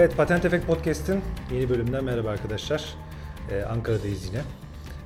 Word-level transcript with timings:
Evet, 0.00 0.16
Patent 0.16 0.44
Efekt 0.44 0.66
Podcast'in 0.66 1.20
yeni 1.54 1.70
bölümünden 1.70 2.04
merhaba 2.04 2.28
arkadaşlar. 2.28 2.84
Ee, 3.50 3.62
Ankara'dayız 3.62 4.26
yine. 4.26 4.40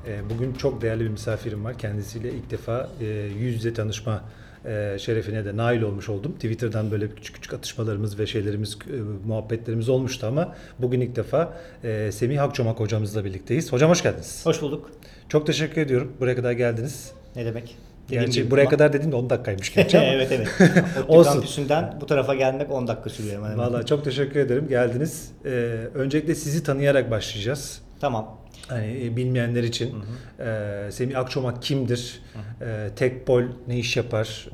Ee, 0.07 0.31
bugün 0.31 0.53
çok 0.53 0.83
değerli 0.83 1.05
bir 1.05 1.09
misafirim 1.09 1.65
var. 1.65 1.79
Kendisiyle 1.79 2.31
ilk 2.31 2.51
defa 2.51 2.91
e, 3.01 3.05
yüz 3.39 3.55
yüze 3.55 3.75
tanışma 3.75 4.25
e, 4.65 4.97
şerefine 4.99 5.45
de 5.45 5.57
nail 5.57 5.83
olmuş 5.83 6.09
oldum. 6.09 6.33
Twitter'dan 6.33 6.91
böyle 6.91 7.09
küçük 7.09 7.35
küçük 7.35 7.53
atışmalarımız 7.53 8.19
ve 8.19 8.27
şeylerimiz, 8.27 8.79
e, 8.93 8.97
muhabbetlerimiz 9.27 9.89
olmuştu 9.89 10.27
ama 10.27 10.55
bugün 10.79 11.01
ilk 11.01 11.17
defa 11.17 11.57
e, 11.85 12.13
Semih 12.13 12.43
Akçomak 12.43 12.81
hocamızla 12.81 13.25
birlikteyiz. 13.25 13.73
Hocam 13.73 13.91
hoş 13.91 14.03
geldiniz. 14.03 14.47
Hoş 14.47 14.63
bulduk. 14.63 14.91
Çok 15.29 15.47
teşekkür 15.47 15.81
ediyorum. 15.81 16.13
Buraya 16.21 16.37
kadar 16.37 16.53
geldiniz. 16.53 17.13
Ne 17.37 17.45
demek? 17.45 17.77
Dediğim 18.09 18.25
Gerçi 18.25 18.41
gibi 18.41 18.51
buraya 18.51 18.69
kadar 18.69 18.93
dediğim 18.93 19.13
de 19.13 19.17
10 19.17 19.31
dakikaymış 19.31 19.75
gerçi 19.75 19.99
ama. 19.99 20.07
evet 20.13 20.33
evet. 20.33 20.49
Olsun. 21.09 21.19
Olsun. 21.19 21.33
kampüsünden 21.33 21.99
bu 22.01 22.07
tarafa 22.07 22.35
gelmek 22.35 22.71
10 22.71 22.89
dakika 22.89 23.11
sürüyor 23.11 23.35
hemen. 23.37 23.51
hemen. 23.51 23.67
Vallahi 23.67 23.87
çok 23.87 24.05
teşekkür 24.05 24.41
ederim. 24.41 24.69
Geldiniz. 24.69 25.33
Ee, 25.45 25.49
öncelikle 25.95 26.35
sizi 26.35 26.63
tanıyarak 26.63 27.11
başlayacağız. 27.11 27.81
Tamam. 28.01 28.39
Hani 28.69 29.05
e, 29.07 29.17
bilmeyenler 29.17 29.63
için 29.63 29.95
e, 30.41 30.89
Semih 30.91 31.19
Akçomak 31.19 31.63
kimdir? 31.63 32.21
E, 32.61 32.89
Tekpol 32.97 33.43
ne 33.69 33.79
iş 33.79 33.97
yapar? 33.97 34.49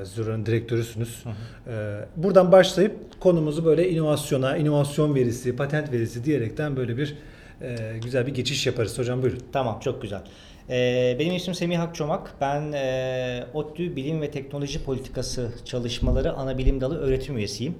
E, 0.00 0.04
Züra'nın 0.04 0.46
direktörüsünüz. 0.46 1.24
E, 1.66 2.00
buradan 2.16 2.52
başlayıp 2.52 3.20
konumuzu 3.20 3.64
böyle 3.64 3.90
inovasyona, 3.90 4.56
inovasyon 4.56 5.14
verisi, 5.14 5.56
patent 5.56 5.92
verisi 5.92 6.24
diyerekten 6.24 6.76
böyle 6.76 6.96
bir 6.96 7.16
e, 7.62 7.76
güzel 8.02 8.26
bir 8.26 8.34
geçiş 8.34 8.66
yaparız. 8.66 8.98
Hocam 8.98 9.22
buyurun. 9.22 9.40
Tamam 9.52 9.80
çok 9.80 10.02
güzel. 10.02 10.22
Ee, 10.70 11.16
benim 11.18 11.34
ismim 11.34 11.54
Semih 11.54 11.82
Akçomak. 11.82 12.34
Ben 12.40 12.72
e, 12.72 13.44
ODTÜ 13.54 13.96
Bilim 13.96 14.22
ve 14.22 14.30
Teknoloji 14.30 14.84
Politikası 14.84 15.52
Çalışmaları 15.64 16.32
Ana 16.32 16.58
Bilim 16.58 16.80
Dalı 16.80 16.98
öğretim 16.98 17.36
üyesiyim. 17.36 17.74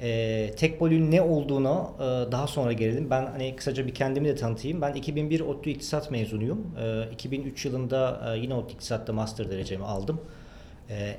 E, 0.00 0.50
Tekpol'ün 0.56 1.10
ne 1.10 1.22
olduğunu 1.22 1.90
e, 1.98 2.02
daha 2.32 2.46
sonra 2.46 2.72
gelelim. 2.72 3.10
Ben 3.10 3.26
hani 3.26 3.56
kısaca 3.56 3.86
bir 3.86 3.94
kendimi 3.94 4.28
de 4.28 4.34
tanıtayım. 4.34 4.82
Ben 4.82 4.94
2001 4.94 5.40
ODTÜ 5.40 5.70
İktisat 5.70 6.10
mezunuyum. 6.10 6.66
E, 7.10 7.12
2003 7.12 7.64
yılında 7.64 8.32
e, 8.34 8.38
yine 8.38 8.54
ODTÜ 8.54 8.74
İktisat'ta 8.74 9.12
master 9.12 9.50
derecemi 9.50 9.84
aldım. 9.84 10.20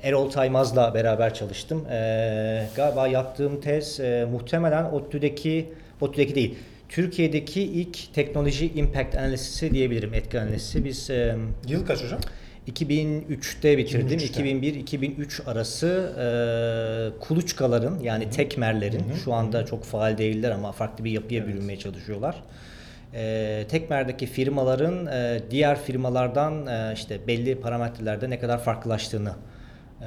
Erol 0.02 0.30
Taymaz'la 0.30 0.94
beraber 0.94 1.34
çalıştım. 1.34 1.84
Galiba 2.76 3.08
yaptığım 3.08 3.60
tez 3.60 4.00
muhtemelen 4.32 4.84
ODTÜ'deki, 4.84 5.72
ODTÜ'deki 6.00 6.34
değil, 6.34 6.58
Türkiye'deki 6.88 7.62
ilk 7.62 8.14
teknoloji 8.14 8.72
impact 8.74 9.16
analizisi 9.16 9.74
diyebilirim, 9.74 10.14
etki 10.14 10.40
analizi. 10.40 10.84
Biz 10.84 11.10
e, 11.10 11.36
Yıl 11.68 11.86
kaç 11.86 12.04
hocam? 12.04 12.20
2003'te 12.68 13.78
bitirdim. 13.78 14.18
2003'te. 14.18 14.42
2001-2003 14.42 15.44
arası 15.50 16.12
e, 16.18 17.20
kuluçkaların 17.20 17.98
yani 17.98 18.30
tekmerlerin 18.30 19.02
şu 19.24 19.32
anda 19.32 19.66
çok 19.66 19.84
faal 19.84 20.18
değiller 20.18 20.50
ama 20.50 20.72
farklı 20.72 21.04
bir 21.04 21.10
yapıya 21.10 21.46
bürünmeye 21.46 21.78
çalışıyorlar. 21.78 22.42
E, 23.14 23.64
tekmerdeki 23.68 24.26
firmaların 24.26 25.06
e, 25.06 25.40
diğer 25.50 25.82
firmalardan 25.82 26.66
e, 26.66 26.92
işte 26.94 27.18
belli 27.26 27.60
parametrelerde 27.60 28.30
ne 28.30 28.38
kadar 28.38 28.64
farklılaştığını 28.64 29.32
e, 30.02 30.04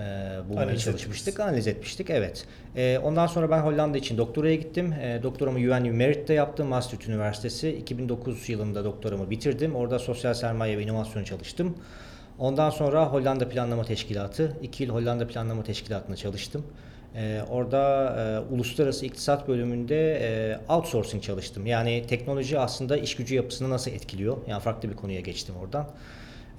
bulmaya 0.50 0.64
Analiz 0.64 0.84
çalışmıştık, 0.84 1.40
analiz 1.40 1.68
etmiştik. 1.68 2.10
Evet. 2.10 2.46
E, 2.76 3.00
ondan 3.04 3.28
sonra 3.28 3.52
ben 3.52 3.60
Hollanda 3.60 3.98
için 3.98 4.18
doktoraya 4.18 4.56
gittim. 4.56 4.94
E, 4.94 5.20
doktoramı 5.24 5.58
UNU 5.58 5.94
Merit'te 5.94 6.34
yaptım, 6.34 6.68
Maastricht 6.68 7.08
Üniversitesi. 7.08 7.70
2009 7.70 8.50
yılında 8.50 8.84
doktoramı 8.84 9.30
bitirdim. 9.30 9.76
Orada 9.76 10.00
sosyal 10.00 10.34
sermaye 10.34 10.78
ve 10.78 10.84
inovasyon 10.84 11.24
çalıştım. 11.24 11.78
Ondan 12.40 12.70
sonra 12.70 13.06
Hollanda 13.06 13.50
Planlama 13.50 13.84
Teşkilatı, 13.84 14.58
2 14.62 14.84
yıl 14.84 14.94
Hollanda 14.94 15.28
Planlama 15.28 15.64
Teşkilatı'nda 15.64 16.16
çalıştım. 16.16 16.66
Ee, 17.16 17.42
orada 17.50 18.16
e, 18.20 18.54
uluslararası 18.54 19.06
iktisat 19.06 19.48
bölümünde 19.48 20.14
e, 20.14 20.60
outsourcing 20.74 21.24
çalıştım. 21.24 21.66
Yani 21.66 22.04
teknoloji 22.08 22.60
aslında 22.60 22.98
iş 22.98 23.16
gücü 23.16 23.36
yapısını 23.36 23.70
nasıl 23.70 23.92
etkiliyor? 23.92 24.38
Yani 24.48 24.62
farklı 24.62 24.90
bir 24.90 24.96
konuya 24.96 25.20
geçtim 25.20 25.56
oradan. 25.62 25.90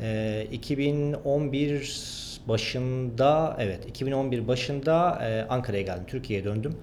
Ee, 0.00 0.47
2011 0.52 2.29
başında, 2.50 3.56
evet 3.60 3.86
2011 3.88 4.48
başında 4.48 5.18
e, 5.24 5.46
Ankara'ya 5.48 5.82
geldim, 5.82 6.04
Türkiye'ye 6.06 6.44
döndüm. 6.44 6.74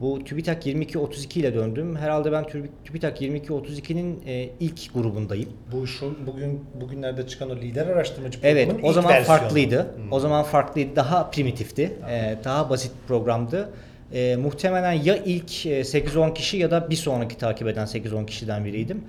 Bu 0.00 0.24
TÜBİTAK 0.24 0.66
2232 0.66 1.40
ile 1.40 1.54
döndüm. 1.54 1.96
Herhalde 1.96 2.32
ben 2.32 2.44
TÜBİ- 2.44 2.68
TÜBİTAK 2.84 3.22
2232'nin 3.22 4.22
e, 4.26 4.48
ilk 4.60 4.94
grubundayım. 4.94 5.48
Bu 5.72 5.86
şu 5.86 6.14
bugün 6.26 6.64
bugünlerde 6.80 7.26
çıkan 7.26 7.50
o 7.50 7.56
lider 7.56 7.86
araştırmacı 7.86 8.38
Evet, 8.42 8.72
o 8.82 8.92
zaman 8.92 9.10
versiyonu. 9.12 9.38
farklıydı. 9.40 9.96
Hmm. 9.96 10.12
O 10.12 10.20
zaman 10.20 10.42
farklıydı, 10.44 10.96
daha 10.96 11.30
primitifti, 11.30 11.92
e, 12.10 12.36
daha 12.44 12.70
basit 12.70 12.92
programdı. 13.08 13.70
E, 14.12 14.36
muhtemelen 14.36 14.92
ya 14.92 15.16
ilk 15.16 15.66
e, 15.66 15.80
8-10 15.84 16.34
kişi 16.34 16.56
ya 16.56 16.70
da 16.70 16.90
bir 16.90 16.96
sonraki 16.96 17.36
takip 17.38 17.68
eden 17.68 17.86
8-10 17.86 18.26
kişiden 18.26 18.64
biriydim. 18.64 19.04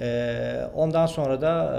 E, 0.00 0.60
ondan 0.74 1.06
sonra 1.06 1.40
da 1.40 1.72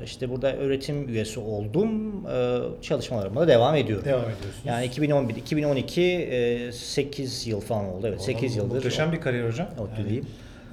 e, 0.00 0.04
işte 0.04 0.30
burada 0.30 0.56
öğretim 0.56 1.08
üyesi 1.08 1.40
oldum. 1.40 2.14
E, 2.26 2.58
çalışmalarıma 2.82 3.40
da 3.40 3.48
devam 3.48 3.74
ediyorum. 3.76 4.04
Devam 4.04 4.20
ediyorsunuz. 4.22 4.56
Yani 4.64 4.84
2011, 4.86 5.36
2012, 5.36 6.02
e, 6.02 6.72
8 6.72 7.46
yıl 7.46 7.60
falan 7.60 7.84
oldu. 7.84 8.06
Evet, 8.08 8.22
8 8.22 8.56
yıldır. 8.56 8.74
Muhteşem 8.74 9.12
bir 9.12 9.20
kariyer 9.20 9.48
hocam. 9.48 9.66
ODTÜ'deyim. 9.78 10.26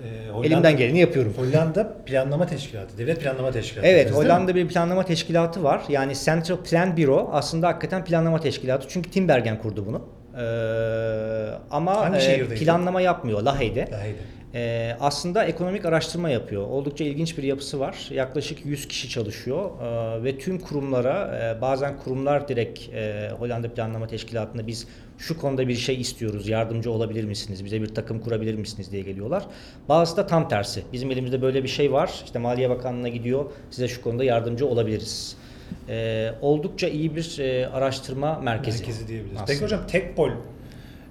e, 0.03 0.31
Hollanda- 0.31 0.47
Elimden 0.47 0.77
geleni 0.77 0.99
yapıyorum. 0.99 1.33
Hollanda 1.37 1.93
Planlama 2.05 2.47
Teşkilatı, 2.47 2.97
Devlet 2.97 3.21
Planlama 3.21 3.51
Teşkilatı. 3.51 3.87
Evet? 3.87 4.11
Hollanda 4.11 4.55
bir 4.55 4.67
planlama 4.67 5.05
teşkilatı 5.05 5.63
var. 5.63 5.81
Yani 5.89 6.13
Central 6.25 6.57
Plan 6.57 6.97
Bureau 6.97 7.29
aslında 7.33 7.67
hakikaten 7.67 8.05
planlama 8.05 8.39
teşkilatı. 8.39 8.87
Çünkü 8.89 9.11
Tim 9.11 9.27
Bergen 9.27 9.61
kurdu 9.61 9.85
bunu. 9.87 10.01
Ee, 10.37 10.41
ama 11.71 12.17
e, 12.17 12.45
planlama 12.55 13.01
yapmıyor 13.01 13.41
Lahey'de. 13.41 13.87
Daha 13.91 14.01
Ee, 14.55 14.95
aslında 14.99 15.45
ekonomik 15.45 15.85
araştırma 15.85 16.29
yapıyor. 16.29 16.67
Oldukça 16.67 17.03
ilginç 17.03 17.37
bir 17.37 17.43
yapısı 17.43 17.79
var. 17.79 18.07
Yaklaşık 18.11 18.65
100 18.65 18.87
kişi 18.87 19.09
çalışıyor 19.09 19.69
Ee, 19.81 20.23
ve 20.23 20.37
tüm 20.37 20.59
kurumlara, 20.59 21.39
e, 21.57 21.61
bazen 21.61 21.97
kurumlar 21.97 22.47
direkt 22.47 22.89
e, 22.93 23.29
Hollanda 23.39 23.73
Planlama 23.73 24.07
Teşkilatı'nda 24.07 24.67
biz 24.67 24.87
şu 25.17 25.39
konuda 25.39 25.67
bir 25.67 25.75
şey 25.75 26.01
istiyoruz, 26.01 26.47
yardımcı 26.47 26.91
olabilir 26.91 27.23
misiniz, 27.23 27.65
bize 27.65 27.81
bir 27.81 27.95
takım 27.95 28.19
kurabilir 28.19 28.55
misiniz 28.55 28.91
diye 28.91 29.01
geliyorlar. 29.01 29.43
Bazısı 29.89 30.17
da 30.17 30.27
tam 30.27 30.49
tersi. 30.49 30.83
Bizim 30.93 31.11
elimizde 31.11 31.41
böyle 31.41 31.63
bir 31.63 31.67
şey 31.67 31.91
var, 31.91 32.21
işte 32.25 32.39
Maliye 32.39 32.69
Bakanlığı'na 32.69 33.09
gidiyor, 33.09 33.45
size 33.69 33.87
şu 33.87 34.01
konuda 34.01 34.23
yardımcı 34.23 34.67
olabiliriz. 34.67 35.37
Ee, 35.89 36.31
oldukça 36.41 36.87
iyi 36.87 37.15
bir 37.15 37.39
e, 37.39 37.67
araştırma 37.67 38.39
merkezi. 38.39 38.79
Merkezi 38.79 39.07
diyebiliriz. 39.07 39.35
aslında. 39.35 39.45
Peki 39.47 39.63
hocam 39.63 39.87
Tekpol 39.87 40.29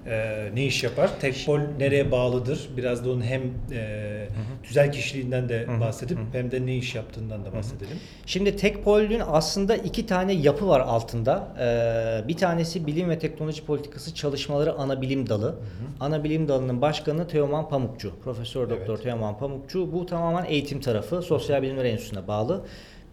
e, 0.07 0.49
ne 0.53 0.65
iş 0.65 0.83
yapar? 0.83 1.19
Tekpol 1.19 1.59
nereye 1.79 2.11
bağlıdır? 2.11 2.69
Biraz 2.77 3.05
da 3.05 3.11
onun 3.11 3.21
hem 3.21 3.41
e, 3.71 4.27
tüzel 4.63 4.91
kişiliğinden 4.91 5.49
de 5.49 5.67
bahsedip 5.81 6.17
hem 6.31 6.51
de 6.51 6.65
ne 6.65 6.75
iş 6.77 6.95
yaptığından 6.95 7.45
da 7.45 7.53
bahsedelim. 7.53 7.97
Şimdi 8.25 8.55
Tekpol'ün 8.55 9.21
aslında 9.27 9.75
iki 9.75 10.05
tane 10.05 10.33
yapı 10.33 10.67
var 10.67 10.79
altında. 10.79 11.47
Ee, 11.59 12.27
bir 12.27 12.37
tanesi 12.37 12.87
bilim 12.87 13.09
ve 13.09 13.19
teknoloji 13.19 13.65
politikası 13.65 14.15
çalışmaları 14.15 14.73
ana 14.73 15.01
bilim 15.01 15.29
dalı. 15.29 15.55
Ana 15.99 16.23
bilim 16.23 16.47
dalının 16.47 16.81
başkanı 16.81 17.27
Teoman 17.27 17.69
Pamukçu. 17.69 18.11
Profesör 18.23 18.69
Doktor 18.69 18.93
Evet. 18.93 19.03
Teoman 19.03 19.37
Pamukçu. 19.37 19.93
Bu 19.93 20.05
tamamen 20.05 20.45
eğitim 20.45 20.79
tarafı. 20.81 21.21
Sosyal 21.21 21.61
Bilimler 21.61 21.85
Enstitüsü'ne 21.85 22.27
bağlı. 22.27 22.61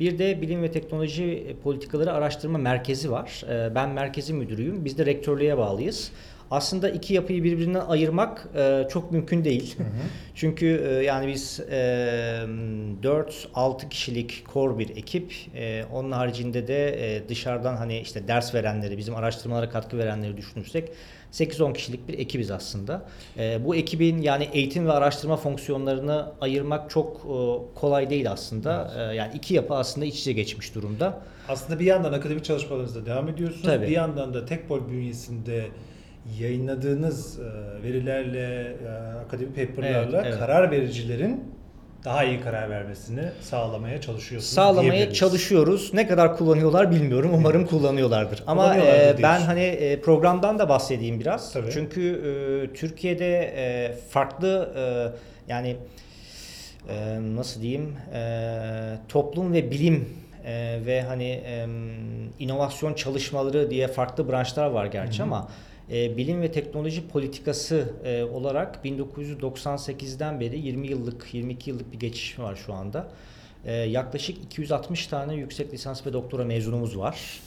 Bir 0.01 0.19
de 0.19 0.43
Bilim 0.43 0.63
ve 0.63 0.71
Teknoloji 0.73 1.57
Politikaları 1.63 2.13
Araştırma 2.13 2.59
Merkezi 2.59 3.11
var. 3.11 3.45
Ee, 3.51 3.75
ben 3.75 3.89
merkezi 3.91 4.33
müdürüyüm. 4.33 4.85
Biz 4.85 4.99
de 4.99 5.07
rektörlüğe 5.07 5.59
bağlıyız. 5.59 6.13
Aslında 6.51 6.91
iki 6.91 7.15
yapıyı 7.15 7.45
birbirinden 7.45 7.81
ayırmak 7.81 8.49
e, 8.57 8.89
çok 8.91 9.13
mümkün 9.13 9.45
değil. 9.45 9.77
Çünkü 10.35 10.67
e, 10.89 10.93
yani 11.05 11.29
biz 11.29 11.61
e, 11.71 12.47
4-6 13.03 13.89
kişilik 13.89 14.45
core 14.53 14.79
bir 14.79 14.91
ekip. 14.97 15.35
E, 15.55 15.85
onun 15.93 16.13
haricinde 16.13 16.69
de 16.69 17.17
e, 17.17 17.29
dışarıdan 17.29 17.77
hani 17.77 17.99
işte 17.99 18.29
ders 18.29 18.55
verenleri, 18.55 18.99
bizim 18.99 19.15
araştırmalara 19.17 19.71
katkı 19.71 19.99
verenleri 19.99 20.37
düşünürsek 20.37 20.89
8-10 21.33 21.73
kişilik 21.73 22.09
bir 22.09 22.19
ekibiz 22.19 22.51
aslında. 22.51 23.03
E, 23.39 23.65
bu 23.65 23.77
ekibin 23.77 24.23
yani 24.23 24.49
eğitim 24.53 24.87
ve 24.87 24.93
araştırma 24.93 25.37
fonksiyonlarını 25.37 26.33
ayırmak 26.41 26.91
çok 26.91 27.17
e, 27.17 27.37
kolay 27.81 28.11
değil 28.11 28.31
aslında. 28.31 28.95
E, 28.97 29.15
yani 29.15 29.33
iki 29.35 29.55
yapı 29.55 29.75
aslında 29.75 30.07
iç 30.07 30.21
içe 30.21 30.33
geçmiş 30.33 30.75
durumda. 30.75 31.21
Aslında 31.49 31.81
bir 31.81 31.87
yandan 31.87 32.13
akademik 32.13 32.45
çalışmalarınızda 32.45 33.07
devam 33.07 33.29
ediyorsunuz. 33.29 33.67
Tabii. 33.67 33.87
Bir 33.87 33.93
yandan 33.93 34.35
da 34.35 34.47
Tekpol 34.47 34.89
bünyesinde 34.89 35.65
yayınladığınız 36.41 37.39
e, 37.41 37.43
verilerle, 37.83 38.63
e, 38.63 38.89
akademik 39.27 39.57
paperlarla 39.57 40.17
Evet, 40.17 40.27
evet. 40.29 40.39
karar 40.39 40.71
vericilerin 40.71 41.45
daha 42.05 42.25
iyi 42.25 42.41
karar 42.41 42.71
vermesini 42.71 43.23
sağlamaya 43.41 44.01
çalışıyorsunuz. 44.01 44.55
Sağlamaya 44.55 45.13
çalışıyoruz. 45.13 45.95
Ne 45.95 46.07
kadar 46.07 46.37
kullanıyorlar 46.37 46.91
bilmiyorum. 46.91 47.31
Umarım 47.35 47.67
kullanıyorlardır. 47.67 48.43
Ama 48.47 48.77
e, 48.77 49.17
ben 49.23 49.41
hani 49.41 49.61
e, 49.61 50.01
programdan 50.01 50.59
da 50.59 50.69
bahsedeyim 50.69 51.21
biraz. 51.21 51.53
Tabii. 51.53 51.71
Çünkü 51.71 52.03
e, 52.11 52.75
Türkiye'de 52.75 53.55
e, 53.57 53.93
farklı 54.11 54.73
e, 54.77 54.83
yani 55.53 55.77
e, 56.89 57.19
nasıl 57.37 57.63
diyeyim 57.63 57.97
e, 58.15 58.21
toplum 59.09 59.53
ve 59.53 59.71
bilim 59.71 60.09
e, 60.47 60.79
ve 60.87 61.03
hani 61.03 61.29
e, 61.29 61.67
inovasyon 62.39 62.95
çalışmaları 62.95 63.71
diye 63.71 63.89
farklı 63.89 64.29
branşlar 64.29 64.67
var 64.67 64.87
gerçi 64.87 65.23
ama 65.23 65.49
e, 65.91 66.17
bilim 66.17 66.43
ve 66.43 66.53
teknoloji 66.53 67.09
politikası 67.09 67.93
e, 68.05 68.23
olarak 68.23 68.85
1998'den 68.85 70.41
beri 70.41 70.59
20 70.59 70.89
yıllık, 70.89 71.35
22 71.35 71.71
yıllık 71.71 71.93
bir 71.93 71.99
geçiş 71.99 72.39
var 72.39 72.57
şu 72.67 72.75
anda. 72.75 73.09
E, 73.65 73.73
yaklaşık 73.73 74.45
260 74.45 75.07
tane 75.07 75.35
yüksek 75.35 75.73
lisans 75.73 76.07
ve 76.07 76.13
doktora 76.13 76.45
mezunumuz 76.45 76.99
var. 76.99 77.41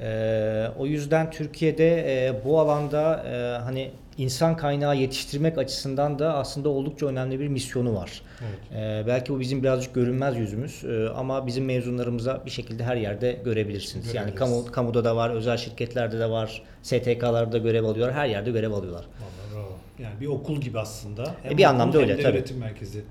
E, 0.00 0.66
o 0.78 0.86
yüzden 0.86 1.30
Türkiye'de 1.30 1.88
e, 2.26 2.44
bu 2.44 2.60
alanda 2.60 3.24
e, 3.28 3.62
hani 3.62 3.90
insan 4.18 4.56
kaynağı 4.56 4.96
yetiştirmek 4.96 5.58
açısından 5.58 6.18
da 6.18 6.34
aslında 6.34 6.68
oldukça 6.68 7.06
önemli 7.06 7.40
bir 7.40 7.48
misyonu 7.48 7.94
var. 7.94 8.22
Evet. 8.40 8.80
E, 9.04 9.06
belki 9.06 9.32
bu 9.32 9.40
bizim 9.40 9.62
birazcık 9.62 9.94
görünmez 9.94 10.36
yüzümüz 10.36 10.84
e, 10.84 11.08
ama 11.08 11.46
bizim 11.46 11.64
mezunlarımıza 11.64 12.42
bir 12.46 12.50
şekilde 12.50 12.84
her 12.84 12.96
yerde 12.96 13.40
görebilirsiniz. 13.44 14.14
Yani 14.14 14.34
kamu 14.34 14.64
kamuda 14.72 15.04
da 15.04 15.16
var, 15.16 15.30
özel 15.30 15.56
şirketlerde 15.56 16.18
de 16.18 16.30
var, 16.30 16.62
STK'larda 16.82 17.58
görev 17.58 17.84
alıyorlar, 17.84 18.16
her 18.16 18.26
yerde 18.26 18.50
görev 18.50 18.72
alıyorlar. 18.72 19.04
Vallahi 19.20 19.54
bravo. 19.54 19.72
Yani 19.98 20.20
bir 20.20 20.26
okul 20.26 20.60
gibi 20.60 20.78
aslında. 20.78 21.34
Hem 21.42 21.52
E, 21.52 21.58
bir 21.58 21.64
anlamda 21.64 21.98
öyle, 21.98 22.22
tabii. 22.22 22.36
üretim 22.36 22.58
merkezi 22.58 23.04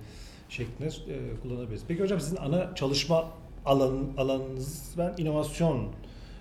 şeklinde 0.49 0.87
e, 0.87 1.41
kullanabiliriz. 1.41 1.81
Peki 1.87 2.01
hocam 2.03 2.19
sizin 2.19 2.37
ana 2.37 2.75
çalışma 2.75 3.25
alan, 3.65 3.99
alanınız 4.17 4.83
ben 4.97 5.13
inovasyon 5.17 5.87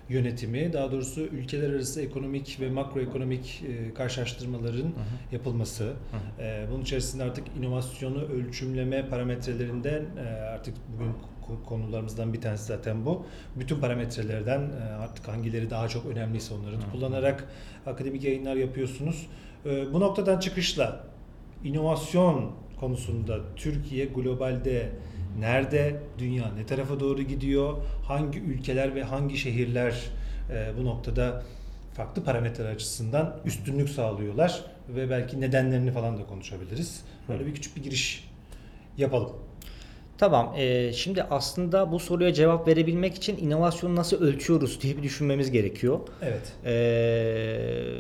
yönetimi, 0.09 0.73
daha 0.73 0.93
doğrusu 0.93 1.21
ülkeler 1.21 1.71
arası 1.71 2.03
ekonomik 2.03 2.61
ve 2.61 2.71
makroekonomik 2.71 3.63
e, 3.69 3.95
karşılaştırmaların 3.95 4.93
yapılması. 5.33 5.93
E, 6.39 6.67
bunun 6.71 6.83
içerisinde 6.83 7.23
artık 7.23 7.45
inovasyonu 7.59 8.23
ölçümleme 8.23 9.09
parametrelerinden 9.09 10.03
e, 10.19 10.29
artık 10.29 10.75
bugün 10.95 11.13
ko- 11.49 11.65
konularımızdan 11.67 12.33
bir 12.33 12.41
tanesi 12.41 12.65
zaten 12.65 13.07
bu. 13.07 13.27
Bütün 13.57 13.77
parametrelerden 13.81 14.61
e, 14.61 14.93
artık 14.93 15.29
hangileri 15.29 15.71
daha 15.71 15.89
çok 15.89 16.07
önemliyse 16.07 16.55
onları 16.55 16.77
kullanarak 16.93 17.49
akademik 17.87 18.25
yayınlar 18.25 18.57
yapıyorsunuz. 18.57 19.27
E, 19.67 19.93
bu 19.93 20.01
noktadan 20.01 20.41
çıkışla 20.41 21.05
inovasyon 21.65 22.53
konusunda 22.81 23.41
Türkiye 23.57 24.05
globalde 24.07 24.89
nerede, 25.39 26.01
dünya 26.19 26.53
ne 26.57 26.67
tarafa 26.67 27.01
doğru 27.01 27.23
gidiyor, 27.23 27.77
hangi 28.09 28.41
ülkeler 28.41 28.95
ve 28.95 29.03
hangi 29.03 29.37
şehirler 29.37 30.11
e, 30.51 30.73
bu 30.79 30.85
noktada 30.85 31.43
farklı 31.95 32.25
parametreler 32.25 32.71
açısından 32.71 33.37
üstünlük 33.45 33.89
sağlıyorlar 33.89 34.65
ve 34.89 35.11
belki 35.11 35.41
nedenlerini 35.41 35.93
falan 35.93 36.19
da 36.19 36.27
konuşabiliriz. 36.27 37.05
Böyle 37.29 37.47
bir 37.47 37.55
küçük 37.55 37.77
bir 37.77 37.83
giriş 37.83 38.29
yapalım. 38.99 39.33
Tamam, 40.23 40.55
e, 40.57 40.93
şimdi 40.93 41.23
aslında 41.23 41.93
bu 41.93 41.99
soruya 41.99 42.33
cevap 42.33 42.69
verebilmek 42.69 43.15
için 43.15 43.37
inovasyonu 43.37 43.97
nasıl 43.97 44.21
ölçüyoruz 44.21 44.81
diye 44.81 44.97
bir 44.97 45.03
düşünmemiz 45.03 45.51
gerekiyor. 45.51 45.99
Evet. 46.23 46.53
Ee, 46.65 47.93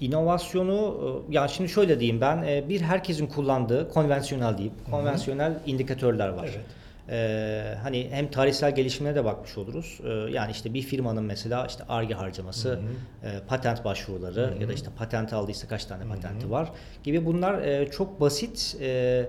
inovasyonu 0.00 0.96
e, 1.30 1.34
ya 1.34 1.48
şimdi 1.48 1.68
şöyle 1.68 2.00
diyeyim 2.00 2.20
ben 2.20 2.42
e, 2.42 2.68
bir 2.68 2.80
herkesin 2.80 3.26
kullandığı 3.26 3.88
konvansiyonel 3.88 4.58
diyeyim 4.58 4.74
konvansiyonel 4.90 5.52
indikatörler 5.66 6.28
var. 6.28 6.48
Evet. 6.54 6.64
Ee, 7.10 7.74
hani 7.82 8.08
hem 8.10 8.30
tarihsel 8.30 8.74
gelişimine 8.74 9.14
de 9.14 9.24
bakmış 9.24 9.58
oluruz. 9.58 10.00
Ee, 10.04 10.08
yani 10.10 10.50
işte 10.50 10.74
bir 10.74 10.82
firmanın 10.82 11.24
mesela 11.24 11.66
işte 11.66 11.84
arge 11.88 12.14
harcaması, 12.14 12.80
e, 13.22 13.28
patent 13.48 13.84
başvuruları 13.84 14.54
ya 14.60 14.68
da 14.68 14.72
işte 14.72 14.90
patent 14.98 15.32
aldıysa 15.32 15.68
kaç 15.68 15.84
tane 15.84 16.04
patenti 16.04 16.50
var 16.50 16.68
gibi 17.04 17.26
bunlar 17.26 17.62
e, 17.62 17.90
çok 17.90 18.20
basit. 18.20 18.76
e, 18.80 19.28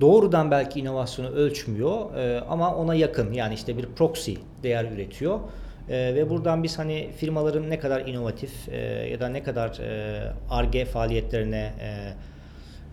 doğrudan 0.00 0.50
belki 0.50 0.80
inovasyonu 0.80 1.28
ölçmüyor 1.28 2.14
e, 2.14 2.40
ama 2.40 2.74
ona 2.74 2.94
yakın 2.94 3.32
yani 3.32 3.54
işte 3.54 3.78
bir 3.78 3.86
proxy 3.86 4.34
değer 4.62 4.84
üretiyor. 4.84 5.40
E, 5.88 6.14
ve 6.14 6.30
buradan 6.30 6.62
biz 6.62 6.78
hani 6.78 7.10
firmaların 7.16 7.70
ne 7.70 7.78
kadar 7.78 8.00
inovatif 8.00 8.68
e, 8.68 8.76
ya 9.10 9.20
da 9.20 9.28
ne 9.28 9.42
kadar 9.42 9.78
e, 9.78 10.32
ARGE 10.50 10.84
faaliyetlerine 10.84 11.72
e, 11.80 12.12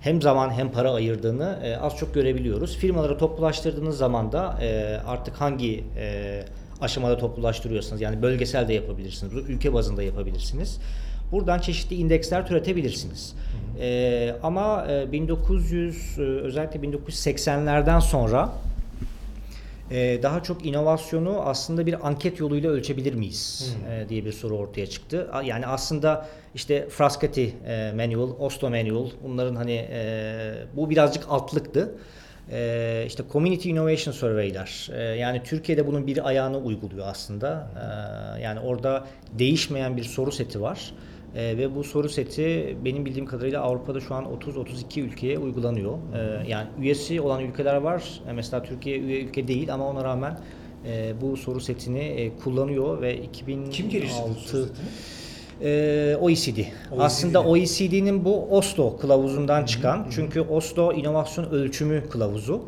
hem 0.02 0.22
zaman 0.22 0.52
hem 0.52 0.72
para 0.72 0.92
ayırdığını 0.92 1.60
e, 1.64 1.78
az 1.78 1.98
çok 1.98 2.14
görebiliyoruz. 2.14 2.78
Firmaları 2.78 3.18
toplulaştırdığınız 3.18 3.98
zaman 3.98 4.32
da 4.32 4.58
e, 4.62 5.00
artık 5.08 5.36
hangi 5.36 5.84
e, 5.98 6.44
aşamada 6.82 7.18
toplulaştırıyorsanız 7.18 8.02
yani 8.02 8.22
bölgesel 8.22 8.68
de 8.68 8.74
yapabilirsiniz, 8.74 9.34
ülke 9.34 9.74
bazında 9.74 10.04
yapabilirsiniz. 10.04 10.80
Buradan 11.34 11.60
çeşitli 11.60 11.96
indeksler 11.96 12.48
türetebilirsiniz. 12.48 13.36
E, 13.80 14.36
ama 14.44 14.88
e, 14.90 15.12
1900 15.12 16.20
e, 16.20 16.22
özellikle 16.22 16.80
1980'lerden 16.80 18.00
sonra 18.00 18.50
e, 19.92 20.24
daha 20.24 20.44
çok 20.44 20.66
inovasyonu 20.66 21.42
aslında 21.42 21.86
bir 21.86 22.08
anket 22.08 22.40
yoluyla 22.40 22.72
ölçebilir 22.72 23.14
miyiz 23.14 23.76
e, 23.90 24.10
diye 24.10 24.26
bir 24.26 24.32
soru 24.32 24.58
ortaya 24.58 24.88
çıktı. 24.88 25.30
Yani 25.46 25.68
aslında 25.68 26.28
işte 26.56 26.90
Frascati 26.90 27.54
e, 27.68 27.92
Manual, 27.96 28.30
Oslo 28.40 28.70
Manual 28.70 29.10
bunların 29.24 29.56
hani 29.56 29.88
e, 29.92 30.54
bu 30.76 30.90
birazcık 30.90 31.24
altlıktı. 31.30 31.96
E, 32.52 33.04
işte 33.08 33.24
Community 33.32 33.70
Innovation 33.70 34.14
Survey'ler 34.14 34.90
e, 34.94 35.02
yani 35.02 35.42
Türkiye'de 35.44 35.88
bunun 35.88 36.08
bir 36.08 36.28
ayağını 36.28 36.58
uyguluyor 36.58 37.08
aslında. 37.08 37.68
E, 38.38 38.42
yani 38.42 38.60
orada 38.60 39.06
değişmeyen 39.32 39.98
bir 39.98 40.04
soru 40.04 40.32
seti 40.32 40.62
var. 40.62 40.94
E, 41.36 41.58
ve 41.58 41.76
bu 41.76 41.84
soru 41.84 42.10
seti 42.10 42.78
benim 42.86 43.06
bildiğim 43.06 43.26
kadarıyla 43.26 43.62
Avrupa'da 43.62 44.00
şu 44.00 44.16
an 44.16 44.26
30-32 44.26 45.02
ülkeye 45.02 45.40
uygulanıyor. 45.40 45.94
E, 45.94 46.50
yani 46.50 46.68
üyesi 46.80 47.22
olan 47.22 47.42
ülkeler 47.44 47.76
var. 47.76 48.04
E, 48.30 48.34
mesela 48.34 48.64
Türkiye 48.64 49.00
üye 49.00 49.22
ülke 49.22 49.48
değil 49.48 49.74
ama 49.74 49.88
ona 49.90 50.04
rağmen 50.04 50.38
e, 50.88 51.14
bu 51.22 51.38
soru 51.38 51.60
setini 51.62 52.00
e, 52.00 52.38
kullanıyor 52.38 53.02
ve 53.02 53.18
2006 53.18 53.72
Kim 53.72 53.90
geliştirdi 53.90 54.40
soru 54.48 54.64
setini? 54.64 54.86
e, 55.62 56.18
OECD. 56.22 56.60
Aslında 57.00 57.44
OECD'nin 57.44 58.26
bu 58.26 58.48
Oslo 58.58 58.98
kılavuzundan 58.98 59.66
çıkan 59.66 60.08
çünkü 60.12 60.42
Oslo 60.42 60.94
inovasyon 60.94 61.46
ölçümü 61.46 62.10
kılavuzu. 62.10 62.62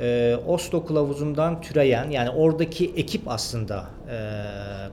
E, 0.00 0.36
Oslo 0.46 0.86
kılavuzundan 0.86 1.60
türeyen 1.60 2.10
yani 2.10 2.30
oradaki 2.30 2.92
ekip 2.96 3.22
aslında 3.26 3.84
e, 4.10 4.16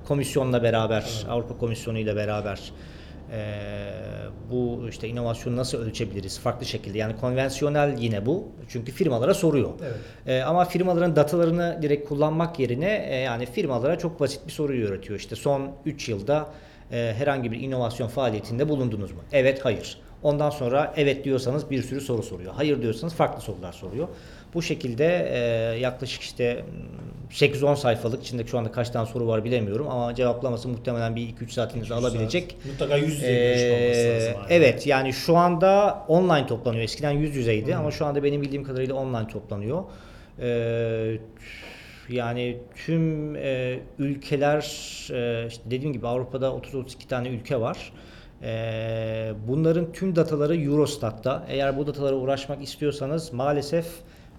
komisyonla 0.07 0.63
beraber 0.63 1.25
Avrupa 1.29 1.57
Komisyonu 1.57 1.97
ile 1.97 2.15
beraber 2.15 2.71
e, 3.31 3.39
bu 4.51 4.87
işte 4.89 5.07
inovasyonu 5.07 5.55
nasıl 5.55 5.77
ölçebiliriz 5.77 6.39
farklı 6.39 6.65
şekilde 6.65 6.97
yani 6.97 7.15
konvansiyonel 7.15 7.97
yine 7.97 8.25
bu 8.25 8.47
çünkü 8.67 8.91
firmalara 8.91 9.33
soruyor. 9.33 9.69
Evet. 9.83 9.95
E, 10.27 10.43
ama 10.43 10.65
firmaların 10.65 11.15
datalarını 11.15 11.79
direkt 11.81 12.09
kullanmak 12.09 12.59
yerine 12.59 13.07
e, 13.09 13.15
yani 13.15 13.45
firmalara 13.45 13.97
çok 13.97 14.19
basit 14.19 14.47
bir 14.47 14.51
soru 14.51 14.73
üretiyor. 14.75 15.19
İşte 15.19 15.35
son 15.35 15.71
3 15.85 16.09
yılda 16.09 16.49
e, 16.91 17.13
herhangi 17.17 17.51
bir 17.51 17.59
inovasyon 17.59 18.07
faaliyetinde 18.07 18.69
bulundunuz 18.69 19.11
mu? 19.11 19.19
Evet, 19.31 19.65
hayır. 19.65 19.97
Ondan 20.23 20.49
sonra 20.49 20.93
evet 20.97 21.25
diyorsanız 21.25 21.69
bir 21.71 21.83
sürü 21.83 22.01
soru 22.01 22.23
soruyor. 22.23 22.53
Hayır 22.55 22.81
diyorsanız 22.81 23.13
farklı 23.13 23.41
sorular 23.41 23.73
soruyor. 23.73 24.07
Bu 24.53 24.61
şekilde 24.61 25.29
e, 25.33 25.39
yaklaşık 25.79 26.21
işte 26.21 26.53
mm, 26.53 27.29
8-10 27.31 27.75
sayfalık 27.75 28.23
içinde 28.23 28.45
şu 28.47 28.57
anda 28.57 28.71
kaç 28.71 28.89
tane 28.89 29.05
soru 29.07 29.27
var 29.27 29.43
bilemiyorum 29.43 29.87
ama 29.89 30.15
cevaplaması 30.15 30.67
muhtemelen 30.69 31.15
bir 31.15 31.21
2-3 31.21 31.49
saatinizi 31.51 31.93
alabilecek. 31.93 32.57
Mutlaka 32.71 32.97
yüz 32.97 33.13
yüze 33.15 33.27
Ee, 33.31 34.15
lazım. 34.27 34.41
abi. 34.41 34.53
evet 34.53 34.87
yani 34.87 35.13
şu 35.13 35.37
anda 35.37 36.03
online 36.07 36.47
toplanıyor. 36.47 36.83
Eskiden 36.83 37.11
yüz 37.11 37.35
yüzeydi 37.35 37.75
ama 37.75 37.91
şu 37.91 38.05
anda 38.05 38.23
benim 38.23 38.41
bildiğim 38.41 38.63
kadarıyla 38.63 38.95
online 38.95 39.27
toplanıyor. 39.27 39.83
Ee, 40.41 41.17
yani 42.09 42.57
tüm 42.85 43.35
e, 43.35 43.79
ülkeler 43.99 44.59
e, 45.11 45.47
işte 45.47 45.63
dediğim 45.65 45.93
gibi 45.93 46.07
Avrupa'da 46.07 46.47
30-32 46.47 47.07
tane 47.09 47.27
ülke 47.29 47.59
var. 47.61 47.91
Ee, 48.43 49.31
bunların 49.47 49.91
tüm 49.93 50.15
dataları 50.15 50.55
Eurostat'ta. 50.57 51.45
Eğer 51.49 51.77
bu 51.77 51.87
datalara 51.87 52.15
uğraşmak 52.15 52.63
istiyorsanız 52.63 53.33
maalesef 53.33 53.85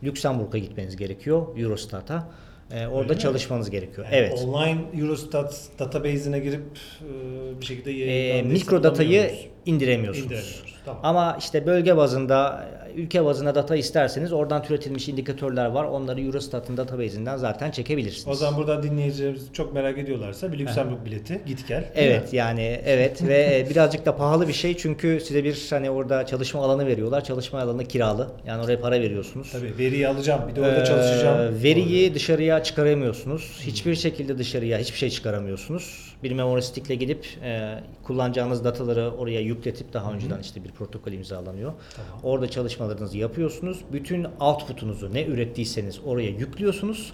Lüksemburg'a 0.04 0.58
gitmeniz 0.58 0.96
gerekiyor 0.96 1.46
Eurostat'a. 1.58 2.28
Ee, 2.72 2.86
orada 2.86 3.02
Öyle 3.02 3.14
mi? 3.14 3.18
çalışmanız 3.20 3.70
gerekiyor. 3.70 4.06
Yani 4.06 4.16
evet. 4.16 4.44
Online 4.44 4.80
Eurostat 5.02 5.68
database'ine 5.78 6.38
girip 6.38 6.62
e, 7.02 7.60
bir 7.60 7.66
şekilde 7.66 7.90
yayınlandıysa 7.90 8.52
mikro 8.64 8.82
datayı 8.82 9.30
indiremiyorsunuz. 9.66 10.26
İndiremiyoruz, 10.26 10.74
tamam. 10.84 11.00
Ama 11.04 11.36
işte 11.38 11.66
bölge 11.66 11.96
bazında, 11.96 12.68
ülke 12.96 13.24
bazında 13.24 13.54
data 13.54 13.76
isterseniz 13.76 14.32
oradan 14.32 14.62
türetilmiş 14.62 15.08
indikatörler 15.08 15.66
var. 15.66 15.84
Onları 15.84 16.20
Eurostat'ın 16.20 16.76
database'inden 16.76 17.36
zaten 17.36 17.70
çekebilirsiniz. 17.70 18.28
O 18.28 18.34
zaman 18.34 18.56
burada 18.60 18.82
dinleyicilerimiz 18.82 19.42
çok 19.52 19.74
merak 19.74 19.98
ediyorlarsa 19.98 20.52
bir 20.52 20.58
Lüksemburg 20.58 21.04
bileti 21.04 21.40
git 21.46 21.68
gel. 21.68 21.84
Evet 21.94 22.32
yani 22.32 22.80
evet 22.84 23.22
ve 23.28 23.66
birazcık 23.70 24.06
da 24.06 24.16
pahalı 24.16 24.48
bir 24.48 24.52
şey 24.52 24.76
çünkü 24.76 25.20
size 25.20 25.44
bir 25.44 25.66
hani 25.70 25.90
orada 25.90 26.26
çalışma 26.26 26.60
alanı 26.64 26.86
veriyorlar. 26.86 27.24
Çalışma 27.24 27.60
alanı 27.60 27.84
kiralı. 27.84 28.28
Yani 28.46 28.64
oraya 28.64 28.80
para 28.80 29.00
veriyorsunuz. 29.00 29.52
Tabii 29.52 29.78
veriyi 29.78 30.08
alacağım 30.08 30.42
bir 30.50 30.56
de 30.56 30.60
orada 30.60 30.82
Ee, 30.82 30.84
çalışacağım. 30.84 31.62
Veriyi 31.62 32.14
dışarıya 32.14 32.62
çıkaramıyorsunuz. 32.62 33.58
Hiçbir 33.66 33.94
şekilde 33.94 34.38
dışarıya 34.38 34.78
hiçbir 34.78 34.98
şey 34.98 35.10
çıkaramıyorsunuz. 35.10 36.10
Bir 36.22 36.32
memory 36.32 36.62
stick'le 36.62 36.98
gidip 37.00 37.26
e, 37.44 37.74
kullanacağınız 38.04 38.64
dataları 38.64 39.10
oraya 39.10 39.40
yükletip 39.40 39.92
daha 39.92 40.12
önceden 40.12 40.38
işte 40.40 40.64
bir 40.64 40.70
protokol 40.70 41.12
imzalanıyor. 41.12 41.72
Tamam. 41.96 42.20
Orada 42.22 42.48
çalışmalarınızı 42.80 43.18
yapıyorsunuz. 43.18 43.78
Bütün 43.92 44.26
output'unuzu 44.40 45.14
ne 45.14 45.24
ürettiyseniz 45.24 46.00
oraya 46.06 46.30
yüklüyorsunuz. 46.30 47.12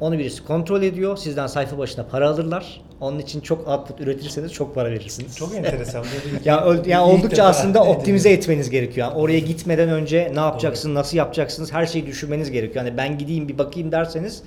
Onu 0.00 0.18
birisi 0.18 0.44
kontrol 0.44 0.82
ediyor. 0.82 1.16
Sizden 1.16 1.46
sayfa 1.46 1.78
başına 1.78 2.06
para 2.06 2.28
alırlar. 2.28 2.80
Onun 3.00 3.18
için 3.18 3.40
çok 3.40 3.68
output 3.68 4.00
üretirseniz 4.00 4.52
çok 4.52 4.74
para 4.74 4.90
verirsiniz. 4.90 5.36
Çok 5.36 5.54
enteresan. 5.54 6.04
Ya, 6.44 6.66
yani 6.86 7.12
ilk 7.12 7.18
oldukça 7.18 7.44
aslında 7.44 7.84
optimize 7.84 8.30
etmeniz 8.30 8.70
gerekiyor. 8.70 9.08
Yani 9.08 9.18
oraya 9.18 9.38
gitmeden 9.38 9.88
önce 9.88 10.32
ne 10.34 10.40
yapacaksınız, 10.40 10.94
nasıl 10.94 11.16
yapacaksınız 11.16 11.72
her 11.72 11.86
şeyi 11.86 12.06
düşünmeniz 12.06 12.50
gerekiyor. 12.50 12.84
Yani 12.84 12.96
ben 12.96 13.18
gideyim 13.18 13.48
bir 13.48 13.58
bakayım 13.58 13.92
derseniz 13.92 14.42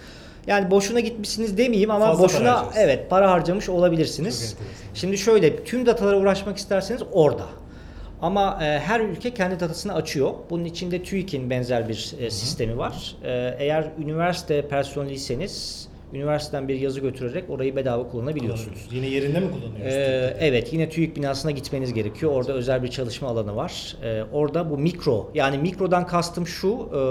yani 0.47 0.71
boşuna 0.71 0.99
gitmişsiniz 0.99 1.57
demeyeyim 1.57 1.91
ama 1.91 2.05
Fazla 2.05 2.17
para 2.17 2.33
boşuna 2.33 2.51
harcarsınız. 2.51 2.77
evet 2.77 3.09
para 3.09 3.31
harcamış 3.31 3.69
olabilirsiniz. 3.69 4.55
Şimdi 4.93 5.17
şöyle 5.17 5.63
tüm 5.63 5.85
datalara 5.85 6.17
uğraşmak 6.17 6.57
isterseniz 6.57 7.01
orada. 7.11 7.45
Ama 8.21 8.59
e, 8.61 8.79
her 8.79 8.99
ülke 8.99 9.33
kendi 9.33 9.59
datasını 9.59 9.93
açıyor. 9.93 10.33
Bunun 10.49 10.65
içinde 10.65 11.03
TÜİK'in 11.03 11.49
benzer 11.49 11.89
bir 11.89 12.13
e, 12.19 12.31
sistemi 12.31 12.77
var. 12.77 13.15
E, 13.23 13.55
eğer 13.59 13.91
üniversite 13.99 14.67
personeliyseniz 14.67 15.87
üniversiteden 16.13 16.67
bir 16.67 16.79
yazı 16.79 16.99
götürerek 16.99 17.49
orayı 17.49 17.75
bedava 17.75 18.09
kullanabiliyorsunuz. 18.09 18.87
Yine 18.91 19.07
yerinde 19.07 19.39
mi 19.39 19.51
kullanıyorsunuz? 19.51 19.93
Ee, 19.95 20.37
evet 20.39 20.73
yine 20.73 20.89
TÜİK 20.89 21.15
binasına 21.15 21.51
gitmeniz 21.51 21.93
gerekiyor. 21.93 22.31
Orada 22.31 22.53
özel 22.53 22.83
bir 22.83 22.87
çalışma 22.87 23.29
alanı 23.29 23.55
var. 23.55 23.95
Ee, 24.03 24.23
orada 24.31 24.69
bu 24.69 24.77
mikro 24.77 25.31
yani 25.33 25.57
mikrodan 25.57 26.07
kastım 26.07 26.47
şu 26.47 26.69
e, 26.69 27.01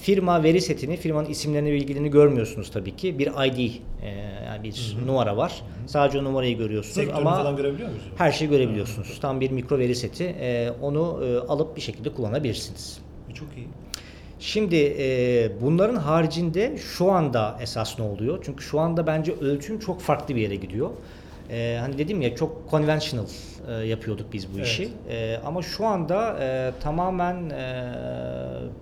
firma 0.00 0.42
veri 0.42 0.60
setini 0.60 0.96
firmanın 0.96 1.28
isimlerini 1.28 1.72
bilgilerini 1.72 2.10
görmüyorsunuz 2.10 2.70
tabii 2.70 2.96
ki. 2.96 3.18
Bir 3.18 3.26
ID 3.26 3.58
e, 4.02 4.08
yani 4.46 4.64
bir 4.64 4.96
numara 5.06 5.36
var. 5.36 5.62
Sadece 5.86 6.18
o 6.18 6.24
numarayı 6.24 6.58
görüyorsunuz 6.58 6.94
Sektörünü 6.94 7.20
ama 7.20 7.36
falan 7.36 7.56
görebiliyor 7.56 7.88
musunuz? 7.88 8.12
her 8.16 8.32
şeyi 8.32 8.50
görebiliyorsunuz. 8.50 9.18
Tam 9.20 9.40
bir 9.40 9.50
mikro 9.50 9.78
veri 9.78 9.94
seti. 9.94 10.24
Ee, 10.24 10.70
onu 10.82 11.20
e, 11.24 11.38
alıp 11.48 11.76
bir 11.76 11.80
şekilde 11.80 12.12
kullanabilirsiniz. 12.12 12.98
Çok 13.34 13.48
iyi. 13.56 13.66
Şimdi 14.40 14.76
e, 14.98 15.48
bunların 15.60 15.96
haricinde 15.96 16.78
şu 16.98 17.10
anda 17.10 17.58
esas 17.62 17.98
ne 17.98 18.04
oluyor? 18.04 18.38
Çünkü 18.44 18.64
şu 18.64 18.80
anda 18.80 19.06
bence 19.06 19.32
ölçüm 19.40 19.78
çok 19.78 20.00
farklı 20.00 20.36
bir 20.36 20.40
yere 20.40 20.56
gidiyor. 20.56 20.90
E, 21.50 21.78
hani 21.80 21.98
dedim 21.98 22.22
ya 22.22 22.36
çok 22.36 22.70
conventional 22.70 23.26
e, 23.68 23.72
yapıyorduk 23.72 24.32
biz 24.32 24.54
bu 24.54 24.56
Evet. 24.58 24.66
işi. 24.66 24.88
E, 25.10 25.36
ama 25.44 25.62
şu 25.62 25.86
anda 25.86 26.38
e, 26.40 26.72
tamamen 26.80 27.50
e, 27.50 27.92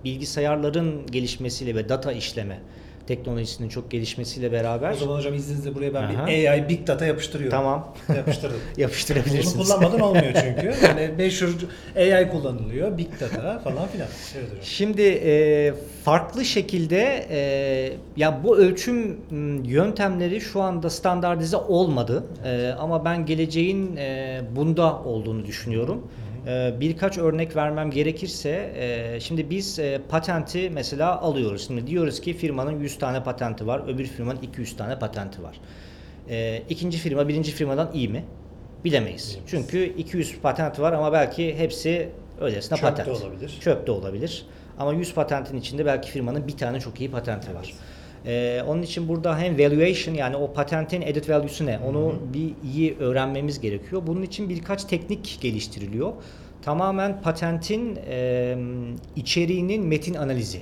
bilgisayarların 0.03 1.05
gelişmesiyle 1.11 1.75
ve 1.75 1.89
data 1.89 2.11
işleme 2.11 2.59
teknolojisinin 3.15 3.69
çok 3.69 3.91
gelişmesiyle 3.91 4.51
beraber 4.51 4.91
O 4.91 4.95
zaman 4.95 5.17
hocam 5.17 5.33
izninizle 5.33 5.75
buraya 5.75 5.93
ben 5.93 6.03
Aha. 6.03 6.27
bir 6.27 6.47
AI 6.47 6.69
Big 6.69 6.87
Data 6.87 7.05
yapıştırıyorum. 7.05 7.57
tamam 7.57 7.93
Yapıştırdım. 8.17 8.57
Bunu 8.75 8.81
yapıştırabilirsiniz. 8.81 9.53
kullanmadan 9.57 9.99
olmuyor 9.99 10.33
çünkü. 10.41 10.73
Yani 10.87 11.09
meşhur 11.17 11.55
AI 11.97 12.29
kullanılıyor. 12.29 12.97
Big 12.97 13.07
Data 13.21 13.59
falan 13.59 13.87
filan. 13.87 14.07
Evet 14.35 14.47
hocam. 14.49 14.59
Şimdi 14.63 15.01
e, 15.01 15.73
farklı 16.03 16.45
şekilde 16.45 17.25
e, 17.29 17.93
ya 18.17 18.39
bu 18.43 18.57
ölçüm 18.57 19.17
m, 19.31 19.67
yöntemleri 19.67 20.41
şu 20.41 20.61
anda 20.61 20.89
standartize 20.89 21.57
olmadı 21.57 22.23
E, 22.45 22.71
ama 22.79 23.05
ben 23.05 23.25
geleceğin 23.25 23.95
e, 23.97 24.41
bunda 24.55 24.99
olduğunu 25.03 25.45
düşünüyorum. 25.45 26.07
E, 26.27 26.30
birkaç 26.79 27.17
örnek 27.17 27.55
vermem 27.55 27.91
gerekirse 27.91 28.49
e, 28.75 29.19
şimdi 29.19 29.49
biz 29.49 29.79
e, 29.79 30.01
patenti 30.09 30.69
mesela 30.69 31.21
alıyoruz. 31.21 31.67
Şimdi 31.67 31.87
diyoruz 31.87 32.21
ki 32.21 32.33
firmanın 32.33 32.79
100 32.79 32.97
tane 32.97 33.23
patenti 33.23 33.67
var, 33.67 33.81
öbür 33.87 34.05
firmanın 34.05 34.39
200 34.41 34.77
tane 34.77 34.99
patenti 34.99 35.43
var. 35.43 35.59
E, 36.29 36.63
ikinci 36.69 36.97
firma 36.97 37.27
birinci 37.27 37.51
firmadan 37.51 37.91
iyi 37.93 38.09
mi? 38.09 38.25
Bilemeyiz. 38.85 39.37
Çünkü 39.47 39.83
200 39.83 40.39
patent 40.41 40.79
var 40.79 40.93
ama 40.93 41.13
belki 41.13 41.57
hepsi 41.57 42.09
öylesine 42.41 42.77
Çöp 42.77 42.87
de 42.87 42.95
patent. 43.03 43.23
olabilir. 43.23 43.57
Çöp 43.61 43.87
de 43.87 43.91
olabilir. 43.91 44.45
Ama 44.79 44.93
100 44.93 45.13
patentin 45.13 45.57
içinde 45.57 45.85
belki 45.85 46.11
firmanın 46.11 46.47
bir 46.47 46.57
tane 46.57 46.79
çok 46.79 46.99
iyi 46.99 47.11
patenti 47.11 47.55
var. 47.55 47.73
Ee, 48.25 48.63
onun 48.67 48.81
için 48.81 49.07
burada 49.07 49.39
hem 49.39 49.59
valuation 49.59 50.13
yani 50.13 50.35
o 50.35 50.53
patentin 50.53 51.01
added 51.01 51.29
value'su 51.29 51.65
ne 51.65 51.79
onu 51.79 52.15
bir 52.33 52.53
iyi 52.73 52.97
öğrenmemiz 52.99 53.59
gerekiyor. 53.59 54.01
Bunun 54.07 54.21
için 54.21 54.49
birkaç 54.49 54.83
teknik 54.83 55.37
geliştiriliyor. 55.41 56.13
Tamamen 56.61 57.21
patentin 57.21 57.99
e, 58.09 58.57
içeriğinin 59.15 59.85
metin 59.85 60.13
analizi. 60.13 60.61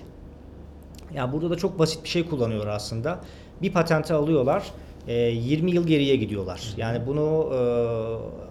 Yani 1.15 1.33
burada 1.33 1.49
da 1.49 1.55
çok 1.55 1.79
basit 1.79 2.03
bir 2.03 2.09
şey 2.09 2.25
kullanıyor 2.25 2.67
aslında. 2.67 3.19
Bir 3.61 3.71
patenti 3.71 4.13
alıyorlar, 4.13 4.63
e, 5.07 5.13
20 5.13 5.71
yıl 5.71 5.87
geriye 5.87 6.15
gidiyorlar. 6.15 6.73
Yani 6.77 7.07
bunu 7.07 7.49
e, 7.53 7.59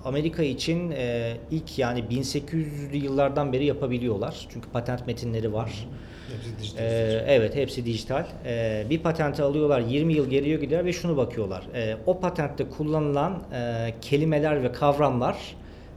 Amerika 0.08 0.42
için 0.42 0.90
e, 0.90 1.36
ilk 1.50 1.78
yani 1.78 2.00
1800'lü 2.00 2.96
yıllardan 2.96 3.52
beri 3.52 3.64
yapabiliyorlar. 3.64 4.46
Çünkü 4.52 4.70
patent 4.70 5.06
metinleri 5.06 5.52
var. 5.52 5.88
Hepsi 6.36 6.58
dijital. 6.62 6.84
Ee, 6.84 7.24
evet 7.26 7.56
hepsi 7.56 7.84
dijital. 7.84 8.26
Ee, 8.44 8.86
bir 8.90 8.98
patenti 8.98 9.42
alıyorlar 9.42 9.80
20 9.80 10.14
yıl 10.14 10.30
geriye 10.30 10.56
gider 10.56 10.84
ve 10.84 10.92
şunu 10.92 11.16
bakıyorlar. 11.16 11.62
Ee, 11.74 11.96
o 12.06 12.20
patentte 12.20 12.68
kullanılan 12.68 13.42
e, 13.52 13.94
kelimeler 14.00 14.62
ve 14.62 14.72
kavramlar 14.72 15.36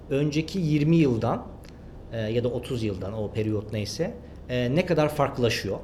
önceki 0.09 0.59
20 0.59 0.95
yıldan 0.95 1.43
e, 2.13 2.19
ya 2.19 2.43
da 2.43 2.47
30 2.47 2.83
yıldan 2.83 3.13
o 3.13 3.31
periyot 3.31 3.73
neyse 3.73 4.13
e, 4.49 4.75
ne 4.75 4.85
kadar 4.85 5.09
farklılaşıyor. 5.09 5.77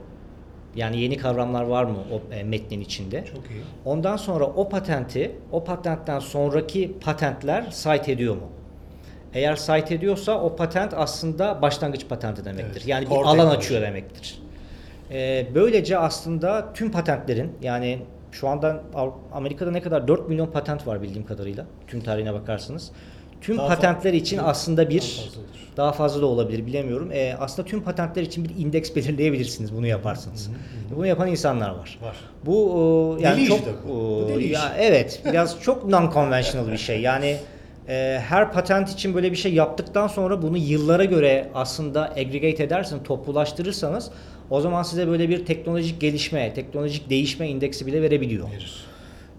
Yani 0.75 1.01
yeni 1.01 1.17
kavramlar 1.17 1.63
var 1.63 1.83
mı 1.83 1.97
o 2.11 2.33
e, 2.33 2.43
metnin 2.43 2.81
içinde? 2.81 3.25
Çok 3.25 3.51
iyi. 3.51 3.61
Ondan 3.85 4.17
sonra 4.17 4.45
o 4.45 4.69
patenti, 4.69 5.31
o 5.51 5.63
patentten 5.63 6.19
sonraki 6.19 6.93
patentler 7.01 7.71
cite 7.71 8.11
ediyor 8.11 8.35
mu? 8.35 8.56
Eğer 9.33 9.55
cite 9.55 9.95
ediyorsa 9.95 10.41
o 10.41 10.55
patent 10.55 10.93
aslında 10.93 11.61
başlangıç 11.61 12.07
patenti 12.09 12.45
demektir. 12.45 12.71
Evet, 12.71 12.87
Yani 12.87 13.05
bir 13.05 13.11
alan 13.15 13.31
teknoloji. 13.31 13.57
açıyor 13.57 13.81
demektir. 13.81 14.39
Ee, 15.11 15.47
böylece 15.55 15.97
aslında 15.97 16.73
tüm 16.73 16.91
patentlerin 16.91 17.51
yani 17.61 17.99
şu 18.31 18.47
anda 18.47 18.83
Amerika'da 19.33 19.71
ne 19.71 19.81
kadar 19.81 20.07
4 20.07 20.29
milyon 20.29 20.47
patent 20.47 20.87
var 20.87 21.01
bildiğim 21.01 21.25
kadarıyla 21.27 21.65
tüm 21.87 22.01
tarihine 22.01 22.33
bakarsanız. 22.33 22.91
Tüm 23.41 23.57
Daha 23.57 23.67
patentler 23.67 24.13
fa- 24.13 24.15
için 24.15 24.37
daha 24.37 24.47
aslında 24.47 24.89
bir 24.89 24.99
fazla 24.99 25.39
olur. 25.39 25.47
daha 25.77 25.91
fazla 25.91 26.21
da 26.21 26.25
olabilir 26.25 26.65
bilemiyorum. 26.65 27.09
Ee, 27.13 27.35
aslında 27.39 27.67
tüm 27.67 27.83
patentler 27.83 28.21
için 28.21 28.45
bir 28.45 28.63
indeks 28.65 28.91
belirleyebilirsiniz 28.95 29.75
bunu 29.75 29.87
yaparsanız. 29.87 30.49
Bunu 30.95 31.07
yapan 31.07 31.27
insanlar 31.27 31.69
var. 31.69 31.99
Var. 32.01 32.15
Bu 32.45 33.17
e, 33.19 33.23
yani 33.23 33.37
Deli 33.37 33.47
çok 33.47 33.65
de 33.65 33.69
bu. 33.87 33.89
Bu 33.93 34.27
deli 34.29 34.47
ya 34.47 34.59
işi. 34.59 34.69
evet 34.79 35.21
biraz 35.25 35.61
çok 35.61 35.83
non-conventional 35.83 36.71
bir 36.71 36.77
şey. 36.77 37.01
Yani 37.01 37.37
e, 37.87 38.21
her 38.27 38.51
patent 38.51 38.89
için 38.89 39.15
böyle 39.15 39.31
bir 39.31 39.37
şey 39.37 39.53
yaptıktan 39.53 40.07
sonra 40.07 40.41
bunu 40.41 40.57
yıllara 40.57 41.05
göre 41.05 41.49
aslında 41.53 42.09
aggregate 42.09 42.63
ederseniz, 42.63 43.03
toplulaştırırsanız 43.03 44.11
o 44.49 44.61
zaman 44.61 44.83
size 44.83 45.07
böyle 45.07 45.29
bir 45.29 45.45
teknolojik 45.45 46.01
gelişme, 46.01 46.53
teknolojik 46.53 47.09
değişme 47.09 47.47
indeksi 47.47 47.85
bile 47.85 48.01
verebiliyor. 48.01 48.51
Verir. 48.51 48.87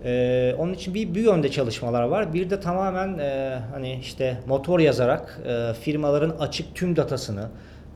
Ee, 0.05 0.55
onun 0.59 0.75
için 0.75 0.95
bir 0.95 1.15
bu 1.15 1.19
yönde 1.19 1.51
çalışmalar 1.51 2.03
var. 2.03 2.35
Bir 2.35 2.51
de 2.51 2.61
tamamen 2.61 3.19
e, 3.19 3.59
hani 3.73 3.99
işte 4.01 4.37
motor 4.47 4.81
yazarak 4.81 5.41
e, 5.47 5.75
firmaların 5.81 6.37
açık 6.41 6.75
tüm 6.75 6.97
datasını 6.97 7.49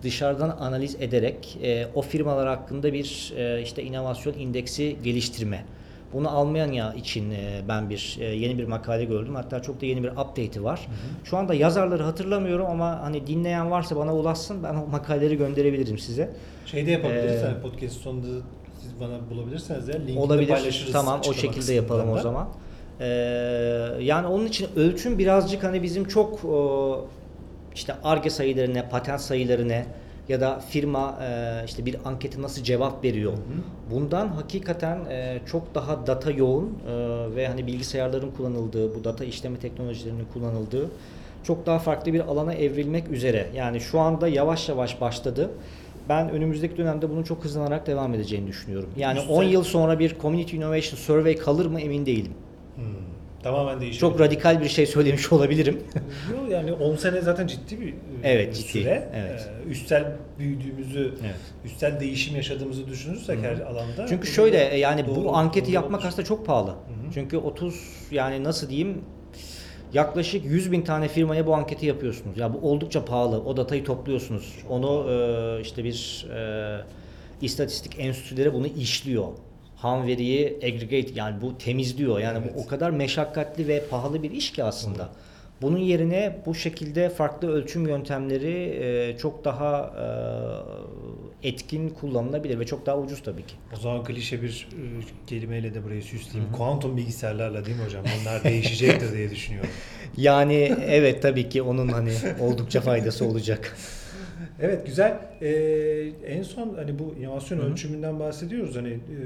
dışarıdan 0.02 0.56
analiz 0.60 0.96
ederek 1.00 1.58
e, 1.62 1.86
o 1.94 2.02
firmalar 2.02 2.48
hakkında 2.48 2.92
bir 2.92 3.32
e, 3.36 3.62
işte 3.62 3.82
inovasyon 3.82 4.34
indeksi 4.34 4.96
geliştirme. 5.04 5.64
Bunu 6.12 6.30
Almanya 6.30 6.94
için 6.94 7.30
e, 7.30 7.62
ben 7.68 7.90
bir 7.90 8.16
e, 8.20 8.24
yeni 8.24 8.58
bir 8.58 8.64
makale 8.64 9.04
gördüm. 9.04 9.34
Hatta 9.34 9.62
çok 9.62 9.80
da 9.80 9.86
yeni 9.86 10.02
bir 10.02 10.08
update'i 10.08 10.64
var. 10.64 10.88
Şu 11.24 11.36
anda 11.36 11.54
yazarları 11.54 12.02
hatırlamıyorum 12.02 12.66
ama 12.66 13.00
hani 13.02 13.26
dinleyen 13.26 13.70
varsa 13.70 13.96
bana 13.96 14.14
ulaşsın. 14.14 14.62
Ben 14.62 14.74
o 14.74 14.86
makaleleri 14.86 15.36
gönderebilirim 15.36 15.98
size. 15.98 16.30
Şeyde 16.66 16.90
yapabiliriz. 16.90 17.42
Ee, 17.42 17.60
podcast 17.62 17.96
sonunda 18.00 18.26
siz 18.82 19.00
bana 19.00 19.30
bulabilirseniz 19.30 19.88
ya 19.88 19.94
linkini 19.94 20.18
Olabilir. 20.18 20.48
paylaşırız. 20.48 20.92
Tamam 20.92 21.20
o 21.28 21.34
şekilde 21.34 21.74
yapalım 21.74 22.10
o 22.10 22.18
zaman. 22.18 22.48
Ee, 23.00 23.06
yani 24.00 24.26
onun 24.26 24.46
için 24.46 24.68
ölçüm 24.76 25.18
birazcık 25.18 25.64
hani 25.64 25.82
bizim 25.82 26.08
çok 26.08 26.40
işte 27.74 27.94
arge 28.04 28.30
sayıları 28.30 28.74
ne, 28.74 28.88
patent 28.88 29.20
sayıları 29.20 29.68
ne 29.68 29.86
ya 30.28 30.40
da 30.40 30.60
firma 30.60 31.18
e, 31.22 31.62
işte 31.64 31.86
bir 31.86 31.96
ankete 32.04 32.42
nasıl 32.42 32.62
cevap 32.62 33.04
veriyor. 33.04 33.32
Bundan 33.90 34.28
hakikaten 34.28 34.98
e, 35.10 35.40
çok 35.46 35.74
daha 35.74 36.06
data 36.06 36.30
yoğun 36.30 36.78
e, 36.88 36.94
ve 37.36 37.48
hani 37.48 37.66
bilgisayarların 37.66 38.30
kullanıldığı, 38.30 38.94
bu 38.94 39.04
data 39.04 39.24
işleme 39.24 39.58
teknolojilerinin 39.58 40.26
kullanıldığı 40.32 40.90
çok 41.44 41.66
daha 41.66 41.78
farklı 41.78 42.12
bir 42.12 42.20
alana 42.20 42.54
evrilmek 42.54 43.08
üzere. 43.08 43.46
Yani 43.54 43.80
şu 43.80 44.00
anda 44.00 44.28
yavaş 44.28 44.68
yavaş 44.68 45.00
başladı. 45.00 45.50
Ben 46.08 46.30
önümüzdeki 46.30 46.76
dönemde 46.76 47.10
bunun 47.10 47.22
çok 47.22 47.44
hızlanarak 47.44 47.86
devam 47.86 48.14
edeceğini 48.14 48.46
düşünüyorum. 48.46 48.90
Yani 48.96 49.20
Güzel. 49.20 49.36
10 49.36 49.42
yıl 49.42 49.64
sonra 49.64 49.98
bir 49.98 50.16
Community 50.22 50.56
Innovation 50.56 50.98
Survey 50.98 51.36
kalır 51.36 51.66
mı 51.66 51.80
emin 51.80 52.06
değilim. 52.06 52.32
Tamamen 53.42 53.80
değişir. 53.80 54.00
Çok 54.00 54.20
radikal 54.20 54.60
bir 54.62 54.68
şey 54.68 54.86
söylemiş 54.86 55.32
olabilirim. 55.32 55.80
Yok 56.32 56.50
yani 56.50 56.72
10 56.72 56.96
sene 56.96 57.20
zaten 57.20 57.46
ciddi 57.46 57.80
bir 57.80 57.88
e, 57.88 57.94
Evet, 58.24 58.54
ciddi. 58.56 58.68
süre. 58.68 59.08
Evet. 59.14 59.48
Ee, 59.66 59.70
üstel 59.70 60.12
büyüdüğümüzü, 60.38 61.14
Evet. 61.24 61.34
üstel 61.64 62.00
değişim 62.00 62.36
yaşadığımızı 62.36 62.86
düşünürsek 62.88 63.38
her 63.42 63.52
alanda. 63.60 64.06
Çünkü 64.08 64.26
şöyle 64.28 64.68
e, 64.70 64.78
yani 64.78 65.06
doğru- 65.06 65.24
bu 65.24 65.36
anketi 65.36 65.66
doğru 65.66 65.74
yapmak 65.74 66.00
olur. 66.00 66.08
aslında 66.08 66.24
çok 66.24 66.46
pahalı. 66.46 66.74
Çünkü 67.14 67.36
30 67.36 67.74
yani 68.10 68.44
nasıl 68.44 68.68
diyeyim 68.68 68.98
yaklaşık 69.92 70.44
100 70.44 70.72
bin 70.72 70.82
tane 70.82 71.08
firmaya 71.08 71.46
bu 71.46 71.54
anketi 71.54 71.86
yapıyorsunuz. 71.86 72.38
Ya 72.38 72.54
bu 72.54 72.70
oldukça 72.70 73.04
pahalı. 73.04 73.40
O 73.44 73.56
datayı 73.56 73.84
topluyorsunuz. 73.84 74.54
Onu 74.68 75.06
e, 75.10 75.60
işte 75.62 75.84
bir 75.84 76.26
e, 76.34 76.80
istatistik 77.42 77.94
enstitüleri 78.00 78.52
bunu 78.54 78.66
işliyor. 78.66 79.24
Ham 79.82 80.06
veriyi 80.06 80.56
aggregate 80.64 81.12
yani 81.14 81.40
bu 81.42 81.58
temizliyor. 81.58 82.18
Yani 82.18 82.38
Evet. 82.42 82.54
bu 82.56 82.60
o 82.60 82.66
kadar 82.66 82.90
meşakkatli 82.90 83.68
ve 83.68 83.82
pahalı 83.90 84.22
bir 84.22 84.30
iş 84.30 84.52
ki 84.52 84.64
aslında. 84.64 85.08
Bunun 85.62 85.78
yerine 85.78 86.36
bu 86.46 86.54
şekilde 86.54 87.08
farklı 87.10 87.52
ölçüm 87.52 87.88
yöntemleri 87.88 88.78
e, 88.82 89.18
çok 89.18 89.44
daha 89.44 89.92
e, 91.42 91.48
etkin 91.48 91.88
kullanılabilir 91.88 92.58
ve 92.60 92.66
çok 92.66 92.86
daha 92.86 92.98
ucuz 92.98 93.22
tabii 93.22 93.46
ki. 93.46 93.54
O 93.76 93.80
zaman 93.80 94.04
klişe 94.04 94.42
bir 94.42 94.68
e, 94.72 94.82
kelimeyle 95.26 95.74
de 95.74 95.84
burayı 95.84 96.02
süsleyeyim. 96.02 96.52
Kuantum 96.52 96.96
bilgisayarlarla 96.96 97.64
değil 97.66 97.76
mi 97.76 97.84
hocam? 97.84 98.04
Onlar 98.22 98.44
değişecektir 98.44 99.12
diye 99.12 99.30
düşünüyorum. 99.30 99.70
Yani 100.16 100.74
evet 100.86 101.22
tabii 101.22 101.48
ki 101.48 101.62
onun 101.62 101.88
hani 101.88 102.12
oldukça 102.40 102.80
faydası 102.80 103.24
olacak. 103.24 103.76
Evet 104.60 104.86
güzel. 104.86 105.18
Ee, 105.42 105.48
en 106.26 106.42
son 106.42 106.74
hani 106.76 106.98
bu 106.98 107.14
inovasyon 107.20 107.58
ölçümünden 107.58 108.20
bahsediyoruz. 108.20 108.76
Hani 108.76 108.88
e, 108.88 109.16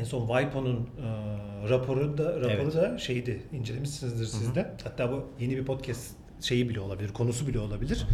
en 0.00 0.04
son 0.04 0.26
WIPO'nun 0.26 0.76
e, 0.76 1.68
raporu 1.68 2.18
da 2.18 2.24
raporu 2.36 2.50
Evet. 2.50 2.74
da 2.74 2.98
şeydi 2.98 3.42
incelemişsinizdir 3.52 4.26
siz 4.26 4.54
de. 4.54 4.70
Hatta 4.84 5.12
bu 5.12 5.24
yeni 5.40 5.56
bir 5.56 5.64
podcast 5.64 6.10
şeyi 6.40 6.68
bile 6.68 6.80
olabilir, 6.80 7.08
konusu 7.12 7.46
bile 7.46 7.58
olabilir. 7.58 8.06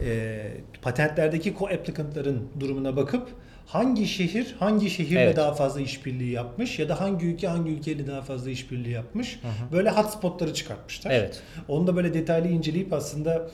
Ee, 0.00 0.50
patentlerdeki 0.82 1.52
co-applicant'ların 1.54 2.38
durumuna 2.60 2.96
bakıp 2.96 3.28
hangi 3.66 4.06
şehir 4.06 4.54
hangi 4.58 4.90
şehirle 4.90 5.20
Evet. 5.20 5.36
daha 5.36 5.54
fazla 5.54 5.80
işbirliği 5.80 6.30
yapmış 6.30 6.78
ya 6.78 6.88
da 6.88 7.00
hangi 7.00 7.26
ülke 7.26 7.48
hangi 7.48 7.70
ülkeyle 7.70 8.06
daha 8.06 8.22
fazla 8.22 8.50
işbirliği 8.50 8.90
yapmış. 8.92 9.40
Böyle 9.72 9.90
hotspotları 9.90 10.54
çıkartmışlar. 10.54 11.10
Evet. 11.10 11.42
Onu 11.68 11.86
da 11.86 11.96
böyle 11.96 12.14
detaylı 12.14 12.48
inceleyip 12.48 12.92
aslında 12.92 13.50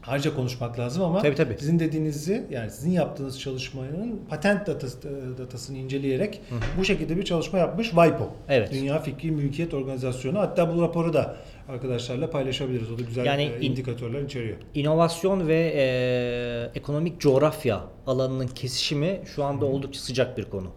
harca 0.00 0.34
konuşmak 0.36 0.78
lazım 0.78 1.02
ama 1.02 1.22
Tabii, 1.22 1.34
tabii. 1.34 1.56
sizin 1.58 1.78
dediğinizi 1.78 2.46
yani 2.50 2.70
sizin 2.70 2.90
yaptığınız 2.90 3.40
çalışmanın 3.40 4.20
patent 4.28 4.66
datası, 4.66 4.98
datasını 5.38 5.78
inceleyerek 5.78 6.40
bu 6.78 6.84
şekilde 6.84 7.16
bir 7.16 7.22
çalışma 7.24 7.58
yapmış 7.58 7.86
WIPO. 7.90 8.30
Evet. 8.48 8.72
Dünya 8.72 8.98
Fikri 9.02 9.30
Mülkiyet 9.30 9.74
Organizasyonu. 9.74 10.38
Hatta 10.38 10.76
bu 10.76 10.82
raporu 10.82 11.12
da 11.12 11.36
arkadaşlarla 11.68 12.30
paylaşabiliriz. 12.30 12.90
O 12.92 12.98
da 12.98 13.02
güzel 13.02 13.24
Yani 13.24 13.42
e, 13.42 13.60
in- 13.60 13.70
indikatörler 13.70 14.22
içeriyor. 14.22 14.56
İnovasyon 14.74 15.48
ve 15.48 15.72
e, 15.76 16.78
ekonomik 16.78 17.20
coğrafya 17.20 17.80
alanının 18.06 18.46
kesişimi 18.46 19.20
şu 19.34 19.44
anda 19.44 19.64
oldukça 19.64 20.00
sıcak 20.00 20.38
bir 20.38 20.44
konu. 20.44 20.70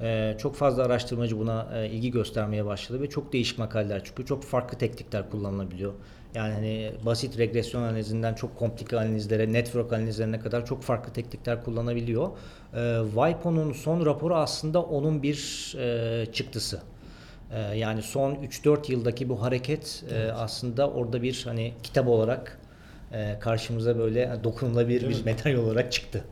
E, 0.00 0.36
çok 0.38 0.56
fazla 0.56 0.82
araştırmacı 0.84 1.38
buna 1.38 1.68
e, 1.74 1.88
ilgi 1.90 2.10
göstermeye 2.10 2.64
başladı 2.66 3.02
ve 3.02 3.08
çok 3.08 3.32
değişik 3.32 3.58
makaleler 3.58 4.04
çıkıyor. 4.04 4.28
Çok 4.28 4.44
farklı 4.44 4.78
teknikler 4.78 5.30
kullanılabiliyor. 5.30 5.92
Yani 6.34 6.54
hani 6.54 6.92
basit 7.06 7.38
regresyon 7.38 7.82
analizinden 7.82 8.34
çok 8.34 8.56
komplike 8.58 8.98
analizlere, 8.98 9.52
network 9.52 9.92
analizlerine 9.92 10.40
kadar 10.40 10.66
çok 10.66 10.82
farklı 10.82 11.12
teknikler 11.12 11.64
kullanabiliyor. 11.64 12.30
E, 12.74 12.98
WIPO'nun 13.14 13.72
son 13.72 14.06
raporu 14.06 14.34
aslında 14.34 14.82
onun 14.82 15.22
bir 15.22 15.36
e, 15.78 16.26
çıktısı. 16.32 16.82
E, 17.54 17.60
yani 17.60 18.02
son 18.02 18.34
3-4 18.34 18.92
yıldaki 18.92 19.28
bu 19.28 19.42
hareket 19.42 20.04
e, 20.10 20.32
aslında 20.32 20.90
orada 20.90 21.22
bir 21.22 21.42
hani 21.44 21.72
kitap 21.82 22.08
olarak 22.08 22.58
e, 23.12 23.38
karşımıza 23.40 23.98
böyle 23.98 24.32
dokunulabilir 24.44 25.00
Değil 25.00 25.12
bir 25.12 25.24
mi? 25.24 25.30
materyal 25.30 25.58
olarak 25.58 25.92
çıktı. 25.92 26.24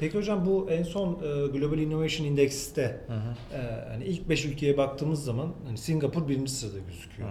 Peki 0.00 0.18
hocam 0.18 0.46
bu 0.46 0.70
en 0.70 0.82
son 0.82 1.12
e, 1.14 1.46
Global 1.58 1.78
Innovation 1.78 2.26
Index'te 2.26 3.00
e, 3.52 3.58
hani 3.92 4.04
ilk 4.04 4.28
5 4.28 4.44
ülkeye 4.44 4.76
baktığımız 4.76 5.24
zaman 5.24 5.52
hani 5.66 5.78
Singapur 5.78 6.28
birinci 6.28 6.52
sırada 6.52 6.78
gözüküyor. 6.78 7.28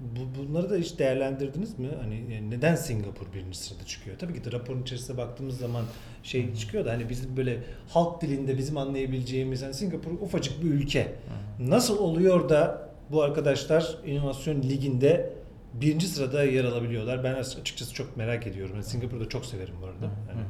Bu, 0.00 0.48
bunları 0.48 0.70
da 0.70 0.76
hiç 0.76 0.98
değerlendirdiniz 0.98 1.78
mi? 1.78 1.88
Hani 2.00 2.50
neden 2.50 2.74
Singapur 2.74 3.26
birinci 3.34 3.58
sırada 3.58 3.84
çıkıyor? 3.84 4.18
Tabii 4.18 4.34
ki 4.34 4.44
de 4.44 4.52
raporun 4.52 4.82
içerisine 4.82 5.16
baktığımız 5.16 5.58
zaman 5.58 5.84
şey 6.22 6.54
çıkıyor 6.54 6.84
da 6.84 6.92
hani 6.92 7.08
bizim 7.08 7.36
böyle 7.36 7.62
halk 7.88 8.22
dilinde 8.22 8.58
bizim 8.58 8.76
anlayabileceğimiz 8.76 9.62
hani 9.62 9.74
Singapur 9.74 10.10
ufacık 10.10 10.62
bir 10.62 10.70
ülke. 10.70 11.12
Nasıl 11.60 11.98
oluyor 11.98 12.48
da 12.48 12.88
bu 13.10 13.22
arkadaşlar 13.22 13.98
inovasyon 14.06 14.62
liginde 14.62 15.32
birinci 15.74 16.08
sırada 16.08 16.44
yer 16.44 16.64
alabiliyorlar? 16.64 17.24
Ben 17.24 17.34
açıkçası 17.34 17.94
çok 17.94 18.16
merak 18.16 18.46
ediyorum. 18.46 18.74
Yani 18.74 18.84
Singapur'u 18.84 19.20
da 19.20 19.28
çok 19.28 19.46
severim 19.46 19.74
bu 19.82 19.86
arada. 19.86 20.04
Yani, 20.04 20.40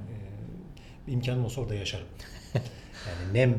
e, 1.08 1.12
imkanım 1.12 1.44
olsa 1.44 1.60
orada 1.60 1.74
yaşarım. 1.74 2.06
Yani 2.54 3.34
nem 3.34 3.58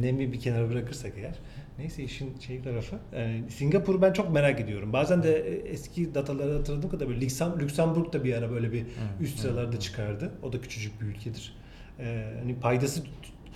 nemi 0.00 0.32
bir 0.32 0.40
kenara 0.40 0.70
bırakırsak 0.70 1.12
eğer. 1.16 1.34
Neyse 1.78 2.02
işin 2.02 2.38
şey 2.38 2.62
tarafı. 2.62 2.96
Yani 3.16 3.50
Singapur'u 3.50 4.02
ben 4.02 4.12
çok 4.12 4.32
merak 4.32 4.60
ediyorum. 4.60 4.92
Bazen 4.92 5.22
de 5.22 5.36
e, 5.48 5.68
eski 5.68 6.14
dataları 6.14 6.52
hatırladığım 6.56 6.90
kadar 6.90 7.08
böyle 7.08 7.20
Lüksem, 7.20 7.60
Lüksemburg 7.60 8.12
da 8.12 8.24
bir 8.24 8.34
ara 8.34 8.50
böyle 8.50 8.72
bir 8.72 8.84
üst 9.20 9.38
sıralarda 9.38 9.78
çıkardı. 9.80 10.30
O 10.42 10.52
da 10.52 10.60
küçücük 10.60 11.00
bir 11.00 11.06
ülkedir. 11.06 11.54
Ee, 12.00 12.32
hani 12.40 12.54
paydası 12.60 13.02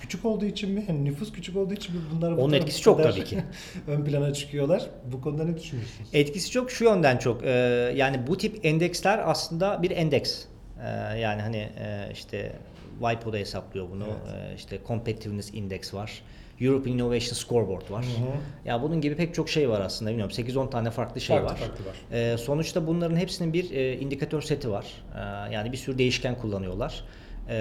küçük 0.00 0.24
olduğu 0.24 0.44
için 0.44 0.70
mi? 0.70 0.84
Hani 0.86 1.04
nüfus 1.04 1.32
küçük 1.32 1.56
olduğu 1.56 1.74
için 1.74 1.94
mi 1.94 2.00
bunlar 2.14 2.36
bu 2.36 2.40
Onun 2.40 2.50
kadar- 2.50 2.60
etkisi 2.62 2.82
çok 2.82 3.02
tabii 3.02 3.24
ki. 3.24 3.38
ön 3.86 4.04
plana 4.04 4.32
çıkıyorlar. 4.32 4.86
Bu 5.12 5.20
konuda 5.20 5.44
ne 5.44 5.56
düşünüyorsunuz? 5.56 6.10
Etkisi 6.12 6.50
çok 6.50 6.70
şu 6.70 6.84
yönden 6.84 7.16
çok. 7.16 7.44
e, 7.44 7.50
yani 7.96 8.26
bu 8.26 8.36
tip 8.38 8.66
endeksler 8.66 9.20
aslında 9.30 9.82
bir 9.82 9.90
endeks. 9.90 10.44
E, 10.84 11.18
yani 11.18 11.42
hani 11.42 11.56
e, 11.56 12.08
işte 12.12 12.52
WIPO 13.00 13.32
da 13.32 13.36
hesaplıyor 13.36 13.90
bunu. 13.90 14.04
E, 14.06 14.54
işte 14.56 14.78
Competitiveness 14.88 15.54
Index 15.54 15.94
var. 15.94 16.22
European 16.60 16.94
Innovation 16.98 17.34
Scoreboard 17.34 17.90
var. 17.90 18.04
Hı 18.04 18.08
hı. 18.08 18.68
Ya 18.68 18.82
bunun 18.82 19.00
gibi 19.00 19.16
pek 19.16 19.34
çok 19.34 19.48
şey 19.48 19.68
var 19.70 19.80
aslında. 19.80 20.10
Bilmiyorum 20.10 20.34
8-10 20.36 20.70
tane 20.70 20.90
farklı 20.90 21.20
şey 21.20 21.36
Farklı 21.36 21.52
var. 21.52 21.58
farklı 21.58 21.84
var. 21.86 21.94
E, 22.32 22.38
sonuçta 22.38 22.86
bunların 22.86 23.16
hepsinin 23.16 23.52
bir 23.52 23.70
e, 23.70 23.98
indikatör 23.98 24.42
seti 24.42 24.70
var. 24.70 24.86
E, 25.14 25.52
yani 25.54 25.72
bir 25.72 25.76
sürü 25.76 25.98
değişken 25.98 26.34
kullanıyorlar. 26.38 27.04
E, 27.48 27.54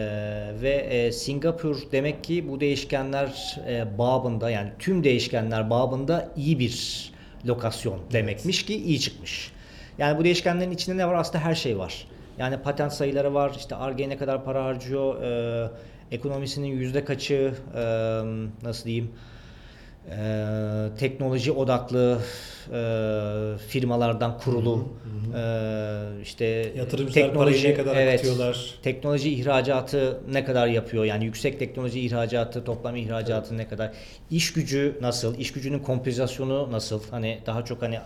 ve 0.62 0.70
e, 0.90 1.12
Singapur 1.12 1.78
demek 1.92 2.24
ki 2.24 2.50
bu 2.50 2.60
değişkenler 2.60 3.58
e, 3.68 3.98
babında 3.98 4.50
yani 4.50 4.70
tüm 4.80 5.04
değişkenler 5.04 5.70
babında 5.70 6.30
iyi 6.38 6.60
bir 6.60 7.12
lokasyon 7.46 8.00
demekmiş 8.14 8.66
ki 8.66 8.76
iyi 8.76 9.00
çıkmış. 9.00 9.52
Yani 9.98 10.18
bu 10.20 10.24
değişkenlerin 10.24 10.72
içinde 10.72 10.98
ne 10.98 11.08
var? 11.08 11.14
Aslında 11.14 11.44
her 11.44 11.56
şey 11.56 11.78
var. 11.78 12.08
Yani 12.38 12.58
patent 12.58 12.94
sayıları 12.94 13.34
var, 13.34 13.52
işte 13.58 13.76
Ar-Ge 13.76 14.10
ne 14.10 14.18
kadar 14.18 14.44
para 14.46 14.64
harcıyor, 14.66 15.22
e, 15.24 15.70
ekonomisinin 16.12 16.68
yüzde 16.68 17.06
kaçı, 17.06 17.54
e, 17.76 17.82
nasıl 18.64 18.86
diyeyim, 18.86 19.12
e, 20.12 20.18
teknoloji 21.00 21.52
odaklı 21.52 22.20
e, 22.74 23.58
firmalardan 23.68 24.38
kurulu, 24.38 24.88
e, 25.36 26.22
işte 26.22 26.46
Yatırımcılar 26.78 27.34
parayı 27.34 27.64
ne 27.64 27.74
kadar 27.74 28.08
akıtıyorlar? 28.08 28.76
teknoloji 28.84 29.34
ihracatı 29.34 30.20
ne 30.32 30.46
kadar 30.46 30.68
yapıyor? 30.68 31.06
Yani 31.06 31.26
yüksek 31.26 31.60
teknoloji 31.60 32.00
ihracatı, 32.00 32.64
toplam 32.64 32.96
ihracatı 32.96 33.58
ne 33.58 33.68
kadar? 33.68 33.92
İş 34.32 34.54
gücü 34.54 34.98
nasıl? 35.02 35.38
İş 35.40 35.52
gücünün 35.52 35.80
kompozisyonu 35.80 36.72
nasıl? 36.72 37.02
Hani 37.12 37.40
daha 37.46 37.66
çok 37.66 37.82
hani 37.82 38.00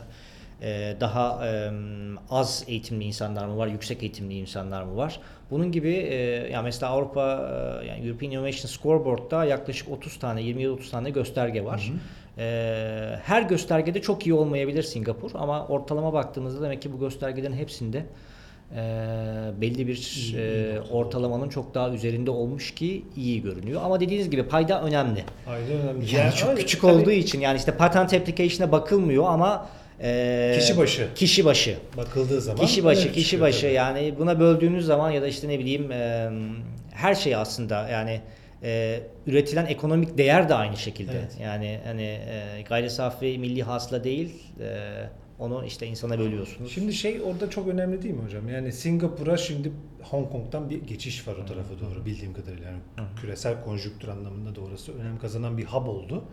daha 1.00 1.44
az 2.30 2.64
eğitimli 2.68 3.04
insanlar 3.04 3.46
mı 3.48 3.58
var, 3.58 3.68
yüksek 3.68 4.04
eğitimli 4.04 4.34
insanlar 4.34 4.84
mı 4.84 4.98
var? 4.98 5.20
Bunun 5.52 5.72
gibi 5.72 5.92
e, 5.92 6.16
yani 6.52 6.64
mesela 6.64 6.92
Avrupa 6.92 7.50
e, 7.84 7.88
yani 7.88 8.08
European 8.08 8.32
Innovation 8.32 8.68
Scoreboard'da 8.68 9.46
yaklaşık 9.46 9.90
30 9.90 10.20
tane, 10.20 10.42
27-30 10.42 10.92
tane 10.92 11.10
gösterge 11.10 11.66
var. 11.66 11.92
E, 12.38 12.44
her 13.24 13.42
göstergede 13.42 14.02
çok 14.02 14.28
iyi 14.28 14.34
olmayabilir 14.34 14.84
Singapur 14.84 15.32
ama 15.34 15.68
ortalama 15.68 16.14
baktığımızda 16.14 16.64
demek 16.64 16.82
ki 16.82 16.94
bu 16.94 17.00
göstergelerin 17.00 17.54
hepsinde 17.54 18.06
e, 18.76 18.82
belli 19.62 19.88
bir 19.88 20.34
e, 20.38 20.82
ortalamanın 20.92 21.50
çok 21.50 21.76
daha 21.76 21.90
üzerinde 21.90 22.32
olmuş 22.32 22.76
ki 22.76 23.04
iyi 23.16 23.42
görünüyor. 23.42 23.82
Ama 23.84 24.00
dediğiniz 24.00 24.30
gibi 24.30 24.44
payda 24.44 24.82
önemli. 24.82 25.24
Aynen 25.48 25.72
önemli. 25.72 26.16
Yani 26.16 26.34
çok 26.34 26.50
öyle, 26.50 26.62
küçük 26.62 26.82
tabii 26.82 26.92
olduğu 26.92 27.12
için 27.12 27.40
yani 27.40 27.58
işte 27.58 27.78
patent 27.78 28.14
application'a 28.14 28.72
bakılmıyor 28.72 29.26
ama 29.28 29.70
e, 30.02 30.56
Kişi 30.60 30.78
başı. 30.78 31.08
kişi 31.16 31.46
başı 31.46 31.78
bakıldığı 31.98 32.42
zaman 32.42 32.66
kişi 32.66 32.84
başı 32.84 33.12
kişi 33.12 33.42
başı 33.42 33.62
tabii. 33.62 33.74
yani 33.74 34.14
buna 34.20 34.40
böldüğünüz 34.40 34.86
zaman 34.86 35.12
ya 35.12 35.22
da 35.22 35.28
işte 35.28 35.48
ne 35.48 35.60
bileyim 35.60 35.92
e, 35.92 36.30
her 36.92 37.16
şey 37.16 37.36
aslında 37.36 37.90
yani 37.90 38.22
e, 38.64 39.00
üretilen 39.28 39.66
ekonomik 39.66 40.18
değer 40.18 40.50
de 40.50 40.54
aynı 40.54 40.78
şekilde. 40.78 41.12
Evet. 41.20 41.38
Yani 41.42 41.80
hani 41.86 42.02
e, 42.04 42.62
gayri 42.70 42.90
safi 42.90 43.38
milli 43.38 43.64
hasıla 43.64 44.04
değil 44.04 44.34
e, 44.60 44.78
onu 45.40 45.66
işte 45.66 45.88
insana 45.88 46.20
bölüyorsunuz. 46.20 46.72
Şimdi 46.72 46.94
şey 46.94 47.22
orada 47.22 47.50
çok 47.50 47.68
önemli 47.68 48.02
değil 48.04 48.14
mi 48.14 48.22
hocam? 48.24 48.50
Yani 48.50 48.72
Singapur'a 48.74 49.38
şimdi 49.38 49.72
Hong 50.04 50.32
Kong'dan 50.32 50.70
bir 50.70 50.82
geçiş 50.82 51.28
var 51.28 51.34
o 51.44 51.46
tarafa 51.46 51.74
doğru 51.80 52.06
bildiğim 52.06 52.34
kadarıyla. 52.34 52.68
Yani 52.70 52.80
küresel 53.22 53.64
konjüktür 53.64 54.08
anlamında 54.08 54.56
da 54.56 54.62
orası 54.62 54.94
önem 55.00 55.20
kazanan 55.20 55.58
bir 55.58 55.66
hub 55.66 55.88
oldu. 55.88 56.24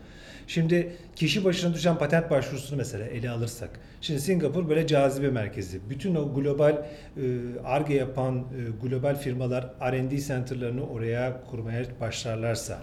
Şimdi 0.46 0.96
kişi 1.16 1.44
başına 1.44 1.74
düşen 1.74 1.98
patent 1.98 2.30
başvurusunu 2.30 2.78
mesela 2.78 3.06
ele 3.06 3.30
alırsak. 3.30 3.70
Şimdi 4.00 4.20
Singapur 4.20 4.68
böyle 4.68 4.86
cazibe 4.86 5.30
merkezi. 5.30 5.80
Bütün 5.90 6.14
o 6.14 6.34
global 6.34 6.72
e, 6.72 6.82
ARGE 7.64 7.94
yapan 7.94 8.38
e, 8.38 8.86
global 8.88 9.16
firmalar 9.16 9.70
R&D 9.92 10.18
center'larını 10.18 10.86
oraya 10.86 11.42
kurmaya 11.50 11.84
başlarlarsa 12.00 12.78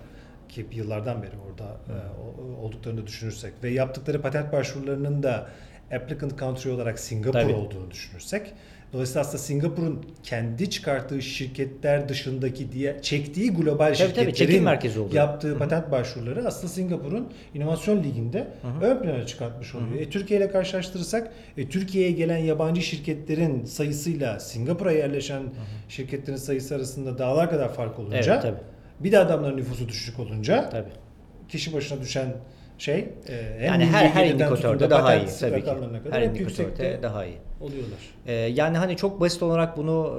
ki 0.49 0.65
yıllardan 0.71 1.23
beri 1.23 1.31
orada 1.49 1.77
e, 1.87 2.61
olduklarını 2.61 3.07
düşünürsek 3.07 3.53
ve 3.63 3.69
yaptıkları 3.69 4.21
patent 4.21 4.53
başvurularının 4.53 5.23
da 5.23 5.49
applicant 5.95 6.39
country 6.39 6.69
olarak 6.69 6.99
Singapur 6.99 7.39
Tabii. 7.39 7.53
olduğunu 7.53 7.91
düşünürsek 7.91 8.53
Dolayısıyla 8.93 9.21
aslında 9.21 9.37
Singapur'un 9.37 10.05
kendi 10.23 10.69
çıkarttığı 10.69 11.21
şirketler 11.21 12.09
dışındaki 12.09 12.71
diye 12.71 12.99
çektiği 13.01 13.51
global 13.53 13.77
Tabii, 13.77 13.97
tabii, 13.97 14.07
şirketlerin 14.07 14.33
çekim 14.33 14.63
merkezi 14.63 14.99
oluyor. 14.99 15.13
yaptığı 15.15 15.57
patent 15.57 15.91
başvuruları 15.91 16.47
aslında 16.47 16.67
Singapur'un 16.73 17.27
inovasyon 17.53 18.03
liginde 18.03 18.47
ön 18.81 19.01
plana 19.01 19.25
çıkartmış 19.25 19.75
oluyor. 19.75 19.95
E, 20.01 20.09
Türkiye 20.09 20.39
ile 20.39 20.49
karşılaştırırsak 20.51 21.31
e, 21.57 21.69
Türkiye'ye 21.69 22.11
gelen 22.11 22.37
yabancı 22.37 22.81
şirketlerin 22.81 23.65
sayısıyla 23.65 24.39
Singapur'a 24.39 24.91
yerleşen 24.91 25.43
şirketlerin 25.89 26.37
sayısı 26.37 26.75
arasında 26.75 27.17
dağlar 27.17 27.49
kadar 27.49 27.73
fark 27.73 27.99
olunca 27.99 28.17
Evet, 28.33 28.41
tabii. 28.41 28.59
bir 28.99 29.11
de 29.11 29.19
adamların 29.19 29.57
nüfusu 29.57 29.87
düşük 29.89 30.19
olunca 30.19 30.69
Tabii. 30.69 30.89
kişi 31.49 31.73
başına 31.73 32.01
düşen 32.01 32.33
şey 32.77 32.99
e, 33.29 33.55
hem 33.59 33.65
Yani 33.65 33.85
her 33.85 34.05
her 34.05 34.25
indikatörde 34.25 34.79
da 34.79 34.89
daha 34.89 35.15
iyi 35.15 35.27
tabii 35.39 35.63
ki. 35.63 35.71
Her 36.11 36.21
indikatörde 36.21 36.99
daha 37.03 37.25
iyi. 37.25 37.37
oluyorlar. 37.61 37.99
Ee, 38.27 38.33
yani 38.33 38.77
hani 38.77 38.97
çok 38.97 39.19
basit 39.19 39.43
olarak 39.43 39.77
bunu 39.77 40.17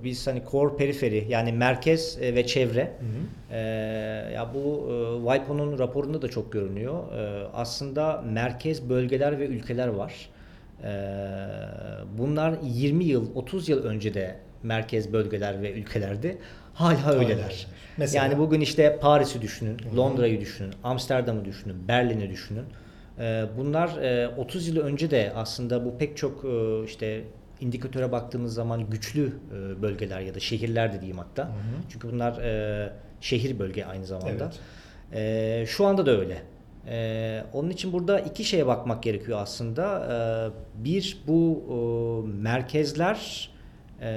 e, 0.00 0.04
biz 0.04 0.26
hani 0.26 0.42
core 0.50 0.76
periferi 0.76 1.26
yani 1.28 1.52
merkez 1.52 2.18
e, 2.22 2.34
ve 2.34 2.46
çevre 2.46 2.92
e, 3.50 3.58
ya 4.34 4.50
bu 4.54 4.88
e, 5.26 5.32
WIPO'nun 5.32 5.78
raporunda 5.78 6.22
da 6.22 6.28
çok 6.28 6.52
görünüyor. 6.52 7.12
E, 7.12 7.46
aslında 7.54 8.24
merkez 8.32 8.88
bölgeler 8.88 9.38
ve 9.38 9.46
ülkeler 9.46 9.88
var. 9.88 10.28
E, 10.84 10.90
bunlar 12.18 12.54
20 12.62 13.04
yıl 13.04 13.34
30 13.34 13.68
yıl 13.68 13.84
önce 13.84 14.14
de 14.14 14.36
merkez 14.62 15.12
bölgeler 15.12 15.62
ve 15.62 15.72
ülkelerdi. 15.72 16.38
Hala 16.74 17.12
öyleler. 17.12 17.66
Mesela? 17.96 18.24
Yani 18.24 18.38
bugün 18.38 18.60
işte 18.60 18.98
Paris'i 19.00 19.42
düşünün, 19.42 19.76
Londra'yı 19.96 20.40
düşünün, 20.40 20.74
Amsterdam'ı 20.84 21.44
düşünün, 21.44 21.88
Berlin'i 21.88 22.30
düşünün. 22.30 22.64
Ee, 23.18 23.44
Bunlar 23.58 23.96
e, 24.02 24.28
30 24.28 24.68
yıl 24.68 24.76
önce 24.76 25.10
de 25.10 25.32
aslında 25.36 25.84
bu 25.84 25.98
pek 25.98 26.16
çok 26.16 26.44
e, 26.44 26.84
işte 26.84 27.24
indikatöre 27.60 28.12
baktığımız 28.12 28.54
zaman 28.54 28.90
güçlü 28.90 29.26
e, 29.52 29.82
bölgeler 29.82 30.20
ya 30.20 30.34
da 30.34 30.40
şehirler 30.40 30.92
de 30.92 31.00
diyeyim 31.00 31.18
hatta. 31.18 31.50
Çünkü 31.92 32.12
bunlar 32.12 32.38
e, 32.42 32.92
şehir 33.20 33.58
bölge 33.58 33.84
aynı 33.84 34.06
zamanda. 34.06 34.50
E, 35.12 35.64
Şu 35.68 35.86
anda 35.86 36.06
da 36.06 36.10
öyle. 36.20 36.42
E, 36.88 37.44
Onun 37.52 37.70
için 37.70 37.92
burada 37.92 38.20
iki 38.20 38.44
şeye 38.44 38.66
bakmak 38.66 39.02
gerekiyor 39.02 39.38
aslında. 39.42 40.06
E, 40.78 40.84
Bir 40.84 41.18
bu 41.26 41.62
e, 41.68 41.76
merkezler 42.42 43.50
ee, 44.00 44.08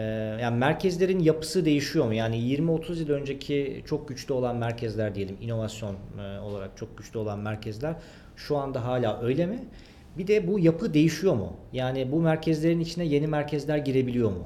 yani 0.41 0.57
merkezlerin 0.57 1.19
yapısı 1.19 1.65
değişiyor 1.65 2.05
mu? 2.05 2.13
Yani 2.13 2.37
20-30 2.37 2.99
yıl 2.99 3.09
önceki 3.09 3.83
çok 3.85 4.07
güçlü 4.07 4.33
olan 4.33 4.55
merkezler 4.55 5.15
diyelim, 5.15 5.37
inovasyon 5.41 5.95
e, 6.19 6.39
olarak 6.39 6.77
çok 6.77 6.97
güçlü 6.97 7.19
olan 7.19 7.39
merkezler 7.39 7.95
şu 8.35 8.57
anda 8.57 8.85
hala 8.85 9.21
öyle 9.21 9.45
mi? 9.45 9.59
Bir 10.17 10.27
de 10.27 10.47
bu 10.47 10.59
yapı 10.59 10.93
değişiyor 10.93 11.33
mu? 11.33 11.53
Yani 11.73 12.11
bu 12.11 12.21
merkezlerin 12.21 12.79
içine 12.79 13.05
yeni 13.05 13.27
merkezler 13.27 13.77
girebiliyor 13.77 14.29
mu? 14.29 14.45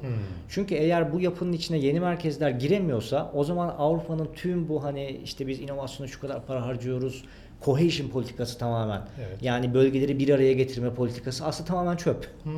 Çünkü 0.50 0.76
eğer 0.76 1.14
bu 1.14 1.22
yapının 1.22 1.54
içine 1.54 1.78
yeni 1.78 2.00
merkezler 2.00 2.50
giremiyorsa 2.50 3.32
o 3.34 3.44
zaman 3.44 3.76
Avrupa'nın 3.78 4.30
tüm 4.36 4.70
bu 4.70 4.84
hani 4.84 5.20
işte 5.24 5.48
biz 5.48 5.60
inovasyona 5.60 6.08
şu 6.08 6.22
kadar 6.22 6.46
para 6.46 6.66
harcıyoruz, 6.66 7.24
cohesion 7.66 8.10
politikası 8.10 8.58
tamamen. 8.58 9.02
Evet. 9.28 9.38
Yani 9.42 9.74
bölgeleri 9.74 10.20
bir 10.20 10.30
araya 10.30 10.54
getirme 10.54 10.94
politikası 10.94 11.46
aslında 11.46 11.68
tamamen 11.68 11.96
çöp. 11.96 12.28
Hmm. 12.44 12.52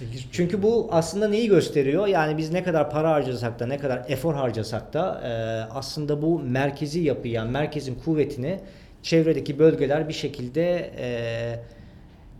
İlginç 0.00 0.26
Çünkü 0.32 0.62
bu 0.62 0.88
aslında 0.90 1.28
neyi 1.28 1.48
gösteriyor? 1.48 2.06
Yani 2.06 2.38
biz 2.38 2.52
ne 2.52 2.62
kadar 2.62 2.90
para 2.90 3.10
harcasak 3.10 3.60
da 3.60 3.66
ne 3.66 3.78
kadar 3.78 4.04
efor 4.08 4.34
harcasak 4.34 4.92
da 4.92 5.20
e, 5.24 5.30
aslında 5.74 6.22
bu 6.22 6.38
merkezi 6.38 7.00
yapıyı 7.00 7.34
yani 7.34 7.50
merkezin 7.50 7.94
kuvvetini 7.94 8.60
çevredeki 9.02 9.58
bölgeler 9.58 10.08
bir 10.08 10.12
şekilde 10.14 10.90
e, 10.98 11.08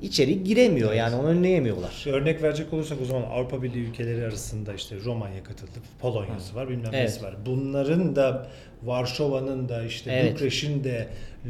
içeri 0.02 0.44
giremiyor. 0.44 0.92
Yani 0.92 1.16
onu 1.16 1.26
önleyemiyorlar. 1.26 2.04
Örnek 2.06 2.42
verecek 2.42 2.72
olursak 2.72 2.98
o 3.02 3.04
zaman 3.04 3.22
Avrupa 3.22 3.62
Birliği 3.62 3.88
ülkeleri 3.88 4.24
arasında 4.24 4.74
işte 4.74 4.96
Romanya 5.04 5.42
katıldı, 5.44 5.70
Polonya'sı 6.00 6.54
var, 6.54 6.68
bilmem 6.68 6.90
Evet. 6.92 7.02
nesi 7.02 7.24
var. 7.24 7.34
Bunların 7.46 8.16
da 8.16 8.46
Varşova'nın 8.82 9.68
da 9.68 9.82
işte 9.82 10.12
Evet. 10.12 10.34
Bükreş'in 10.34 10.84
de 10.84 11.08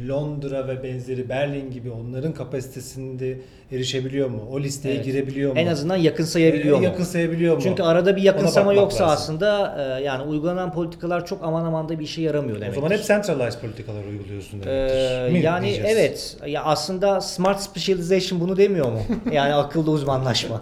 Londra 0.09 0.67
ve 0.67 0.83
benzeri 0.83 1.29
Berlin 1.29 1.71
gibi 1.71 1.91
onların 1.91 2.33
kapasitesinde 2.33 3.37
erişebiliyor 3.71 4.29
mu? 4.29 4.41
O 4.51 4.59
listeye 4.59 4.95
Evet. 4.95 5.05
girebiliyor 5.05 5.53
mu? 5.53 5.59
En 5.59 5.67
azından 5.67 5.95
yakın 5.95 6.23
sayabiliyor 6.23 6.75
Ee, 6.75 6.79
mu? 6.79 6.85
Yakın 6.85 7.03
sayabiliyor 7.03 7.55
mu? 7.55 7.61
Çünkü 7.63 7.83
arada 7.83 8.15
bir 8.15 8.21
yakınsama 8.21 8.73
yoksa 8.73 9.03
lazım. 9.03 9.13
aslında 9.15 9.75
e, 9.99 10.03
yani 10.03 10.23
uygulanan 10.23 10.73
politikalar 10.73 11.25
çok 11.25 11.43
aman 11.43 11.65
aman 11.65 11.89
da 11.89 11.99
bir 11.99 12.03
işe 12.03 12.21
yaramıyor 12.21 12.57
O 12.57 12.61
demek. 12.61 12.75
zaman 12.75 12.91
hep 12.91 13.03
centralized 13.03 13.59
politikalar 13.61 14.03
uyguluyorsun 14.05 14.59
Ee, 14.59 14.63
demektir. 14.65 15.31
mi 15.39 15.45
yani 15.45 15.65
diyeceğiz? 15.65 15.97
evet 15.97 16.37
ya 16.47 16.63
aslında 16.63 17.21
smart 17.21 17.61
specialization 17.61 18.39
bunu 18.39 18.57
demiyor 18.57 18.91
mu? 18.91 18.99
Yani 19.31 19.53
akıllı 19.53 19.91
uzmanlaşma. 19.91 20.61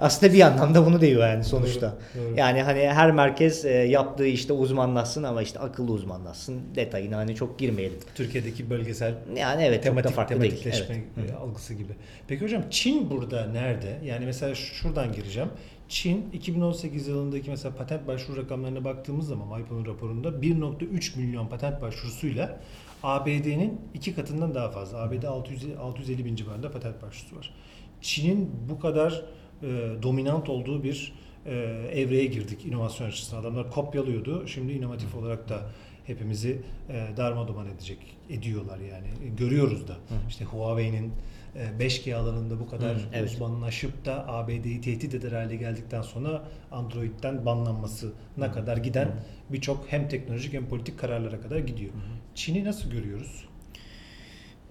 Aslında 0.00 0.32
bir 0.32 0.40
anlamda 0.40 0.86
bunu 0.86 1.00
diyor 1.00 1.28
yani 1.28 1.44
sonuçta. 1.44 1.86
Doğru, 2.16 2.24
doğru. 2.30 2.38
Yani 2.38 2.62
hani 2.62 2.80
her 2.88 3.12
merkez 3.12 3.64
e, 3.64 3.70
yaptığı 3.70 4.26
işte 4.26 4.52
uzmanlaşsın 4.52 5.22
ama 5.22 5.42
işte 5.42 5.58
akıllı 5.58 5.92
uzmanlaşsın. 5.92 6.60
Detayına 6.74 7.16
hani 7.16 7.34
çok 7.34 7.58
girmeyelim. 7.58 7.98
Türkiye'deki 8.14 8.70
bölgesel 8.78 9.14
Yani 9.36 9.62
evet 9.62 9.84
çok 9.84 9.96
da 9.96 10.02
tematik 10.02 10.16
farklı 10.16 10.40
değil. 10.40 10.50
tematikleşme 10.62 11.04
Evet. 11.20 11.30
e, 11.30 11.34
algısı 11.34 11.74
gibi. 11.74 11.92
Peki 12.28 12.44
hocam 12.44 12.62
Çin 12.70 13.10
burada 13.10 13.46
nerede? 13.46 14.00
Yani 14.04 14.26
mesela 14.26 14.54
şuradan 14.54 15.12
gireceğim. 15.12 15.48
Çin 15.88 16.30
2018 16.32 17.08
yılındaki 17.08 17.50
mesela 17.50 17.74
patent 17.76 18.06
başvuru 18.06 18.42
rakamlarına 18.42 18.84
baktığımız 18.84 19.28
zaman 19.28 19.58
WIPO'nun 19.58 19.86
raporunda 19.86 20.28
1.3 20.28 21.18
milyon 21.18 21.46
patent 21.46 21.82
başvurusuyla 21.82 22.60
ABD'nin 23.02 23.80
iki 23.94 24.14
katından 24.14 24.54
daha 24.54 24.70
fazla. 24.70 25.02
ABD 25.02 25.22
600, 25.22 25.64
650 25.80 26.24
bin 26.24 26.36
civarında 26.36 26.70
patent 26.70 27.02
başvurusu 27.02 27.36
var. 27.36 27.54
Çin'in 28.00 28.50
bu 28.68 28.80
kadar 28.80 29.24
e, 29.62 29.66
dominant 30.02 30.48
olduğu 30.48 30.82
bir 30.84 31.12
e, 31.46 31.52
evreye 31.94 32.24
girdik 32.24 32.64
inovasyon 32.66 33.08
açısından. 33.08 33.42
Adamlar 33.42 33.70
kopyalıyordu. 33.70 34.46
Şimdi 34.48 34.72
inovatif 34.72 35.14
olarak 35.14 35.48
da 35.48 35.60
hepimizi 36.06 36.58
e, 36.88 37.16
darmadağın 37.16 37.66
edecek 37.68 37.98
ediyorlar 38.30 38.78
yani. 38.78 39.06
E, 39.24 39.28
görüyoruz 39.36 39.88
da. 39.88 39.96
İşte 40.28 40.44
Huawei'nin 40.44 41.12
e, 41.56 41.84
5G 41.84 42.14
alanında 42.14 42.60
bu 42.60 42.68
kadar 42.68 42.96
Hı, 42.96 43.00
evet. 43.12 43.30
uzmanlaşıp 43.30 44.04
da 44.04 44.28
ABD'yi 44.28 44.80
tehdit 44.80 45.14
eder 45.14 45.32
hale 45.32 45.56
geldikten 45.56 46.02
sonra 46.02 46.44
Android'den 46.72 47.46
banlanmasına 47.46 48.52
kadar 48.54 48.76
giden 48.76 49.08
birçok 49.50 49.84
hem 49.88 50.08
teknolojik 50.08 50.52
hem 50.52 50.66
politik 50.68 50.98
kararlara 50.98 51.40
kadar 51.40 51.58
gidiyor. 51.58 51.90
Çin'i 52.34 52.64
nasıl 52.64 52.90
görüyoruz? 52.90 53.44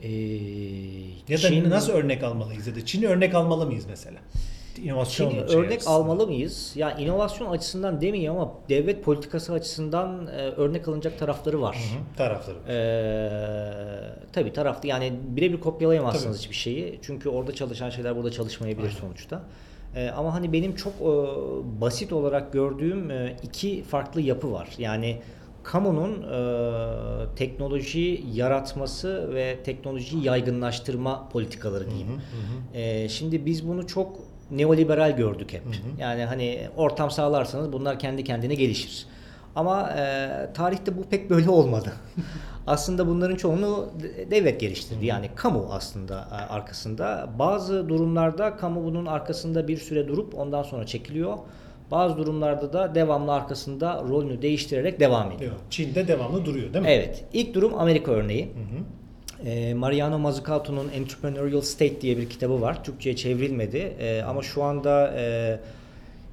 Ee, 0.01 0.09
Ya 1.29 1.37
da 1.37 1.47
Çin- 1.49 1.69
nasıl 1.69 1.93
örnek 1.93 2.23
almalıyız 2.23 2.67
ya 2.67 2.75
da 2.75 2.85
Çin'i 2.85 3.07
örnek 3.07 3.35
almalı 3.35 3.65
mıyız 3.65 3.85
mesela? 3.89 4.19
İnovasyon 4.77 5.29
Çin'i 5.29 5.49
şey 5.49 5.59
örnek 5.59 5.71
açısından. 5.71 5.95
almalı 5.95 6.27
mıyız? 6.27 6.71
Ya 6.75 6.91
inovasyon 6.97 7.51
açısından 7.51 8.01
demeyeyim 8.01 8.31
ama 8.31 8.51
devlet 8.69 9.03
politikası 9.03 9.53
açısından 9.53 10.27
e, 10.27 10.31
örnek 10.31 10.87
alınacak 10.87 11.19
tarafları 11.19 11.61
var. 11.61 11.75
Hı 11.75 11.99
hı, 11.99 12.17
tarafları. 12.17 12.55
var. 12.55 12.69
Ee, 12.69 14.15
tabii 14.33 14.53
tarafta 14.53 14.87
yani 14.87 15.13
birebir 15.27 15.59
kopyalayamazsınız 15.59 16.35
Tabii. 16.35 16.43
hiçbir 16.43 16.55
şeyi. 16.55 16.99
Çünkü 17.01 17.29
orada 17.29 17.55
çalışan 17.55 17.89
şeyler 17.89 18.15
burada 18.15 18.31
çalışmayabilir 18.31 18.87
Aynen. 18.87 18.99
sonuçta. 18.99 19.41
Ee, 19.95 20.09
ama 20.09 20.33
hani 20.33 20.53
benim 20.53 20.75
çok 20.75 20.93
e, 20.93 21.05
basit 21.81 22.13
olarak 22.13 22.53
gördüğüm 22.53 23.11
e, 23.11 23.35
iki 23.43 23.83
farklı 23.83 24.21
yapı 24.21 24.51
var. 24.51 24.69
Yani 24.77 25.21
kamunun 25.63 26.11
e, 26.11 27.35
teknoloji 27.35 28.23
yaratması 28.33 29.35
ve 29.35 29.57
teknolojiyi 29.63 30.23
yaygınlaştırma 30.25 31.29
politikaları 31.29 31.89
diyeyim. 31.89 32.07
Hı 32.07 32.13
hı, 32.13 32.17
hı. 32.17 32.77
Ee, 32.77 33.09
şimdi 33.09 33.45
biz 33.45 33.67
bunu 33.67 33.87
çok 33.87 34.19
neoliberal 34.51 35.15
gördük 35.17 35.53
hep. 35.53 35.61
Yani 35.99 36.25
hani 36.25 36.67
ortam 36.77 37.11
sağlarsanız 37.11 37.73
bunlar 37.73 37.99
kendi 37.99 38.23
kendine 38.23 38.55
gelişir. 38.55 39.05
Ama 39.55 39.89
e, 39.89 40.29
tarihte 40.53 40.97
bu 40.97 41.03
pek 41.03 41.29
böyle 41.29 41.49
olmadı. 41.49 41.93
aslında 42.67 43.07
bunların 43.07 43.35
çoğunu 43.35 43.89
de- 44.03 44.31
devlet 44.31 44.59
geliştirdi. 44.59 45.05
Yani 45.05 45.29
kamu 45.35 45.67
aslında 45.71 46.27
e, 46.31 46.35
arkasında. 46.53 47.29
Bazı 47.39 47.89
durumlarda 47.89 48.57
kamu 48.57 48.83
bunun 48.83 49.05
arkasında 49.05 49.67
bir 49.67 49.77
süre 49.77 50.07
durup 50.07 50.35
ondan 50.35 50.63
sonra 50.63 50.85
çekiliyor. 50.85 51.37
Bazı 51.91 52.17
durumlarda 52.17 52.73
da 52.73 52.95
devamlı 52.95 53.33
arkasında 53.33 54.03
rolünü 54.09 54.41
değiştirerek 54.41 54.99
devam 54.99 55.31
ediyor. 55.31 55.51
Çin'de 55.69 56.07
devamlı 56.07 56.45
duruyor 56.45 56.73
değil 56.73 56.85
mi? 56.85 56.91
Evet. 56.91 57.23
İlk 57.33 57.53
durum 57.53 57.73
Amerika 57.79 58.11
örneği. 58.11 58.45
Hı 58.45 58.49
hı. 58.49 58.83
E, 59.45 59.73
Mariano 59.73 60.19
Mazzucato'nun 60.19 60.89
Entrepreneurial 60.89 61.61
State 61.61 62.01
diye 62.01 62.17
bir 62.17 62.29
kitabı 62.29 62.61
var. 62.61 62.83
Türkçe'ye 62.83 63.15
çevrilmedi. 63.15 63.77
E, 63.77 64.21
ama 64.21 64.41
şu 64.41 64.63
anda 64.63 65.13
e, 65.17 65.59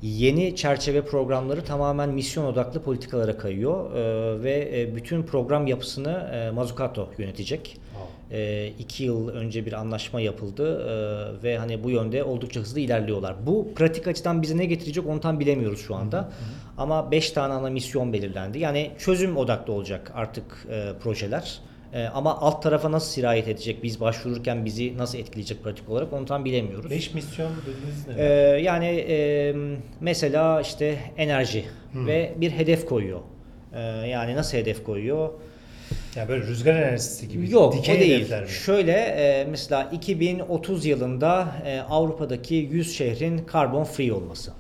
yeni 0.03 0.57
çerçeve 0.57 1.05
programları 1.05 1.64
tamamen 1.64 2.09
misyon 2.09 2.44
odaklı 2.44 2.83
politikalara 2.83 3.38
kayıyor. 3.38 3.94
E, 3.96 4.42
ve 4.42 4.81
e, 4.81 4.96
bütün 4.96 5.23
program 5.23 5.66
yapısını 5.66 6.31
e, 6.35 6.51
Mazzucato 6.51 7.09
yönetecek. 7.18 7.77
Wow. 7.92 8.38
E, 8.38 8.68
iki 8.79 9.05
yıl 9.05 9.29
önce 9.29 9.66
bir 9.66 9.73
anlaşma 9.73 10.20
yapıldı 10.20 10.81
e, 10.81 11.42
ve 11.42 11.59
hani 11.59 11.85
bu 11.85 11.90
yönde 11.90 12.25
oldukça 12.25 12.61
hızlı 12.61 12.81
ilerliyorlar. 12.81 13.37
Bu 13.46 13.68
pratik 13.75 14.09
açıdan 14.09 14.42
bize 14.42 14.57
ne 14.57 14.64
getirecek 14.64 15.07
onu 15.07 15.20
tam 15.20 15.40
bilemiyoruz 15.40 15.81
şu 15.81 15.94
anda. 15.94 16.33
Ama 16.79 17.11
5 17.11 17.31
tane 17.31 17.55
ana 17.55 17.70
misyon 17.70 18.12
belirlendi. 18.12 18.59
Yani 18.59 18.90
çözüm 18.99 19.37
odaklı 19.37 19.73
olacak 19.73 20.12
artık 20.14 20.66
e, 20.70 20.92
projeler. 21.03 21.61
E, 21.94 22.05
ama 22.05 22.40
alt 22.40 22.62
tarafa 22.62 22.92
nasıl 22.92 23.12
sirayet 23.12 23.48
edecek, 23.48 23.83
biz 23.83 24.00
başvururken 24.00 24.64
bizi 24.64 24.98
nasıl 24.98 25.18
etkileyecek 25.18 25.64
pratik 25.64 25.88
olarak 25.88 26.12
onu 26.12 26.26
tam 26.26 26.44
bilemiyoruz. 26.44 26.90
5 26.90 27.14
misyon 27.14 27.53
dediniz 27.66 28.07
ne? 28.09 28.24
Ee, 28.24 28.29
yani 28.62 28.87
e, 28.87 29.55
mesela 30.00 30.61
işte 30.61 30.98
enerji 31.16 31.64
ve 31.94 32.33
bir 32.37 32.50
hedef 32.50 32.87
koyuyor. 32.87 33.20
Ee, 33.74 33.81
yani 34.09 34.37
nasıl 34.37 34.59
hedef 34.59 34.85
koyuyor? 34.85 35.31
yani 36.16 36.29
böyle 36.29 36.46
rüzgar 36.46 36.74
enerjisi 36.74 37.29
gibi. 37.29 37.50
Yok 37.50 37.74
dikey 37.74 37.96
o 37.96 38.00
değil. 38.00 38.31
mi? 38.31 38.48
Şöyle 38.48 38.92
e, 38.92 39.46
mesela 39.50 39.88
2030 39.92 40.87
yılında 40.87 41.55
e, 41.66 41.81
Avrupa'daki 41.81 42.55
100 42.55 42.96
şehrin 42.96 43.38
karbon 43.38 43.85
free 43.85 44.12
olması 44.12 44.53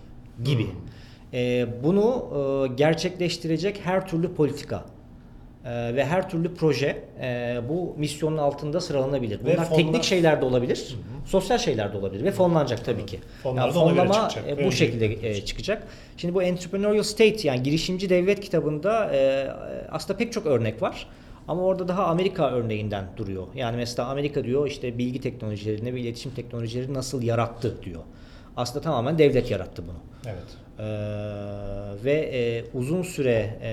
gibi. 0.44 0.62
Hmm. 0.64 0.70
E, 1.34 1.66
bunu 1.82 2.28
e, 2.70 2.74
gerçekleştirecek 2.74 3.80
her 3.84 4.08
türlü 4.08 4.34
politika 4.34 4.84
e, 5.64 5.94
ve 5.96 6.04
her 6.04 6.30
türlü 6.30 6.54
proje 6.54 7.04
e, 7.20 7.60
bu 7.68 7.94
misyonun 7.98 8.38
altında 8.38 8.80
sıralanabilir. 8.80 9.40
Bunlar 9.44 9.54
fonlar- 9.56 9.76
teknik 9.76 10.02
şeyler 10.04 10.40
de 10.40 10.44
olabilir, 10.44 10.96
sosyal 11.26 11.58
şeyler 11.58 11.92
de 11.92 11.96
olabilir 11.98 12.24
ve 12.24 12.32
fonlanacak 12.32 12.84
tabii 12.84 13.06
ki. 13.06 13.18
Fonlar 13.42 13.62
Yani 13.62 13.72
fonlama 13.72 14.30
e, 14.48 14.66
bu 14.66 14.72
şekilde 14.72 15.06
e, 15.06 15.10
çıkacak. 15.18 15.46
çıkacak. 15.46 15.86
Şimdi 16.16 16.34
bu 16.34 16.42
Entrepreneurial 16.42 17.02
State 17.02 17.48
yani 17.48 17.62
girişimci 17.62 18.10
devlet 18.10 18.40
kitabında 18.40 19.14
e, 19.14 19.48
aslında 19.90 20.18
pek 20.18 20.32
çok 20.32 20.46
örnek 20.46 20.82
var. 20.82 21.06
Ama 21.48 21.62
orada 21.62 21.88
daha 21.88 22.04
Amerika 22.06 22.50
örneğinden 22.50 23.04
duruyor. 23.16 23.46
Yani 23.54 23.76
mesela 23.76 24.08
Amerika 24.08 24.44
diyor 24.44 24.66
işte 24.66 24.98
bilgi 24.98 25.20
teknolojilerini 25.20 25.94
ve 25.94 26.00
iletişim 26.00 26.32
teknolojileri 26.34 26.94
nasıl 26.94 27.22
yarattı 27.22 27.82
diyor. 27.82 28.00
Aslında 28.56 28.80
tamamen 28.80 29.18
devlet 29.18 29.50
yarattı 29.50 29.82
bunu. 29.88 29.96
Evet. 30.26 30.42
Ee, 30.80 32.04
ve 32.04 32.12
e, 32.12 32.64
uzun 32.74 33.02
süre 33.02 33.58
e, 33.62 33.70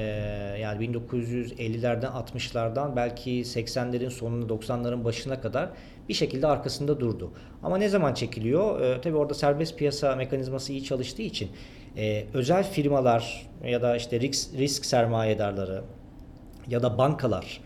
yani 0.62 0.86
1950'lerden 0.86 2.12
60'lardan 2.12 2.96
belki 2.96 3.32
80'lerin 3.32 4.10
sonuna 4.10 4.46
90'ların 4.46 5.04
başına 5.04 5.42
kadar 5.42 5.70
bir 6.10 6.14
şekilde 6.14 6.48
arkasında 6.48 7.00
durdu. 7.00 7.32
Ama 7.64 7.78
ne 7.78 7.90
zaman 7.90 8.14
çekiliyor? 8.14 8.82
Ee, 8.82 9.02
tabii 9.02 9.16
orada 9.16 9.34
serbest 9.34 9.78
piyasa 9.78 10.16
mekanizması 10.16 10.72
iyi 10.72 10.84
çalıştığı 10.84 11.22
için 11.22 11.50
e, 11.98 12.26
özel 12.34 12.64
firmalar 12.64 13.48
ya 13.66 13.82
da 13.82 13.96
işte 13.96 14.20
risk, 14.20 14.54
risk 14.58 14.86
sermayedarları 14.86 15.82
ya 16.68 16.84
da 16.84 16.98
bankalar 16.98 17.62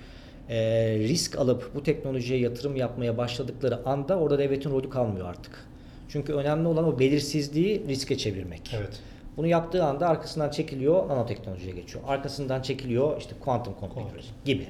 e, 0.49 0.59
risk 0.99 1.39
alıp 1.39 1.71
bu 1.75 1.83
teknolojiye 1.83 2.39
yatırım 2.39 2.75
yapmaya 2.75 3.17
başladıkları 3.17 3.85
anda 3.85 4.19
orada 4.19 4.39
devletin 4.39 4.71
rolü 4.71 4.89
kalmıyor 4.89 5.29
artık. 5.29 5.65
Çünkü 6.09 6.33
önemli 6.33 6.67
olan 6.67 6.85
o 6.85 6.99
belirsizliği 6.99 7.83
riske 7.87 8.17
çevirmek. 8.17 8.75
Evet. 8.77 8.99
Bunu 9.41 9.49
yaptığı 9.49 9.83
anda 9.83 10.07
arkasından 10.07 10.49
çekiliyor, 10.49 11.09
nanoteknolojiye 11.09 11.75
geçiyor. 11.75 12.03
Arkasından 12.07 12.61
çekiliyor 12.61 13.17
işte 13.17 13.35
quantum 13.43 13.73
computer 13.79 14.03
Quantum. 14.03 14.23
gibi. 14.45 14.67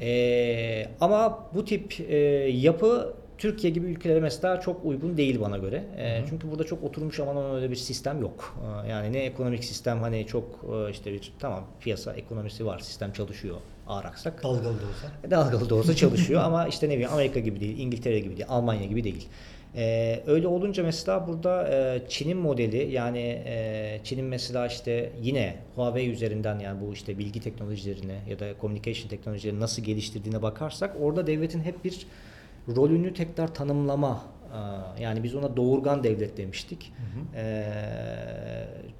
Ee, 0.00 0.88
ama 1.00 1.46
bu 1.54 1.64
tip 1.64 2.00
e, 2.00 2.16
yapı 2.50 3.14
Türkiye 3.38 3.72
gibi 3.72 3.86
ülkelere 3.86 4.20
mesela 4.20 4.60
çok 4.60 4.84
uygun 4.84 5.16
değil 5.16 5.40
bana 5.40 5.58
göre. 5.58 5.84
Ee, 5.96 6.24
çünkü 6.28 6.50
burada 6.50 6.64
çok 6.64 6.84
oturmuş 6.84 7.20
aman 7.20 7.54
öyle 7.54 7.70
bir 7.70 7.76
sistem 7.76 8.20
yok. 8.20 8.56
Ee, 8.84 8.90
yani 8.90 9.12
ne 9.12 9.18
ekonomik 9.18 9.64
sistem 9.64 10.00
hani 10.00 10.26
çok 10.26 10.44
e, 10.72 10.90
işte 10.90 11.12
bir 11.12 11.32
tamam 11.38 11.64
piyasa 11.80 12.12
ekonomisi 12.12 12.66
var, 12.66 12.78
sistem 12.78 13.12
çalışıyor 13.12 13.56
ağır 13.86 14.04
aksak. 14.04 14.42
Dalgalı 14.42 14.64
da 14.64 14.68
olsa. 14.68 15.30
Dalgalı 15.30 15.70
da 15.70 15.74
olsa 15.74 15.96
çalışıyor 15.96 16.42
ama 16.44 16.66
işte 16.66 16.88
ne 16.88 16.92
bileyim 16.92 17.12
Amerika 17.12 17.40
gibi 17.40 17.60
değil, 17.60 17.78
İngiltere 17.78 18.18
gibi 18.18 18.36
değil, 18.36 18.46
Almanya 18.48 18.86
gibi 18.86 19.04
değil. 19.04 19.28
Ee, 19.76 20.22
öyle 20.26 20.46
olunca 20.46 20.82
mesela 20.82 21.28
burada 21.28 21.68
e, 21.68 22.02
Çin'in 22.08 22.36
modeli 22.36 22.92
yani 22.92 23.42
e, 23.46 24.00
Çin'in 24.04 24.24
mesela 24.24 24.66
işte 24.66 25.12
yine 25.22 25.56
Huawei 25.74 26.10
üzerinden 26.10 26.58
yani 26.58 26.80
bu 26.80 26.92
işte 26.92 27.18
bilgi 27.18 27.40
teknolojilerini 27.40 28.16
ya 28.28 28.38
da 28.38 28.46
communication 28.60 29.08
teknolojilerini 29.08 29.60
nasıl 29.60 29.82
geliştirdiğine 29.82 30.42
bakarsak 30.42 30.96
orada 31.00 31.26
devletin 31.26 31.60
hep 31.60 31.84
bir 31.84 32.06
rolünü 32.76 33.14
tekrar 33.14 33.54
tanımlama 33.54 34.22
yani 35.00 35.22
biz 35.22 35.34
ona 35.34 35.56
doğurgan 35.56 36.04
devlet 36.04 36.36
demiştik. 36.36 36.92
Ee, 37.36 37.64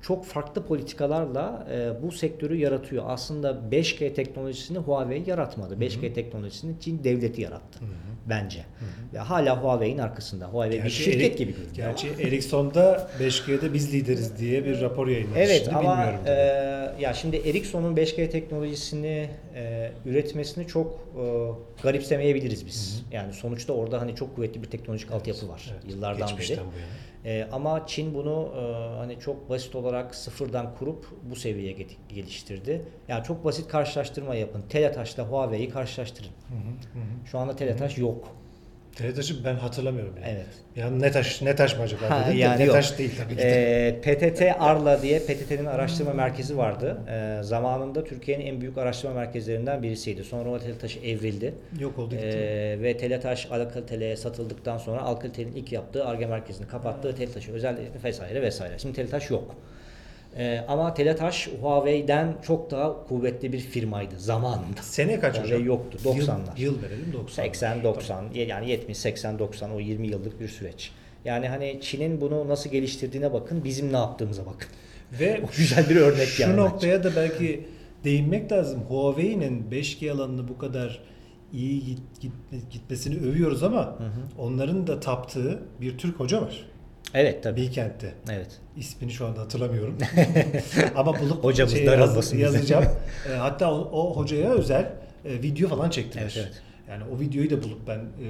çok 0.03 0.25
farklı 0.25 0.67
politikalarla 0.67 1.67
e, 1.73 2.03
bu 2.03 2.12
sektörü 2.12 2.57
yaratıyor. 2.57 3.05
Aslında 3.07 3.51
5G 3.71 4.14
teknolojisini 4.14 4.79
Huawei 4.79 5.23
yaratmadı. 5.27 5.75
5G 5.75 6.12
teknolojisini 6.12 6.81
Çin 6.81 7.05
devleti 7.05 7.43
yarattı 7.43 7.79
bence. 8.27 8.64
Ve 9.14 9.19
hala 9.19 9.62
Huawei'nin 9.62 9.99
arkasında. 9.99 10.47
Huawei 10.47 10.79
bir 10.79 10.83
Gerçi 10.83 11.03
şirket 11.03 11.33
Eri- 11.33 11.37
gibi 11.37 11.53
görünüyor. 11.53 11.75
Gerçi 11.75 12.09
Ericsson'da 12.09 13.11
5G'de 13.21 13.75
biz 13.75 13.95
lideriz 13.95 14.38
diye 14.38 14.64
bir 14.64 14.81
rapor 14.81 15.09
yayınladı. 15.09 15.38
Evet 15.38 15.62
Şimdi 15.64 15.77
ama 15.77 15.93
bilmiyorum 15.93 16.21
e, 16.27 16.33
ya 17.01 17.14
şimdi 17.14 17.37
Ericsson'un 17.37 17.97
5G 17.97 18.31
teknolojisini 18.31 19.29
e, 19.55 19.93
üretmesini 20.07 20.67
çok 20.67 20.93
e, 20.93 21.23
garipsemeyebiliriz 21.83 22.67
biz. 22.67 23.05
Yani 23.12 23.33
sonuçta 23.33 23.73
orada 23.73 24.01
hani 24.01 24.14
çok 24.14 24.37
kuvvetli 24.37 24.62
bir 24.62 24.71
teknolojik 24.71 25.12
altyapı 25.12 25.49
var 25.49 25.71
Evet, 25.73 25.93
yıllardan 25.95 26.29
geçmişten 26.29 26.57
beri. 26.59 26.67
bu 26.67 26.79
yana. 26.79 27.37
E, 27.37 27.49
ama 27.53 27.87
Çin 27.87 28.14
bunu 28.14 28.49
e, 28.57 28.61
hani 28.97 29.21
çok 29.21 29.51
basit 29.51 29.75
olarak 29.75 30.14
sıfırdan 30.14 30.75
kurup 30.79 31.07
bu 31.31 31.37
seviyeye 31.37 31.77
geliştirdi. 32.09 32.83
Yani 33.09 33.25
çok 33.25 33.45
basit 33.45 33.69
karşılaştırma 33.69 34.35
yapın. 34.35 34.62
Teletaş'la 34.69 35.23
Huawei'yi 35.31 35.71
karşılaştırın. 35.71 36.31
Şu 37.31 37.38
anda 37.38 37.57
Teletaş 37.57 37.99
yok. 37.99 38.29
Teletaş'ı 38.96 39.44
ben 39.44 39.54
hatırlamıyorum 39.54 40.14
yani. 40.16 40.33
Evet. 40.35 40.46
Ya 40.76 40.90
ne 40.90 41.11
taş 41.12 41.42
ne 41.42 41.57
taş 41.57 41.76
mı 41.76 41.83
acaba 41.83 42.11
Ha, 42.11 42.24
dedim 42.26 42.38
de 42.38 42.42
yani 42.42 42.61
ne 42.61 42.64
yok. 42.64 42.74
taş 42.74 42.98
değil 42.98 43.11
tabii 43.18 43.37
ki 43.37 43.42
de. 43.42 43.88
Ee, 43.88 44.00
PTT 44.00 44.42
Arla 44.59 45.02
diye 45.02 45.18
PTT'nin 45.18 45.64
araştırma 45.64 46.12
merkezi 46.12 46.57
vardı. 46.57 46.98
Ee, 47.09 47.42
zamanında 47.42 48.04
Türkiye'nin 48.04 48.46
en 48.46 48.61
büyük 48.61 48.78
araştırma 48.78 49.14
merkezlerinden 49.14 49.83
birisiydi. 49.83 50.24
Sonra 50.24 50.50
o 50.50 50.59
Teletaş 50.59 50.96
evrildi. 50.96 51.54
Yok 51.80 51.98
oldu 51.98 52.14
gitti. 52.14 52.26
Ee, 52.26 52.78
ve 52.83 52.96
Teletaş 52.96 53.48
Alcatel'e 53.50 54.16
satıldıktan 54.16 54.78
sonra 54.78 55.00
Alcatel'in 55.02 55.52
ilk 55.52 55.72
yaptığı 55.72 56.04
Arge 56.07 56.26
merkezini 56.26 56.68
kapattığı 56.68 57.14
Teletaş'ı 57.16 57.52
özel 57.52 57.76
vesaire 58.04 58.42
vesaire. 58.42 58.78
Şimdi 58.78 58.96
Teletaş 58.96 59.30
yok. 59.30 59.54
Ee, 60.38 60.64
ama 60.68 60.94
Teletaş 60.94 61.49
Huawei'den 61.61 62.35
çok 62.47 62.70
daha 62.70 63.05
kuvvetli 63.07 63.53
bir 63.53 63.59
firmaydı 63.61 64.14
zamanında. 64.18 64.83
Sene 64.83 65.20
kaç 65.20 65.35
Huawei 65.37 65.53
hocam? 65.55 65.66
yoktu. 65.66 65.99
Yıl- 66.05 66.27
90'lar. 66.27 66.38
Yıl, 66.61 66.83
verelim 66.83 67.12
90. 67.12 67.42
80 67.44 67.85
90 67.85 68.25
yani 68.35 68.70
70 68.70 68.99
80 68.99 69.38
90 69.38 69.70
o 69.70 69.81
20 69.81 70.07
yıllık 70.09 70.40
bir 70.40 70.49
süreç. 70.49 70.90
Yani 71.25 71.49
hani 71.49 71.79
Çin'in 71.81 72.20
bunu 72.20 72.49
nasıl 72.49 72.70
geliştirdiğine 72.70 73.33
bakın, 73.33 73.64
bizim 73.64 73.92
ne 73.92 73.97
yaptığımıza 73.97 74.47
bakın. 74.47 74.68
Ve 75.20 75.40
O 75.44 75.47
güzel 75.57 75.90
bir 75.90 75.97
örnek 75.97 76.29
şu 76.29 76.42
yani 76.42 76.51
bence. 76.53 76.62
noktaya 76.62 77.05
da 77.05 77.16
belki 77.16 77.64
değinmek 78.05 78.53
lazım. 78.53 78.81
Huawei'nin 78.88 79.66
5G 79.70 80.11
alanını 80.12 80.49
bu 80.49 80.59
kadar 80.59 81.01
iyi 81.53 81.85
git, 81.85 81.99
git- 82.20 82.70
gitmesini 82.70 83.27
övüyoruz 83.27 83.62
ama 83.62 83.99
onların 84.38 84.87
da 84.87 85.01
taptığı 85.01 85.62
bir 85.81 85.99
Türk 85.99 86.20
hoca 86.20 86.42
var. 86.42 86.66
Evet 87.14 87.43
tabii. 87.43 87.61
Bilkent'te. 87.61 88.12
Evet. 88.33 88.47
İsmini 88.77 89.12
şu 89.12 89.27
anda 89.27 89.40
hatırlamıyorum. 89.40 89.99
Ama 90.97 91.21
bulup 91.21 91.45
Hocamız 91.45 91.73
şey 91.73 91.85
yaz- 91.85 92.33
yazacağım. 92.38 92.85
E, 93.33 93.37
hatta 93.37 93.73
o, 93.75 93.88
o 93.93 94.17
hocaya 94.17 94.51
özel 94.51 94.93
e, 95.25 95.43
video 95.43 95.69
falan 95.69 95.90
çektiler. 95.90 96.23
Evet, 96.23 96.37
evet. 96.37 96.62
Yani 96.88 97.03
o 97.17 97.21
videoyu 97.21 97.51
da 97.51 97.62
bulup 97.62 97.88
ben 97.88 97.99
e, 97.99 98.27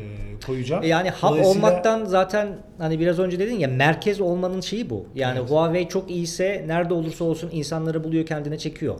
koyacağım. 0.47 0.83
E 0.83 0.87
Yani 0.87 1.11
hub 1.11 1.23
Dolayısıyla- 1.31 1.47
olmaktan 1.51 2.05
zaten 2.05 2.49
hani 2.79 3.01
biraz 3.01 3.19
önce 3.19 3.39
dedin 3.39 3.59
ya 3.59 3.69
merkez 3.69 4.21
olmanın 4.21 4.61
şeyi 4.61 4.91
bu. 4.91 5.07
Yani 5.15 5.39
Evet. 5.39 5.51
Huawei 5.51 5.89
çok 5.89 6.11
iyiyse 6.11 6.65
nerede 6.67 6.95
olursa 6.95 7.25
olsun 7.25 7.51
insanları 7.53 8.05
buluyor 8.05 8.27
kendine 8.27 8.59
çekiyor. 8.59 8.95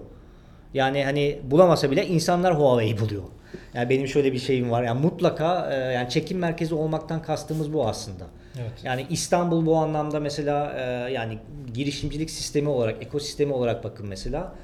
Yani 0.75 1.05
hani 1.05 1.39
bulamasa 1.51 1.91
bile 1.91 2.07
insanlar 2.07 2.59
Huawei'yi 2.59 3.01
buluyor. 3.01 3.23
Yani 3.75 3.91
benim 3.91 4.09
şöyle 4.09 4.33
bir 4.33 4.39
şeyim 4.39 4.71
var. 4.71 4.83
Yani 4.83 5.01
mutlaka 5.01 5.71
e, 5.73 5.77
yani 5.93 6.11
çekim 6.11 6.39
merkezi 6.39 6.75
olmaktan 6.75 7.23
kastımız 7.23 7.73
bu 7.73 7.89
aslında. 7.89 8.25
Evet. 8.61 8.73
Yani 8.85 9.07
İstanbul 9.11 9.67
bu 9.67 9.77
anlamda 9.77 10.21
mesela 10.21 10.73
e, 10.79 11.13
yani 11.13 11.39
girişimcilik 11.75 12.31
sistemi 12.31 12.69
olarak, 12.69 13.03
ekosistemi 13.03 13.53
olarak 13.53 13.85
bakın 13.85 14.07
mesela. 14.07 14.55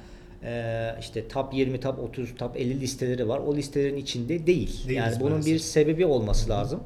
E, 0.43 0.95
işte 0.99 1.27
top 1.27 1.53
20, 1.53 1.79
top 1.79 1.99
30, 1.99 2.35
top 2.35 2.57
50 2.57 2.79
listeleri 2.79 3.27
var. 3.27 3.39
O 3.39 3.55
listelerin 3.55 3.97
içinde 3.97 4.47
değil. 4.47 4.87
Değiliz 4.87 4.91
yani 4.91 5.15
bunun 5.19 5.31
maalesef. 5.31 5.53
bir 5.53 5.59
sebebi 5.59 6.05
olması 6.05 6.49
lazım. 6.49 6.83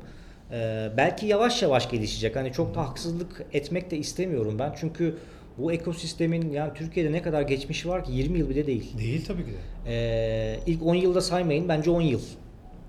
E, 0.51 0.89
belki 0.97 1.25
yavaş 1.25 1.61
yavaş 1.61 1.89
gelişecek. 1.89 2.35
Hani 2.35 2.51
çok 2.51 2.75
da 2.75 2.81
haksızlık 2.81 3.45
etmek 3.53 3.91
de 3.91 3.97
istemiyorum 3.97 4.59
ben. 4.59 4.75
Çünkü 4.79 5.15
bu 5.57 5.71
ekosistemin 5.71 6.51
yani 6.51 6.73
Türkiye'de 6.73 7.11
ne 7.11 7.21
kadar 7.21 7.41
geçmişi 7.41 7.89
var 7.89 8.03
ki 8.03 8.11
20 8.11 8.39
yıl 8.39 8.49
bile 8.49 8.67
değil. 8.67 8.97
Değil 8.97 9.25
tabii 9.25 9.45
ki 9.45 9.51
de. 9.51 9.91
Ee, 9.91 10.59
ilk 10.65 10.83
10 10.83 10.95
yılda 10.95 11.21
saymayın 11.21 11.69
bence 11.69 11.91
10 11.91 12.01
yıl. 12.01 12.21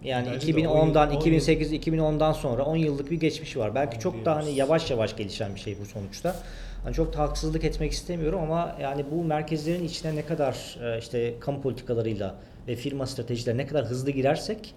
Yani 0.05 0.29
Bence 0.35 0.47
de 0.47 0.51
2010'dan 0.61 1.09
10 1.09 1.13
yıl- 1.13 1.21
2008 1.21 1.73
2010'dan 1.73 2.33
sonra 2.33 2.65
10 2.65 2.77
yıllık 2.77 3.11
bir 3.11 3.21
geçmişi 3.21 3.59
var. 3.59 3.75
Belki 3.75 3.99
çok 3.99 4.25
da 4.25 4.37
hani 4.37 4.55
yavaş 4.55 4.91
yavaş 4.91 5.17
gelişen 5.17 5.55
bir 5.55 5.61
şey 5.61 5.77
bu 5.81 5.87
sonuçta. 5.87 6.37
Hani 6.85 6.95
çok 6.95 7.13
da 7.15 7.19
haksızlık 7.19 7.65
etmek 7.65 7.93
istemiyorum 7.93 8.41
ama 8.43 8.77
yani 8.83 9.05
bu 9.11 9.25
merkezlerin 9.25 9.85
içine 9.85 10.17
ne 10.17 10.27
kadar 10.27 10.79
e, 10.83 10.99
işte 10.99 11.35
kamu 11.41 11.63
politikalarıyla 11.63 12.35
ve 12.69 12.77
firma 12.77 13.07
stratejiler 13.07 13.57
ne 13.57 13.67
kadar 13.67 13.85
hızlı 13.85 14.11
girersek 14.11 14.75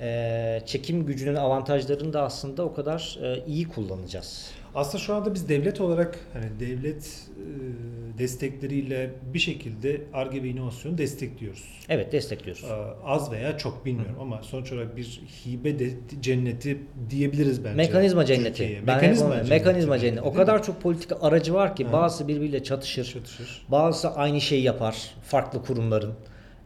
e, 0.00 0.62
çekim 0.66 1.06
gücünün 1.06 1.34
avantajlarını 1.34 2.12
da 2.12 2.22
aslında 2.22 2.62
o 2.64 2.74
kadar 2.74 3.18
e, 3.22 3.46
iyi 3.46 3.68
kullanacağız. 3.68 4.50
Aslında 4.74 4.98
şu 5.04 5.14
anda 5.14 5.34
biz 5.34 5.48
devlet 5.48 5.80
olarak 5.80 6.18
hani 6.32 6.44
devlet 6.60 7.04
e, 7.36 8.18
destekleriyle 8.18 9.10
bir 9.34 9.38
şekilde 9.38 10.00
ARGE 10.12 10.42
ve 10.42 10.48
inovasyonu 10.48 10.98
destekliyoruz. 10.98 11.64
Evet 11.88 12.12
destekliyoruz. 12.12 12.64
Ee, 12.64 12.74
Az 13.04 13.32
veya 13.32 13.58
çok 13.58 13.86
bilmiyorum 13.86 14.16
ama 14.20 14.42
sonuç 14.42 14.72
olarak 14.72 14.96
bir 14.96 15.20
hibe 15.46 15.78
de 15.78 15.90
cenneti 16.20 16.78
diyebiliriz 17.10 17.64
bence. 17.64 17.76
Mekanizma 17.76 18.24
cenneti. 18.24 18.48
Türkiye'ye. 18.48 18.86
Ben 18.86 18.94
Mekanizma, 18.96 19.26
onu- 19.26 19.34
cenneti. 19.34 19.50
mekanizma 19.50 19.92
belki, 19.92 20.06
cenneti. 20.06 20.22
O 20.22 20.32
kadar 20.34 20.56
mi? 20.58 20.62
çok 20.62 20.82
politika 20.82 21.18
aracı 21.20 21.54
var 21.54 21.76
ki 21.76 21.84
Ha. 21.84 21.92
bazısı 21.92 22.28
birbiriyle 22.28 22.62
çatışır. 22.62 23.04
Çatışır. 23.04 23.66
Bazısı 23.68 24.10
aynı 24.10 24.40
şeyi 24.40 24.62
yapar 24.62 24.96
farklı 25.22 25.62
kurumların. 25.62 26.12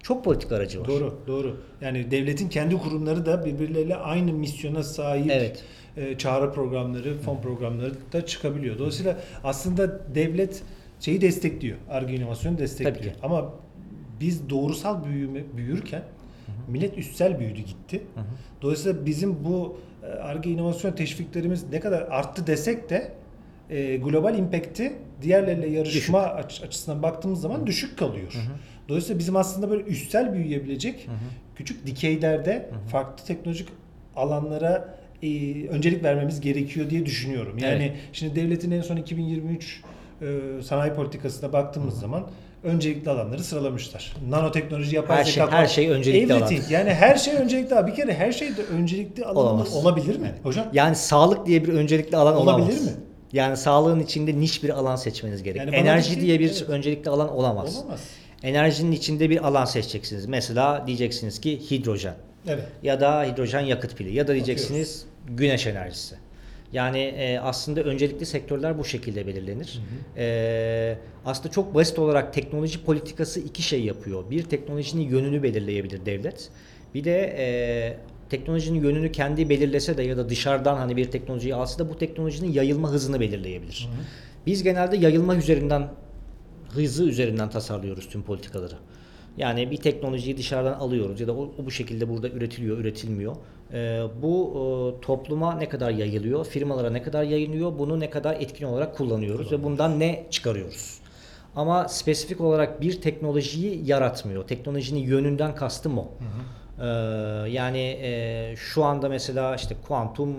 Çok 0.02 0.24
politika 0.24 0.56
aracı 0.56 0.80
var. 0.80 0.88
Doğru, 0.88 1.18
doğru. 1.26 1.56
Yani 1.80 2.10
devletin 2.10 2.48
kendi 2.48 2.78
kurumları 2.78 3.26
da 3.26 3.44
birbirleriyle 3.44 3.96
aynı 3.96 4.32
misyona 4.32 4.82
sahip 4.82 5.30
Evet. 5.30 5.62
E, 5.96 6.18
çağrı 6.18 6.52
programları, 6.52 7.18
fon 7.18 7.40
programları 7.40 7.92
da 8.12 8.26
çıkabiliyor. 8.26 8.78
Dolayısıyla 8.78 9.18
aslında 9.44 10.14
devlet 10.14 10.62
şeyi 11.00 11.20
destekliyor. 11.20 11.76
Arge 11.90 12.14
inovasyonu 12.14 12.58
destekliyor. 12.58 12.94
Tabii 12.96 13.04
ki. 13.04 13.12
Ama 13.22 13.52
biz 14.20 14.50
doğrusal 14.50 15.04
büyüme, 15.04 15.40
büyürken 15.56 16.02
millet 16.68 16.98
üstsel 16.98 17.38
büyüdü 17.40 17.60
gitti. 17.60 18.02
Dolayısıyla 18.62 19.06
bizim 19.06 19.44
bu 19.44 19.76
e, 20.02 20.06
Arge 20.06 20.50
inovasyon 20.50 20.92
teşviklerimiz 20.92 21.64
ne 21.72 21.80
kadar 21.80 22.02
arttı 22.02 22.46
desek 22.46 22.90
de 22.90 23.12
e, 23.70 23.96
global 23.96 24.38
impact'i 24.38 24.92
diğerleriyle 25.22 25.66
yarışma 25.68 26.18
aç- 26.20 26.62
açısından 26.62 27.02
baktığımız 27.02 27.40
zaman 27.40 27.66
düşük 27.66 27.98
kalıyor. 27.98 28.32
Dolayısıyla 28.88 29.18
bizim 29.18 29.36
aslında 29.36 29.70
böyle 29.70 29.82
üstsel 29.84 30.32
büyüyebilecek 30.32 31.08
küçük 31.56 31.86
dikeylerde 31.86 32.70
farklı 32.88 33.24
teknolojik 33.26 33.68
alanlara 34.16 34.98
e, 35.24 35.68
öncelik 35.68 36.04
vermemiz 36.04 36.40
gerekiyor 36.40 36.90
diye 36.90 37.06
düşünüyorum. 37.06 37.58
Yani 37.58 37.82
Evet. 37.82 37.92
şimdi 38.12 38.36
devletin 38.36 38.70
en 38.70 38.82
son 38.82 38.96
2023 38.96 39.80
e, 40.22 40.26
sanayi 40.62 40.92
politikasına 40.92 41.52
baktığımız 41.52 42.00
zaman 42.00 42.26
öncelikli 42.62 43.10
alanları 43.10 43.44
sıralamışlar. 43.44 44.16
Nanoteknoloji, 44.28 44.96
yapay 44.96 45.16
Her 45.18 45.24
zeka, 45.24 45.46
şey- 45.46 45.58
her 45.58 45.66
şey 45.66 45.88
öncelikli 45.90 46.32
alan. 46.34 46.42
everything. 46.42 46.70
Yani 46.72 46.90
her 46.90 47.16
şey 47.16 47.34
öncelikli 47.34 47.74
alan. 47.74 47.86
Bir 47.86 47.94
kere 47.94 48.14
her 48.14 48.32
şey 48.32 48.48
de 48.56 48.62
öncelikli 48.62 49.24
alan 49.24 49.36
Olamaz. 49.36 49.76
olabilir 49.76 50.18
mi? 50.18 50.34
Hocam 50.42 50.66
Yani 50.72 50.96
sağlık 50.96 51.46
diye 51.46 51.64
bir 51.64 51.68
öncelikli 51.68 52.16
alan 52.16 52.36
Olabilir 52.36 52.66
olamaz. 52.66 52.84
mi? 52.86 52.92
Yani 53.32 53.56
sağlığın 53.56 54.00
içinde 54.00 54.40
niş 54.40 54.62
bir 54.62 54.70
alan 54.70 54.96
seçmeniz 54.96 55.42
gerek. 55.42 55.56
Yani 55.60 55.76
Enerji 55.76 56.10
şey- 56.12 56.20
diye 56.20 56.40
bir 56.40 56.50
evet. 56.50 56.64
öncelikli 56.68 57.08
alan 57.08 57.28
olamaz. 57.32 57.76
olamaz. 57.78 58.00
Enerjinin 58.42 58.92
içinde 58.92 59.30
bir 59.30 59.46
alan 59.48 59.64
seçeceksiniz. 59.64 60.26
Mesela 60.26 60.84
diyeceksiniz 60.86 61.40
ki 61.40 61.60
hidrojen 61.70 62.14
Evet. 62.46 62.64
ya 62.82 63.00
da 63.00 63.24
hidrojen 63.24 63.60
yakıt 63.60 63.96
pili 63.96 64.14
ya 64.14 64.28
da 64.28 64.34
diyeceksiniz 64.34 65.06
güneş 65.28 65.66
enerjisi. 65.66 66.16
Yani 66.72 66.98
e, 66.98 67.38
aslında 67.38 67.82
öncelikli 67.82 68.26
sektörler 68.26 68.78
bu 68.78 68.84
şekilde 68.84 69.26
belirlenir. 69.26 69.80
E, 70.16 70.98
aslında 71.24 71.50
çok 71.50 71.74
basit 71.74 71.98
olarak 71.98 72.34
teknoloji 72.34 72.84
politikası 72.84 73.40
iki 73.40 73.62
şey 73.62 73.84
yapıyor. 73.84 74.30
Bir 74.30 74.42
teknolojinin 74.42 75.08
yönünü 75.08 75.42
belirleyebilir 75.42 76.06
devlet. 76.06 76.50
Bir 76.94 77.04
de 77.04 77.34
e, 77.38 77.96
teknolojinin 78.30 78.82
yönünü 78.82 79.12
kendi 79.12 79.48
belirlese 79.48 79.96
de 79.96 80.02
ya 80.02 80.16
da 80.16 80.28
dışarıdan 80.28 80.76
hani 80.76 80.96
bir 80.96 81.10
teknolojiyi 81.10 81.54
alsa 81.54 81.78
da 81.78 81.88
bu 81.88 81.98
teknolojinin 81.98 82.52
yayılma 82.52 82.90
hızını 82.90 83.20
belirleyebilir. 83.20 83.88
Biz 84.46 84.62
genelde 84.62 84.96
yayılma 84.96 85.36
üzerinden 85.36 85.88
hızı 86.68 87.04
üzerinden 87.04 87.50
tasarlıyoruz 87.50 88.08
tüm 88.08 88.22
politikaları. 88.22 88.74
Yani 89.36 89.70
bir 89.70 89.76
teknolojiyi 89.76 90.36
dışarıdan 90.36 90.72
alıyoruz 90.72 91.20
ya 91.20 91.26
da 91.26 91.32
o, 91.32 91.42
o 91.42 91.66
bu 91.66 91.70
şekilde 91.70 92.08
burada 92.08 92.28
üretiliyor, 92.28 92.78
üretilmiyor. 92.78 93.36
Ee, 93.72 94.02
bu 94.22 94.52
e, 94.54 95.00
topluma 95.00 95.54
ne 95.54 95.68
kadar 95.68 95.90
yayılıyor, 95.90 96.44
firmalara 96.44 96.90
ne 96.90 97.02
kadar 97.02 97.22
yayılıyor, 97.22 97.78
bunu 97.78 98.00
ne 98.00 98.10
kadar 98.10 98.34
etkin 98.34 98.66
olarak 98.66 98.96
kullanıyoruz 98.96 99.52
ve 99.52 99.64
bundan 99.64 100.00
ne 100.00 100.26
çıkarıyoruz. 100.30 100.98
Ama 101.56 101.88
spesifik 101.88 102.40
olarak 102.40 102.80
bir 102.80 103.00
teknolojiyi 103.00 103.86
yaratmıyor. 103.86 104.46
Teknolojinin 104.48 105.00
yönünden 105.00 105.54
kastım 105.54 105.98
o. 105.98 106.08
Ee, 106.80 106.84
yani 107.50 107.98
e, 108.02 108.54
şu 108.56 108.84
anda 108.84 109.08
mesela 109.08 109.56
işte 109.56 109.76
kuantum 109.88 110.36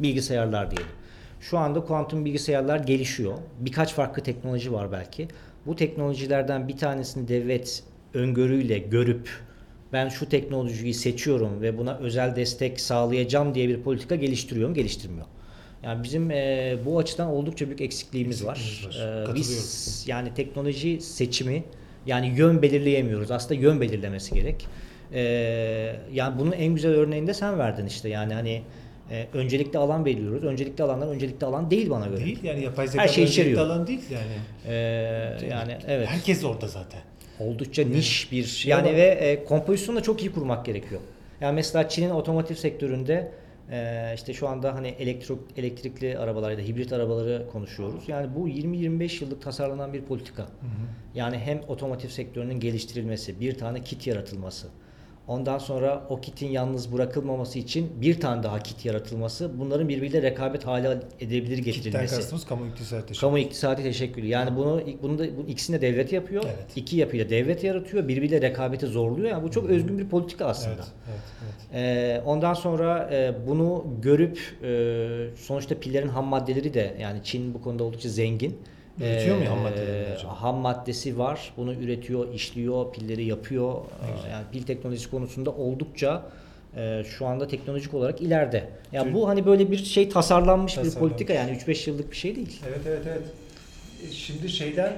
bilgisayarlar 0.00 0.70
diyelim. 0.70 0.92
Şu 1.40 1.58
anda 1.58 1.80
kuantum 1.80 2.24
bilgisayarlar 2.24 2.78
gelişiyor. 2.78 3.34
Birkaç 3.58 3.94
farklı 3.94 4.22
teknoloji 4.22 4.72
var 4.72 4.92
belki. 4.92 5.28
Bu 5.66 5.76
teknolojilerden 5.76 6.68
bir 6.68 6.76
tanesini 6.76 7.28
devlet 7.28 7.82
öngörüyle 8.14 8.78
görüp 8.78 9.28
ben 9.92 10.08
şu 10.08 10.28
teknolojiyi 10.28 10.94
seçiyorum 10.94 11.60
ve 11.62 11.78
buna 11.78 11.96
özel 11.98 12.36
destek 12.36 12.80
sağlayacağım 12.80 13.54
diye 13.54 13.68
bir 13.68 13.80
politika 13.82 14.14
geliştiriyor 14.14 14.68
mu? 14.68 14.74
Geliştirmiyor. 14.74 15.26
Yani 15.82 16.02
bizim 16.02 16.30
e, 16.30 16.76
bu 16.84 16.98
açıdan 16.98 17.28
oldukça 17.28 17.66
büyük 17.66 17.80
eksikliğimiz 17.80 18.46
var. 18.46 18.56
Eksikliğimiz 18.56 18.98
var. 18.98 19.02
Ee, 19.02 19.06
Katılıyorum. 19.06 19.34
biz 19.34 20.04
yani 20.06 20.34
teknoloji 20.34 21.00
seçimi 21.00 21.64
yani 22.06 22.32
yön 22.36 22.62
belirleyemiyoruz. 22.62 23.30
Aslında 23.30 23.54
yön 23.54 23.80
belirlemesi 23.80 24.34
gerek. 24.34 24.66
Ee, 25.12 25.20
yani 26.12 26.38
bunun 26.38 26.52
en 26.52 26.74
güzel 26.74 26.92
örneğini 26.92 27.26
de 27.26 27.34
sen 27.34 27.58
verdin 27.58 27.86
işte. 27.86 28.08
Yani 28.08 28.34
hani 28.34 28.62
e, 29.10 29.26
öncelikli 29.34 29.78
alan 29.78 30.04
belirliyoruz. 30.04 30.44
Öncelikli 30.44 30.82
alanlar 30.82 31.06
öncelikli 31.06 31.44
alan 31.44 31.70
değil 31.70 31.90
bana 31.90 32.06
göre. 32.06 32.24
Değil 32.24 32.38
yani 32.42 32.62
yapay 32.62 32.88
zeka 32.88 33.02
Her 33.04 33.08
şey 33.08 33.24
öncelikli 33.24 33.40
içeriyor. 33.40 33.66
alan 33.66 33.86
değil 33.86 34.02
yani. 34.10 34.32
Ee, 34.68 34.74
yani 35.50 35.78
evet. 35.86 36.08
Herkes 36.08 36.44
orada 36.44 36.68
zaten. 36.68 37.00
Oldukça 37.40 37.84
niş 37.84 38.32
bir 38.32 38.44
Şey 38.44 38.70
yani 38.70 38.88
ama- 38.88 38.96
ve 38.98 39.02
e, 39.02 39.44
kompozisyonu 39.44 39.98
da 39.98 40.02
çok 40.02 40.22
iyi 40.22 40.32
kurmak 40.32 40.66
gerekiyor. 40.66 41.00
Yani 41.40 41.54
mesela 41.54 41.88
Çin'in 41.88 42.10
otomotiv 42.10 42.54
sektöründe 42.54 43.32
e, 43.70 44.12
işte 44.14 44.32
şu 44.34 44.48
anda 44.48 44.74
hani 44.74 44.88
elektrik 44.88 45.38
elektrikli 45.56 46.18
arabalar 46.18 46.50
ya 46.50 46.58
da 46.58 46.62
hibrit 46.62 46.92
arabaları 46.92 47.46
konuşuyoruz. 47.52 48.04
Yani 48.08 48.28
bu 48.36 48.48
20-25 48.48 49.24
yıllık 49.24 49.42
tasarlanan 49.42 49.92
bir 49.92 50.02
politika. 50.02 50.46
Yani 51.14 51.38
hem 51.38 51.60
otomotiv 51.68 52.08
sektörünün 52.08 52.60
geliştirilmesi, 52.60 53.40
bir 53.40 53.58
tane 53.58 53.82
kit 53.82 54.06
yaratılması. 54.06 54.66
Ondan 55.30 55.58
sonra 55.58 56.06
o 56.08 56.20
kitin 56.20 56.48
yalnız 56.48 56.92
bırakılmaması 56.92 57.58
için 57.58 57.92
bir 58.00 58.20
tane 58.20 58.42
daha 58.42 58.58
kit 58.58 58.84
yaratılması, 58.84 59.58
bunların 59.58 59.88
birbiriyle 59.88 60.22
rekabet 60.22 60.66
hale 60.66 60.88
edebilir 61.20 61.56
Kitten 61.56 61.72
getirilmesi. 61.72 62.16
kastımız 62.16 62.46
kamu 62.46 62.66
iktisadi 62.66 63.06
teşekkür. 63.06 63.20
Kamu 63.20 63.38
iktisadi 63.38 63.82
teşekkülü. 63.82 64.26
Yani 64.26 64.56
bunu 64.56 64.82
bunu 65.02 65.18
da 65.18 65.24
bu 65.36 65.48
ikisini 65.48 65.76
de 65.76 65.80
devlet 65.80 66.12
yapıyor. 66.12 66.44
Evet. 66.46 66.76
İki 66.76 66.96
yapıyla 66.96 67.30
devlet 67.30 67.64
yaratıyor. 67.64 68.08
Birbiriyle 68.08 68.42
rekabeti 68.42 68.86
zorluyor. 68.86 69.30
Yani 69.30 69.42
bu 69.42 69.50
çok 69.50 69.70
özgün 69.70 69.98
bir 69.98 70.08
politika 70.08 70.46
aslında. 70.46 70.74
Evet, 70.74 70.92
evet, 71.10 71.20
evet. 71.72 71.74
Ee, 71.74 72.22
ondan 72.26 72.54
sonra 72.54 73.10
e, 73.12 73.34
bunu 73.48 73.86
görüp 74.02 74.38
e, 74.62 75.36
sonuçta 75.36 75.74
pillerin 75.74 76.08
ham 76.08 76.26
maddeleri 76.26 76.74
de 76.74 76.96
yani 77.00 77.20
Çin 77.24 77.54
bu 77.54 77.62
konuda 77.62 77.84
oldukça 77.84 78.08
zengin. 78.08 78.58
Üretiyor 79.00 79.36
mu 79.36 79.42
Ee, 79.42 79.46
ham 79.46 79.58
maddelerini 79.58 80.14
acaba? 80.14 80.42
Ham 80.42 80.56
maddesi 80.56 81.18
var. 81.18 81.52
Bunu 81.56 81.74
üretiyor, 81.74 82.34
işliyor, 82.34 82.92
pilleri 82.92 83.24
yapıyor. 83.24 83.74
Ee, 84.26 84.30
Yani 84.30 84.44
pil 84.52 84.62
teknolojisi 84.62 85.10
konusunda 85.10 85.50
oldukça 85.50 86.22
e, 86.76 87.04
şu 87.18 87.26
anda 87.26 87.48
teknolojik 87.48 87.94
olarak 87.94 88.20
ileride. 88.20 88.68
Ya 88.92 89.02
Tür- 89.04 89.14
bu 89.14 89.28
hani 89.28 89.46
böyle 89.46 89.70
bir 89.70 89.76
şey 89.84 90.08
tasarlanmış, 90.08 90.72
bir 90.72 90.82
Tasarlanmış. 90.82 91.10
politika 91.12 91.32
yani 91.32 91.50
3-5 91.56 91.90
yıllık 91.90 92.10
bir 92.10 92.16
şey 92.16 92.36
değil. 92.36 92.60
Evet 92.68 92.80
evet 92.86 93.02
evet. 93.08 93.22
E, 94.08 94.12
Şimdi 94.12 94.48
şeyden 94.48 94.92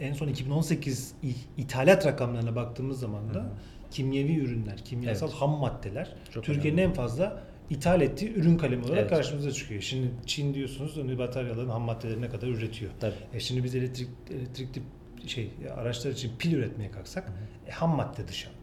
en 0.00 0.12
son 0.12 0.28
2018 0.28 1.12
i- 1.22 1.60
ithalat 1.62 2.06
rakamlarına 2.06 2.56
baktığımız 2.56 3.00
zaman 3.00 3.34
da 3.34 3.46
kimyevi 3.90 4.34
ürünler, 4.36 4.76
kimyasal 4.84 5.28
Evet. 5.28 5.36
ham 5.40 5.50
maddeler 5.50 6.08
Türkiye'nin 6.42 6.78
en 6.78 6.92
fazla 6.92 7.40
ithal 7.70 8.00
ettiği 8.00 8.34
ürün 8.34 8.58
kalemi 8.58 8.84
olarak 8.84 8.98
Evet. 8.98 9.10
karşımıza 9.10 9.52
çıkıyor. 9.52 9.82
Şimdi 9.82 10.10
Çin 10.26 10.54
diyorsunuz 10.54 10.96
hani 10.96 11.18
bataryaların 11.18 11.68
ham 11.68 11.82
maddeleri 11.82 12.22
ne 12.22 12.28
kadar 12.28 12.48
üretiyor. 12.48 12.90
Tabii. 13.00 13.14
E 13.34 13.40
şimdi 13.40 13.64
biz 13.64 13.74
elektrik 13.74 14.08
elektrikli 14.30 14.82
şey 15.26 15.50
araçlar 15.76 16.10
için 16.10 16.32
pil 16.38 16.52
üretmeye 16.52 16.90
kalksak 16.90 17.32
e, 17.66 17.70
ham 17.70 17.96
madde 17.96 18.28
dışarıda. 18.28 18.55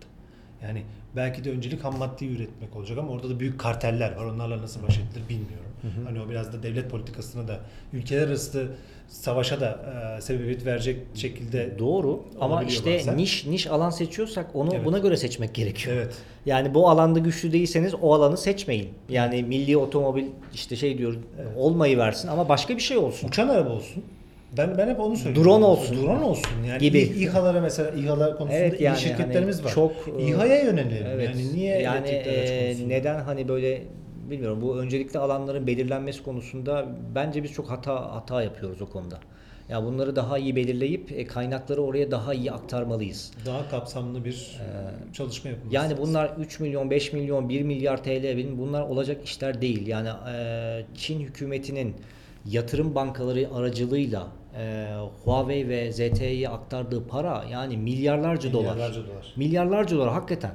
Yani 0.64 0.84
belki 1.16 1.44
de 1.44 1.52
öncelik 1.52 1.84
ham 1.84 1.98
maddeyi 1.98 2.32
üretmek 2.32 2.76
olacak 2.76 2.98
ama 2.98 3.12
orada 3.12 3.30
da 3.30 3.40
büyük 3.40 3.60
karteller 3.60 4.16
var. 4.16 4.26
Onlarla 4.26 4.62
nasıl 4.62 4.84
baş 4.84 4.98
edilir 4.98 5.30
bilmiyorum. 5.30 5.64
Hani 6.06 6.22
o 6.22 6.30
biraz 6.30 6.54
da 6.54 6.64
devlet 6.64 6.90
politikasına 6.90 7.48
da 7.48 7.60
ülkeler 7.94 8.28
arası 8.28 8.68
savaşa 9.08 9.62
da 9.62 9.80
e, 10.18 10.22
sebebiyet 10.22 10.66
verecek 10.66 11.00
şekilde 11.16 11.80
Doğru 11.80 12.24
ama 12.40 12.64
işte 12.64 12.96
bazen. 12.96 13.18
niş 13.18 13.46
niş 13.46 13.68
alan 13.68 13.90
seçiyorsak 13.90 14.56
onu 14.56 14.70
Evet. 14.74 14.86
buna 14.86 14.98
göre 14.98 15.18
seçmek 15.18 15.56
gerekiyor. 15.56 15.96
Evet. 15.98 16.16
Yani 16.46 16.74
bu 16.74 16.90
alanda 16.90 17.20
güçlü 17.20 17.52
değilseniz 17.52 17.94
o 18.02 18.14
alanı 18.14 18.38
seçmeyin. 18.38 18.90
Yani 19.10 19.44
milli 19.44 19.78
otomobil 19.78 20.26
işte 20.54 20.76
şey 20.76 20.98
diyor 20.98 21.16
olmayı 21.58 21.98
versin 21.98 22.28
ama 22.28 22.50
başka 22.50 22.76
bir 22.76 22.82
şey 22.82 22.98
olsun. 22.98 23.28
Uçan 23.28 23.48
araba 23.48 23.70
olsun. 23.70 24.04
Ben 24.58 24.78
ben 24.78 24.88
hep 24.90 25.00
onu 25.00 25.18
söylüyorum. 25.18 25.52
Drone 25.52 25.66
olsun. 25.66 26.04
Drone 26.04 26.24
olsun. 26.24 26.64
Yani 26.68 26.80
Gibi. 26.80 27.00
İHA'lara 27.00 27.62
mesela 27.62 27.92
İHA'lar 27.92 28.38
konusunda 28.38 28.60
Evet, 28.60 28.80
iyi 28.80 28.84
yani 28.84 28.98
şirketlerimiz 28.98 29.58
hani 29.58 29.66
var. 29.66 29.72
çok, 29.72 29.92
e, 30.20 30.24
İHA'ya 30.28 30.64
yönelelim. 30.64 31.08
Evet. 31.10 31.30
Yani 31.30 31.54
niye 31.54 31.80
yani 31.82 32.08
e, 32.08 32.76
neden 32.90 33.20
hani 33.20 33.48
böyle 33.48 33.82
bilmiyorum 34.30 34.62
bu 34.62 34.78
öncelikli 34.78 35.18
alanların 35.18 35.68
belirlenmesi 35.68 36.24
konusunda 36.24 36.86
bence 37.16 37.44
biz 37.44 37.52
çok 37.52 37.70
hata 37.70 38.16
hata 38.16 38.44
yapıyoruz 38.44 38.82
o 38.82 38.90
konuda. 38.90 39.20
Ya 39.70 39.84
bunları 39.84 40.16
daha 40.16 40.38
iyi 40.38 40.56
belirleyip 40.56 41.12
e, 41.12 41.28
kaynakları 41.28 41.82
oraya 41.82 42.12
daha 42.12 42.34
iyi 42.34 42.52
aktarmalıyız. 42.52 43.32
daha 43.46 43.70
kapsamlı 43.70 44.26
bir 44.26 44.60
çalışma 45.14 45.50
yapılması. 45.50 45.76
Yani 45.76 45.98
bunlar 45.98 46.32
3 46.40 46.60
milyon, 46.60 46.90
5 46.90 47.14
milyon, 47.14 47.50
1 47.50 47.62
milyar 47.62 48.04
TL 48.04 48.38
bin 48.38 48.58
bunlar 48.58 48.82
olacak 48.82 49.18
işler 49.24 49.62
değil. 49.62 49.88
Yani 49.88 50.10
e, 50.36 50.86
Çin 50.98 51.20
hükümetinin 51.20 51.96
yatırım 52.46 52.96
bankaları 52.96 53.48
aracılığıyla 53.56 54.28
e, 54.58 54.88
Huawei 55.24 55.68
ve 55.70 55.92
ZTE'ye 55.92 56.50
aktardığı 56.50 57.08
para 57.08 57.46
yani 57.52 57.78
milyarlarca, 57.78 58.54
dolar. 58.54 58.64
Milyarlarca 58.74 59.02
dolar. 59.08 59.34
Milyarlarca 59.36 59.96
dolar 59.98 60.10
hakikaten. 60.14 60.52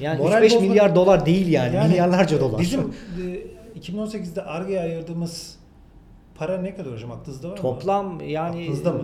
Yani 0.00 0.18
Moral 0.22 0.42
3-5 0.42 0.50
bozma- 0.56 0.60
milyar 0.60 0.94
dolar 0.94 1.26
değil 1.26 1.48
yani, 1.48 1.76
Yani 1.76 1.88
milyarlarca 1.88 2.40
dolar. 2.40 2.60
Bizim 2.60 2.80
e, 2.80 3.80
2018'de 3.80 4.42
Arge'ye 4.42 4.80
ayırdığımız 4.80 5.56
para 6.34 6.58
ne 6.60 6.74
kadar 6.74 6.92
hocam? 6.92 7.10
Aklınızda 7.12 7.48
var 7.48 7.52
mı? 7.52 7.62
Toplam 7.62 8.20
yani 8.28 8.62
Aklınızda 8.62 8.92
mı? 8.92 9.02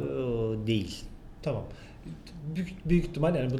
e, 0.62 0.66
değil. 0.66 0.96
Tamam. 1.42 1.62
Büyük, 2.54 2.88
büyük 2.88 3.04
ihtimal 3.04 3.34
yani 3.34 3.50
bu 3.50 3.56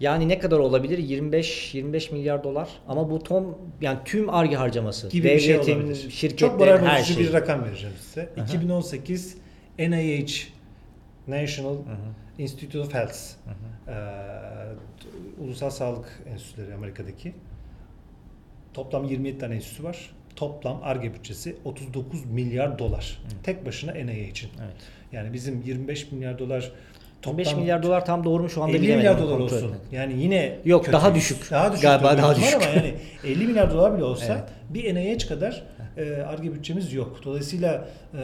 Yani 0.00 0.28
ne 0.28 0.38
kadar 0.38 0.58
olabilir? 0.58 0.98
25 0.98 1.74
25 1.74 2.12
milyar 2.12 2.44
dolar. 2.44 2.68
Ama 2.88 3.10
bu 3.10 3.18
tom 3.22 3.58
yani 3.80 3.98
tüm 4.04 4.30
arge 4.30 4.56
harcaması. 4.56 5.08
gibi 5.08 5.28
bir 5.28 5.38
şey 5.40 5.54
devletin, 5.54 5.76
olabilir. 5.76 6.02
Çok 6.02 6.10
şirketlerin 6.12 6.58
moral 6.58 6.78
her 6.86 7.00
bozucu 7.00 7.14
şey. 7.14 7.24
bir 7.24 7.32
rakam 7.32 7.64
vereceğim 7.64 7.96
size. 8.00 8.28
Aha. 8.38 8.44
2018 8.44 9.36
NIH 9.78 10.32
National 11.28 11.76
Institute 12.38 12.80
of 12.80 12.94
Health 12.94 13.18
e, 13.88 13.94
Ulusal 15.40 15.70
Sağlık 15.70 16.22
Enstitüleri 16.32 16.74
Amerika'daki 16.74 17.34
toplam 18.74 19.04
27 19.04 19.38
tane 19.38 19.54
enstitüsü 19.54 19.84
var. 19.84 20.10
Toplam 20.36 20.80
ARGE 20.82 21.14
bütçesi 21.14 21.56
39 21.64 22.24
milyar 22.24 22.78
dolar. 22.78 23.22
Tek 23.42 23.66
başına 23.66 23.92
NIH'in. 23.92 24.50
Evet. 24.62 24.76
Yani 25.12 25.32
bizim 25.32 25.62
25 25.62 26.12
milyar 26.12 26.38
dolar 26.38 26.72
15 27.26 27.56
milyar 27.56 27.82
dolar 27.82 28.04
tam 28.06 28.24
doğru 28.24 28.42
mu 28.42 28.50
şu 28.50 28.62
anda 28.62 28.72
50 28.72 28.82
bilemedim. 28.82 28.98
milyar 28.98 29.18
dolar 29.22 29.38
olsun. 29.38 29.56
etmedim. 29.56 29.76
Yani 29.92 30.22
yine 30.22 30.58
Yok, 30.64 30.84
kötü. 30.84 30.92
daha 30.92 31.14
düşük. 31.14 31.50
Daha 31.50 31.72
düşük 31.72 31.82
Galiba 31.82 32.16
daha 32.18 32.36
düşük. 32.36 32.54
Ama 32.54 32.64
yani 32.64 32.94
50 33.24 33.46
milyar 33.46 33.70
dolar 33.74 33.96
bile 33.96 34.04
olsa 34.04 34.32
Evet. 34.32 34.44
bir 34.74 34.94
NIH 34.94 35.28
kadar 35.28 35.62
e, 35.96 36.12
ARGE 36.22 36.54
bütçemiz 36.54 36.92
yok. 36.92 37.20
Dolayısıyla 37.24 37.88
e, 38.14 38.20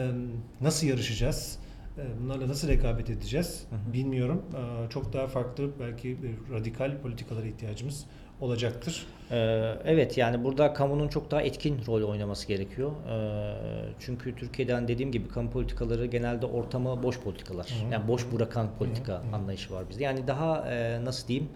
nasıl 0.61 0.87
yarışacağız? 0.87 1.59
E, 1.97 2.01
Bunlarla 2.23 2.47
nasıl 2.47 2.67
rekabet 2.67 3.09
edeceğiz? 3.09 3.63
Bilmiyorum. 3.93 4.41
E, 4.53 4.89
Çok 4.89 5.13
daha 5.13 5.27
farklı 5.27 5.69
belki 5.79 6.09
e, 6.09 6.53
radikal 6.53 6.97
politikalara 7.01 7.45
ihtiyacımız 7.45 8.05
olacaktır. 8.41 9.05
Ee, 9.31 9.75
evet 9.85 10.17
yani 10.17 10.43
burada 10.43 10.73
kamunun 10.73 11.07
çok 11.07 11.31
daha 11.31 11.41
etkin 11.41 11.77
rol 11.87 12.03
oynaması 12.03 12.47
gerekiyor. 12.47 12.91
Ee, 13.09 13.53
çünkü 13.99 14.35
Türkiye'den 14.35 14.87
dediğim 14.87 15.11
gibi 15.11 15.27
kamu 15.27 15.51
politikaları 15.51 16.05
genelde 16.05 16.45
ortamı 16.45 17.03
boş 17.03 17.19
politikalar. 17.19 17.65
Hı. 17.65 17.93
Yani 17.93 18.07
boş 18.07 18.31
bırakan 18.33 18.67
politika 18.79 19.13
Hı 19.13 19.35
anlayışı 19.35 19.73
var 19.73 19.89
bizde. 19.89 20.03
Yani 20.03 20.27
daha 20.27 20.71
e, 20.71 21.05
nasıl 21.05 21.27
diyeyim 21.27 21.49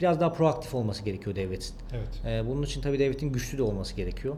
biraz 0.00 0.20
daha 0.20 0.32
proaktif 0.32 0.74
olması 0.74 1.04
gerekiyor 1.04 1.36
devletin. 1.36 1.74
Evet. 1.92 2.22
Ee, 2.26 2.46
bunun 2.46 2.62
için 2.62 2.80
tabii 2.80 2.98
devletin 2.98 3.32
güçlü 3.32 3.58
de 3.58 3.62
olması 3.62 3.96
gerekiyor. 3.96 4.36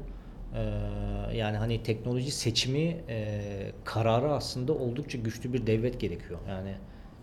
Yani 1.34 1.56
hani 1.56 1.82
teknoloji 1.82 2.30
seçimi 2.30 2.96
e, 3.08 3.40
kararı 3.84 4.32
aslında 4.32 4.72
oldukça 4.72 5.18
güçlü 5.18 5.52
bir 5.52 5.66
devlet 5.66 6.00
gerekiyor. 6.00 6.38
Yani 6.48 6.74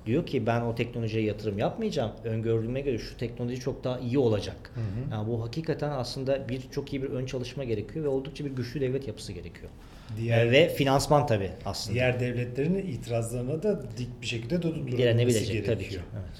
diyor 0.05 0.25
ki 0.25 0.45
ben 0.45 0.61
o 0.61 0.75
teknolojiye 0.75 1.23
yatırım 1.23 1.57
yapmayacağım. 1.57 2.11
Öngördüğüme 2.23 2.81
göre 2.81 2.97
şu 2.97 3.17
teknoloji 3.17 3.59
çok 3.59 3.83
daha 3.83 3.99
iyi 3.99 4.17
olacak. 4.19 4.71
Hı 4.73 4.79
hı. 4.79 5.15
Yani 5.15 5.27
bu 5.27 5.43
hakikaten 5.43 5.89
aslında 5.89 6.49
bir 6.49 6.61
çok 6.71 6.93
iyi 6.93 7.03
bir 7.03 7.09
ön 7.09 7.25
çalışma 7.25 7.63
gerekiyor 7.63 8.05
ve 8.05 8.09
oldukça 8.09 8.45
bir 8.45 8.51
güçlü 8.51 8.81
devlet 8.81 9.07
yapısı 9.07 9.33
gerekiyor. 9.33 9.69
Diğer 10.17 10.51
ve 10.51 10.69
finansman 10.69 11.27
tabii 11.27 11.51
aslında. 11.65 11.93
diğer 11.93 12.19
devletlerin 12.19 12.75
itirazlarına 12.75 13.63
da 13.63 13.81
dik 13.97 14.21
bir 14.21 14.27
şekilde 14.27 14.61
durulması 14.61 14.97
direnebilecek 14.97 15.47
gerekiyor. 15.47 15.75
tabii 15.75 15.89
ki. 15.89 15.99
Evet. 16.13 16.37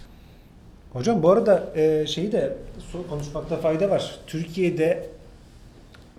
Hocam 0.93 1.24
bu 1.24 1.32
arada 1.32 1.74
e, 1.76 2.07
şeyi 2.07 2.32
de 2.32 2.57
konuşmakta 3.09 3.57
fayda 3.57 3.89
var. 3.89 4.20
Türkiye'de 4.28 5.09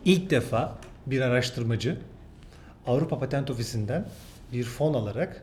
ilk 0.05 0.31
defa 0.31 0.79
bir 1.07 1.21
araştırmacı 1.21 1.97
Avrupa 2.87 3.19
Patent 3.19 3.51
Ofisi'nden 3.51 4.07
bir 4.53 4.65
fon 4.65 4.95
alarak 4.95 5.43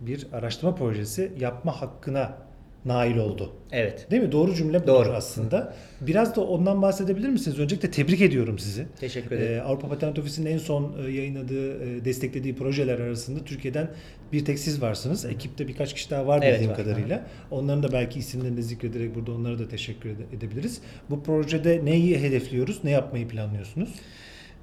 bir 0.00 0.26
araştırma 0.32 0.74
projesi 0.74 1.32
yapma 1.40 1.80
hakkına 1.80 2.46
nail 2.84 3.16
oldu. 3.16 3.52
Evet. 3.72 4.06
Değil 4.10 4.22
mi? 4.22 4.32
Doğru 4.32 4.54
cümle 4.54 4.82
bu 4.82 4.86
Doğru. 4.86 5.10
aslında. 5.12 5.74
Biraz 6.00 6.36
da 6.36 6.40
ondan 6.40 6.82
bahsedebilir 6.82 7.28
misiniz? 7.28 7.58
Öncelikle 7.58 7.90
tebrik 7.90 8.20
ediyorum 8.20 8.58
sizi. 8.58 8.86
Teşekkür 9.00 9.36
ederim. 9.36 9.56
Ee, 9.58 9.60
Avrupa 9.60 9.88
Patent 9.88 10.18
Ofisi'nin 10.18 10.50
en 10.50 10.58
son 10.58 10.92
e, 11.06 11.10
yayınladığı, 11.10 11.84
e, 11.84 12.04
desteklediği 12.04 12.54
projeler 12.56 12.98
arasında 12.98 13.44
Türkiye'den 13.44 13.90
bir 14.32 14.44
tek 14.44 14.58
siz 14.58 14.82
varsınız. 14.82 15.24
Ekipte 15.24 15.68
birkaç 15.68 15.94
kişi 15.94 16.10
daha 16.10 16.26
var 16.26 16.40
Evet, 16.42 16.52
bildiğim 16.54 16.70
var. 16.70 16.76
kadarıyla. 16.76 17.26
Onların 17.50 17.82
da 17.82 17.92
belki 17.92 18.18
isimlerini 18.18 18.56
de 18.56 18.62
zikrederek 18.62 19.14
burada 19.14 19.32
onlara 19.32 19.58
da 19.58 19.68
teşekkür 19.68 20.10
ede- 20.10 20.36
edebiliriz. 20.36 20.80
Bu 21.10 21.22
projede 21.22 21.84
neyi 21.84 22.18
hedefliyoruz? 22.20 22.84
Ne 22.84 22.90
yapmayı 22.90 23.28
planlıyorsunuz? 23.28 23.88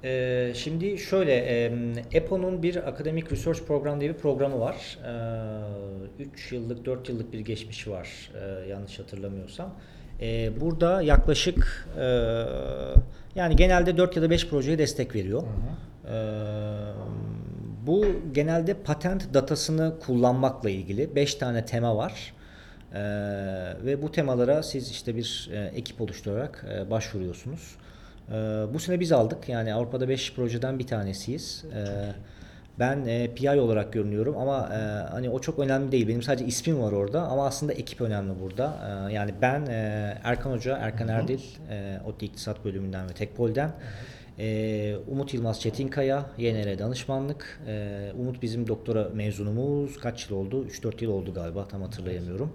Ee, 0.04 0.52
şimdi 0.54 0.98
şöyle, 0.98 1.34
e, 1.34 1.72
EPO'nun 2.12 2.62
bir 2.62 2.88
Academic 2.88 3.30
Research 3.30 3.60
Program 3.60 4.00
diye 4.00 4.14
bir 4.14 4.18
programı 4.18 4.60
var. 4.60 4.98
3 6.18 6.52
yıllık, 6.52 6.84
4 6.84 7.08
yıllık 7.08 7.32
bir 7.32 7.40
geçmişi 7.40 7.90
var 7.90 8.30
e, 8.34 8.68
yanlış 8.68 8.98
hatırlamıyorsam. 8.98 9.74
E, 10.20 10.60
burada 10.60 11.02
yaklaşık 11.02 11.88
e, 12.00 12.04
yani 13.34 13.56
genelde 13.56 13.96
4 13.96 14.16
ya 14.16 14.22
da 14.22 14.30
5 14.30 14.48
projeye 14.48 14.78
destek 14.78 15.14
veriyor. 15.14 15.42
E, 15.42 16.14
bu 17.86 18.06
genelde 18.32 18.74
patent 18.74 19.34
datasını 19.34 19.94
kullanmakla 20.00 20.70
ilgili 20.70 21.14
5 21.14 21.34
tane 21.34 21.64
tema 21.64 21.96
var. 21.96 22.34
Ee, 22.94 23.00
ve 23.84 24.02
bu 24.02 24.12
temalara 24.12 24.62
siz 24.62 24.90
işte 24.90 25.16
bir 25.16 25.50
e, 25.52 25.72
ekip 25.74 26.00
oluşturarak 26.00 26.66
e, 26.70 26.90
başvuruyorsunuz. 26.90 27.76
Ee, 28.30 28.34
bu 28.74 28.78
sene 28.78 29.00
biz 29.00 29.12
aldık. 29.12 29.48
Yani 29.48 29.74
Avrupa'da 29.74 30.08
5 30.08 30.34
projeden 30.34 30.78
bir 30.78 30.86
tanesiyiz. 30.86 31.64
Ee, 31.74 31.84
ben 32.78 33.06
e, 33.06 33.34
PI 33.34 33.50
olarak 33.50 33.92
görünüyorum 33.92 34.36
ama 34.38 34.68
e, 34.72 34.78
hani 35.10 35.30
o 35.30 35.40
çok 35.40 35.58
önemli 35.58 35.92
değil. 35.92 36.08
Benim 36.08 36.22
sadece 36.22 36.44
ismim 36.44 36.80
var 36.82 36.92
orada 36.92 37.22
ama 37.22 37.46
aslında 37.46 37.72
ekip 37.72 38.00
önemli 38.00 38.40
burada. 38.40 38.74
Ee, 39.08 39.12
yani 39.12 39.34
ben 39.42 39.66
e, 39.66 40.18
Erkan 40.24 40.52
Hoca, 40.52 40.76
Erkan 40.76 41.08
Erdil, 41.08 41.40
e, 41.70 41.98
ODTÜ 42.06 42.24
İktisat 42.26 42.64
Bölümünden 42.64 43.08
ve 43.08 43.12
Tekpol'den. 43.12 43.70
Ee, 44.38 44.96
Umut 45.08 45.34
Yılmaz 45.34 45.60
Çetinkaya, 45.60 46.26
YNR 46.38 46.78
danışmanlık. 46.78 47.60
Ee, 47.66 48.12
Umut 48.18 48.42
bizim 48.42 48.68
doktora 48.68 49.08
mezunumuz. 49.14 49.98
Kaç 49.98 50.30
yıl 50.30 50.36
oldu? 50.36 50.66
3-4 50.66 51.04
yıl 51.04 51.10
oldu 51.10 51.34
galiba 51.34 51.68
tam 51.68 51.82
hatırlayamıyorum. 51.82 52.52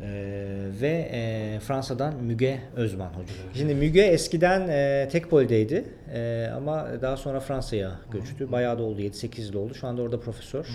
Ee, 0.00 0.66
ve 0.80 1.08
e, 1.12 1.58
Fransa'dan 1.60 2.14
Müge 2.22 2.58
Özman 2.76 3.08
hoca. 3.12 3.32
Şimdi 3.54 3.74
Müge 3.74 4.02
eskiden 4.02 4.68
e, 4.68 5.08
Tekpol'deydi 5.12 5.84
e, 6.14 6.50
ama 6.56 6.86
daha 7.02 7.16
sonra 7.16 7.40
Fransa'ya 7.40 7.92
göçtü. 8.10 8.52
Bayağı 8.52 8.78
da 8.78 8.82
oldu 8.82 9.00
7-8 9.00 9.40
yıl 9.42 9.54
oldu. 9.54 9.74
Şu 9.74 9.86
anda 9.86 10.02
orada 10.02 10.20
profesör. 10.20 10.64
Ee, 10.64 10.68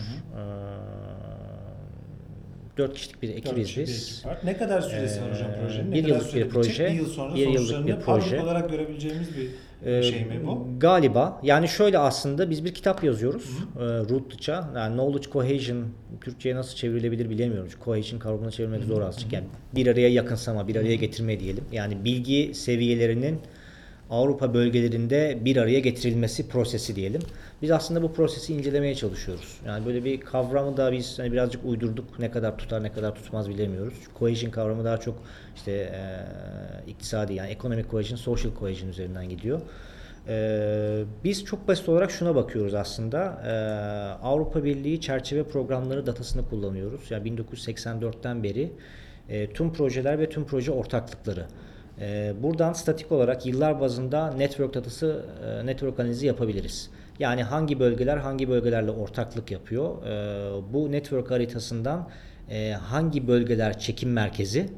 4 2.77 2.93
kişilik 2.93 3.21
bir 3.21 3.29
ekibiz 3.29 3.77
bir 3.77 3.83
biz. 3.83 4.23
Ne 4.43 4.57
kadar 4.57 4.81
süresi 4.81 5.21
var 5.21 5.31
hocam 5.33 5.51
Ee, 5.51 5.59
projenin? 5.61 5.91
Ne 5.91 5.95
bir 5.95 6.07
yıllık 6.07 6.35
bir 6.35 6.49
proje, 6.49 6.85
Bir 6.87 6.91
yıl 6.93 7.05
sonra 7.05 7.35
bir 7.35 7.47
yıllık 7.47 7.87
bir 7.87 7.95
proje. 7.99 8.41
olarak 8.41 8.69
görebileceğimiz 8.69 9.37
bir 9.37 9.49
Ee, 9.85 10.03
şey 10.03 10.25
mi 10.25 10.41
bu? 10.47 10.67
Galiba. 10.79 11.39
Yani 11.43 11.67
şöyle 11.67 11.97
aslında 11.97 12.49
biz 12.49 12.65
bir 12.65 12.73
kitap 12.73 13.03
yazıyoruz. 13.03 13.57
E, 13.79 13.83
Rootluca. 13.83 14.69
Yani 14.75 14.95
Knowledge 14.95 15.29
Cohesion 15.31 15.85
Türkçe'ye 16.21 16.55
nasıl 16.55 16.75
çevrilebilir 16.75 17.29
bilemiyorum. 17.29 17.67
Çünkü 17.71 17.85
cohesion 17.85 18.19
kavramını 18.19 18.51
çevirmek 18.51 18.83
zor 18.83 19.01
azıcık. 19.01 19.33
Yani 19.33 19.45
bir 19.75 19.87
araya 19.87 20.09
yakınsama, 20.09 20.67
bir 20.67 20.75
araya 20.75 20.95
getirme 20.95 21.39
diyelim. 21.39 21.63
Yani 21.71 22.05
bilgi 22.05 22.53
seviyelerinin 22.53 23.39
Avrupa 24.09 24.53
bölgelerinde 24.53 25.37
bir 25.45 25.57
araya 25.57 25.79
getirilmesi 25.79 26.49
prosesi 26.49 26.95
diyelim. 26.95 27.21
Biz 27.61 27.71
aslında 27.71 28.01
bu 28.01 28.13
prosesi 28.13 28.53
incelemeye 28.53 28.95
çalışıyoruz. 28.95 29.61
Yani 29.65 29.85
böyle 29.85 30.05
bir 30.05 30.21
kavramı 30.21 30.77
da 30.77 30.91
biz 30.91 31.19
hani 31.19 31.31
birazcık 31.31 31.65
uydurduk. 31.65 32.19
Ne 32.19 32.31
kadar 32.31 32.57
tutar 32.57 32.83
ne 32.83 32.91
kadar 32.91 33.15
tutmaz 33.15 33.49
bilemiyoruz. 33.49 33.93
Cohesion 34.19 34.51
kavramı 34.51 34.85
daha 34.85 34.97
çok 34.97 35.15
işte 35.55 35.71
e, 35.71 36.01
iktisadi 36.91 37.33
yani 37.33 37.49
economic 37.49 37.85
cohesion, 37.91 38.17
social 38.17 38.51
cohesion 38.59 38.89
üzerinden 38.89 39.29
gidiyor. 39.29 39.61
Ee, 40.29 41.03
biz 41.23 41.45
çok 41.45 41.67
basit 41.67 41.89
olarak 41.89 42.11
şuna 42.11 42.35
bakıyoruz 42.35 42.73
aslında. 42.73 43.41
Ee, 43.45 43.51
Avrupa 44.23 44.63
Birliği 44.63 45.01
çerçeve 45.01 45.43
programları 45.43 46.05
datasını 46.05 46.49
kullanıyoruz. 46.49 47.11
Yani 47.11 47.29
1984'ten 47.29 48.43
beri 48.43 48.71
e, 49.29 49.53
tüm 49.53 49.73
projeler 49.73 50.19
ve 50.19 50.29
tüm 50.29 50.45
proje 50.45 50.71
ortaklıkları. 50.71 51.45
Ee, 51.99 52.33
buradan 52.41 52.73
statik 52.73 53.11
olarak 53.11 53.45
yıllar 53.45 53.81
bazında 53.81 54.31
network 54.31 54.73
datası, 54.73 55.25
e, 55.45 55.65
network 55.65 55.99
analizi 55.99 56.27
yapabiliriz. 56.27 56.89
Yani 57.19 57.43
hangi 57.43 57.79
bölgeler 57.79 58.17
hangi 58.17 58.49
bölgelerle 58.49 58.91
ortaklık 58.91 59.51
yapıyor. 59.51 60.05
Ee, 60.05 60.73
bu 60.73 60.91
network 60.91 61.31
haritasından 61.31 62.09
e, 62.49 62.71
hangi 62.71 63.27
bölgeler 63.27 63.79
çekim 63.79 64.13
merkezi, 64.13 64.69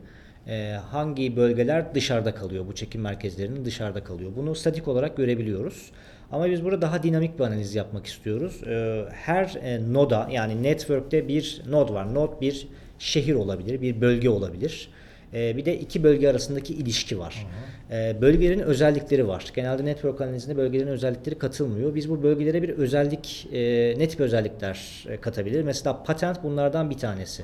e, 0.48 0.78
hangi 0.92 1.36
bölgeler 1.36 1.96
dışarıda 1.96 2.36
kalıyor, 2.36 2.68
bu 2.68 2.76
çekim 2.76 3.02
merkezlerinin 3.02 3.66
dışarıda 3.66 4.04
kalıyor. 4.04 4.32
Bunu 4.36 4.56
statik 4.56 4.88
olarak 4.88 5.18
görebiliyoruz. 5.18 5.92
Ama 6.32 6.50
biz 6.50 6.64
burada 6.64 6.82
daha 6.82 7.04
dinamik 7.04 7.40
bir 7.40 7.44
analiz 7.44 7.76
yapmak 7.76 8.06
istiyoruz. 8.06 8.64
E, 8.64 9.06
her 9.12 9.56
e, 9.64 9.94
noda 9.94 10.28
yani 10.32 10.64
network'te 10.64 11.28
bir 11.28 11.62
node 11.70 11.94
var. 11.94 12.16
Node 12.16 12.42
bir 12.42 12.68
şehir 13.00 13.34
olabilir, 13.34 13.82
bir 13.82 14.02
bölge 14.02 14.30
olabilir. 14.30 14.90
E, 15.34 15.58
bir 15.58 15.66
de 15.66 15.80
iki 15.80 16.04
bölge 16.04 16.30
arasındaki 16.30 16.74
ilişki 16.74 17.20
var. 17.20 17.48
E, 17.48 17.79
bölgelerin 18.22 18.60
özellikleri 18.60 19.28
var. 19.28 19.46
Genelde 19.56 19.86
network 19.86 20.22
analizinde 20.22 20.58
bölgelerin 20.58 20.88
özellikleri 20.88 21.38
katılmıyor. 21.38 21.96
Biz 21.96 22.10
bu 22.10 22.24
bölgelere 22.24 22.64
bir 22.64 22.70
özellik, 22.70 23.48
e, 23.52 23.60
ne 24.00 24.08
tip 24.08 24.20
özellikler 24.20 25.06
e, 25.10 25.18
katabilir? 25.18 25.64
Mesela 25.64 26.04
patent 26.04 26.44
bunlardan 26.44 26.90
bir 26.90 26.98
tanesi. 26.98 27.44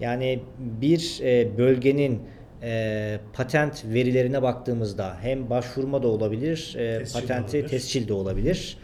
Yani 0.00 0.40
bir 0.58 1.20
e, 1.22 1.58
bölgenin 1.58 2.20
e, 2.62 3.18
patent 3.32 3.84
verilerine 3.84 4.42
baktığımızda 4.42 5.16
hem 5.20 5.50
başvurma 5.50 6.02
da 6.02 6.08
olabilir, 6.08 6.74
e, 6.78 6.98
Tescil 6.98 7.20
patenti 7.20 7.56
olabilir. 7.56 7.68
tescil 7.68 8.08
de 8.08 8.12
olabilir. 8.12 8.76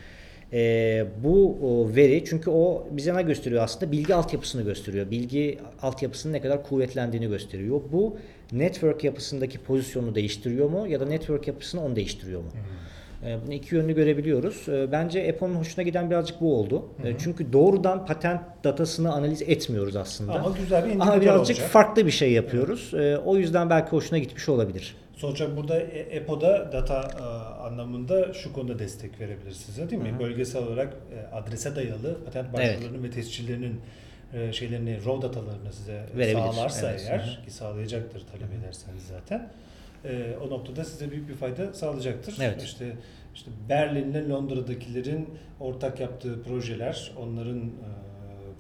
E, 0.52 1.07
bu 1.24 1.59
o, 1.62 1.96
veri 1.96 2.24
çünkü 2.24 2.50
o 2.50 2.88
bize 2.90 3.14
ne 3.14 3.22
gösteriyor 3.22 3.62
aslında? 3.62 3.92
Bilgi 3.92 4.14
altyapısını 4.14 4.62
gösteriyor. 4.62 5.11
Bilgi 5.11 5.59
altyapısının 5.82 6.32
ne 6.32 6.40
kadar 6.40 6.62
kuvvetlendiğini 6.62 7.28
gösteriyor. 7.28 7.80
Bu 7.92 8.16
network 8.59 9.05
yapısındaki 9.05 9.59
pozisyonu 9.59 10.14
değiştiriyor 10.14 10.70
mu 10.70 10.86
ya 10.88 11.00
da 11.00 11.07
network 11.07 11.48
yapısını 11.48 11.84
onu 11.84 11.96
değiştiriyor 11.96 12.40
mu? 12.40 12.46
E, 13.26 13.38
Bunu 13.46 13.55
iki 13.55 13.74
yönlü 13.74 13.94
görebiliyoruz. 13.94 14.68
E, 14.68 14.92
Bence 14.92 15.30
Apple'ın 15.32 15.55
hoşuna 15.55 15.84
giden 15.84 16.11
birazcık 16.11 16.40
bu 16.40 16.57
oldu. 16.61 16.88
E, 17.05 17.14
Çünkü 17.18 17.52
doğrudan 17.52 18.07
patent 18.07 18.40
datasını 18.64 19.12
analiz 19.12 19.42
etmiyoruz 19.42 19.96
aslında. 19.96 20.32
Ama 20.32 20.57
güzel 20.59 20.80
bir 20.84 20.90
Ama 20.90 20.94
indikatör 20.94 21.20
birazcık 21.20 21.57
olacak. 21.57 21.70
farklı 21.70 22.07
bir 22.07 22.11
şey 22.11 22.32
yapıyoruz. 22.32 22.94
E, 22.94 23.18
O 23.18 23.36
yüzden 23.36 23.70
belki 23.70 23.90
hoşuna 23.90 24.18
gitmiş 24.18 24.48
olabilir. 24.48 24.96
Sonuç 25.16 25.40
olarak 25.40 25.57
burada 25.57 25.80
EPO'da 25.80 26.72
data 26.72 27.11
e, 27.20 27.22
anlamında 27.66 28.32
şu 28.32 28.52
konuda 28.52 28.78
destek 28.78 29.20
verebilir 29.20 29.52
size 29.52 29.90
değil 29.90 30.02
mi? 30.02 30.14
Bölgesel 30.20 30.62
olarak 30.66 30.92
e, 31.32 31.34
adrese 31.36 31.76
dayalı 31.76 32.16
patent 32.24 32.46
Evet. 32.59 32.68
başvurularının 32.74 33.05
ve 33.05 33.11
tescillerinin 33.11 33.80
e, 34.35 34.53
şeylerini, 34.53 34.97
raw 34.97 35.22
datalarını 35.22 35.72
size 35.72 36.07
Verebilir, 36.16 36.43
sağlarsa 36.43 36.91
evet. 36.91 37.07
eğer 37.09 37.41
ki 37.45 37.51
sağlayacaktır 37.51 38.26
talep 38.26 38.53
ederseniz 38.61 39.07
zaten. 39.07 39.51
e, 40.05 40.37
o 40.47 40.51
noktada 40.51 40.85
size 40.85 41.11
büyük 41.11 41.28
bir 41.28 41.35
fayda 41.35 41.74
sağlayacaktır. 41.74 42.37
Evet. 42.41 42.62
İşte 42.62 42.97
işte 43.35 43.51
Berlin'le 43.68 44.30
Londra'dakilerin 44.30 45.28
ortak 45.61 46.01
yaptığı 46.01 46.43
projeler, 46.43 47.12
onların 47.18 47.59
e, 47.59 47.70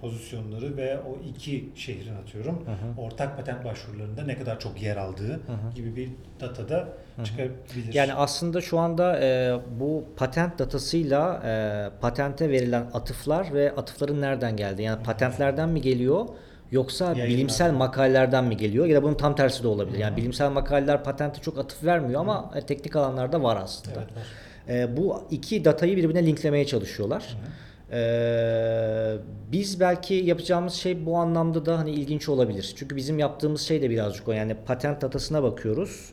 pozisyonları 0.00 0.76
ve 0.76 0.98
o 0.98 1.18
iki 1.28 1.68
şehrin 1.74 2.14
atıyorum 2.14 2.66
hı. 2.66 3.00
ortak 3.00 3.36
patent 3.36 3.64
başvurularında 3.64 4.22
ne 4.22 4.38
kadar 4.38 4.60
çok 4.60 4.82
yer 4.82 4.96
aldığı 4.96 5.32
hı. 5.32 5.74
gibi 5.74 5.96
bir 5.96 6.10
datada 6.40 6.88
çıkabilir. 7.24 7.94
Yani 7.94 8.14
aslında 8.14 8.60
şu 8.60 8.78
anda 8.78 9.20
e, 9.20 9.58
bu 9.80 10.04
patent 10.16 10.58
datasıyla 10.58 11.42
e, 11.44 12.00
patente 12.00 12.50
verilen 12.50 12.86
atıflar 12.94 13.54
ve 13.54 13.72
atıfların 13.76 14.20
nereden 14.20 14.56
geldi? 14.56 14.82
Yani 14.82 15.02
patentlerden 15.02 15.68
mi 15.68 15.80
geliyor? 15.80 16.26
Yoksa 16.70 17.04
Yayınlar. 17.04 17.28
bilimsel 17.28 17.72
makalelerden 17.72 18.44
mi 18.44 18.56
geliyor? 18.56 18.86
Ya 18.86 18.96
da 18.96 19.02
bunun 19.02 19.14
tam 19.14 19.34
tersi 19.34 19.62
de 19.62 19.68
olabilir. 19.68 19.98
Yani 19.98 20.16
bilimsel 20.16 20.50
makaleler 20.50 21.04
patente 21.04 21.40
çok 21.40 21.58
atıf 21.58 21.84
vermiyor 21.84 22.20
ama 22.20 22.50
e, 22.54 22.60
teknik 22.60 22.96
alanlarda 22.96 23.42
var 23.42 23.56
aslında. 23.62 23.96
Evet, 23.98 24.16
var. 24.16 24.74
E, 24.74 24.96
bu 24.96 25.22
iki 25.30 25.64
datayı 25.64 25.96
birbirine 25.96 26.26
linklemeye 26.26 26.66
çalışıyorlar. 26.66 27.36
E, 27.92 29.16
biz 29.52 29.80
belki 29.80 30.14
yapacağımız 30.14 30.74
şey 30.74 31.06
bu 31.06 31.16
anlamda 31.16 31.66
da 31.66 31.78
hani 31.78 31.90
ilginç 31.90 32.28
olabilir. 32.28 32.74
Çünkü 32.76 32.96
bizim 32.96 33.18
yaptığımız 33.18 33.60
şey 33.60 33.82
de 33.82 33.90
birazcık 33.90 34.28
o 34.28 34.32
yani 34.32 34.54
patent 34.66 35.02
datasına 35.02 35.42
bakıyoruz. 35.42 36.12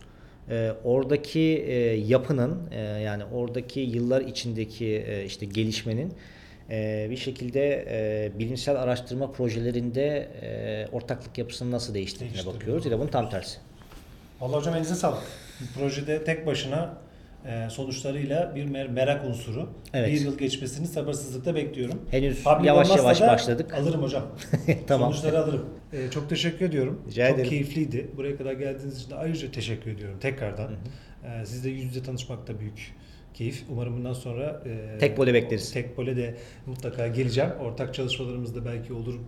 E, 0.51 0.71
oradaki 0.83 1.39
e, 1.39 1.73
yapının 1.95 2.69
e, 2.71 2.79
yani 2.81 3.23
oradaki 3.25 3.79
yıllar 3.79 4.21
içindeki 4.21 5.05
e, 5.07 5.25
işte 5.25 5.45
gelişmenin 5.45 6.13
e, 6.69 7.07
bir 7.09 7.17
şekilde 7.17 7.85
e, 7.89 8.39
bilimsel 8.39 8.75
araştırma 8.75 9.31
projelerinde 9.31 10.29
e, 10.41 10.87
ortaklık 10.91 11.37
yapısının 11.37 11.71
nasıl 11.71 11.93
değiştiğine 11.93 12.45
bakıyoruz. 12.45 12.85
Ya 12.85 12.91
da 12.91 12.99
bunun 12.99 13.07
tam 13.07 13.29
tersi. 13.29 13.57
Vallahi 14.41 14.57
hocam 14.59 14.73
elinize 14.75 14.95
sağlık. 14.95 15.23
Projede 15.75 16.23
tek 16.23 16.45
başına 16.45 16.97
sonuçlarıyla 17.69 18.55
bir 18.55 18.65
mer- 18.65 18.91
merak 18.91 19.25
unsuru. 19.25 19.69
Evet. 19.93 20.07
Bir 20.13 20.21
yıl 20.21 20.37
geçmesini 20.37 20.87
sabırsızlıkla 20.87 21.55
bekliyorum. 21.55 22.01
Henüz 22.11 22.43
Public 22.43 22.67
yavaş 22.67 22.95
yavaş 22.95 23.21
başladık. 23.21 23.73
Alırım 23.73 24.01
hocam. 24.03 24.23
Tamam. 24.87 25.13
Sonuçları 25.13 25.39
alırım. 25.43 25.65
E, 25.93 26.11
çok 26.11 26.29
teşekkür 26.29 26.65
ediyorum. 26.65 27.01
Rica 27.07 27.27
çok 27.27 27.35
ederim. 27.35 27.49
keyifliydi. 27.49 28.11
Buraya 28.17 28.37
kadar 28.37 28.53
geldiğiniz 28.53 28.99
için 29.01 29.11
de 29.11 29.15
ayrıca 29.15 29.51
teşekkür 29.51 29.91
ediyorum 29.91 30.17
tekrardan. 30.19 30.71
E, 31.41 31.45
sizle 31.45 31.69
yüz 31.69 31.83
yüze 31.83 32.03
tanışmak 32.03 32.47
da 32.47 32.59
büyük 32.59 32.95
keyif. 33.33 33.63
Umarım 33.69 33.97
bundan 33.97 34.13
sonra 34.13 34.63
e, 34.65 34.97
Tek 34.99 35.17
bole 35.17 35.33
bekleriz. 35.33 35.71
Tek 35.73 35.97
bole 35.97 36.17
de 36.17 36.35
mutlaka 36.65 37.07
geleceğim. 37.07 37.49
Ortak 37.61 37.93
çalışmalarımız 37.93 38.55
da 38.55 38.65
belki 38.65 38.93
olur 38.93 39.13
e, 39.15 39.19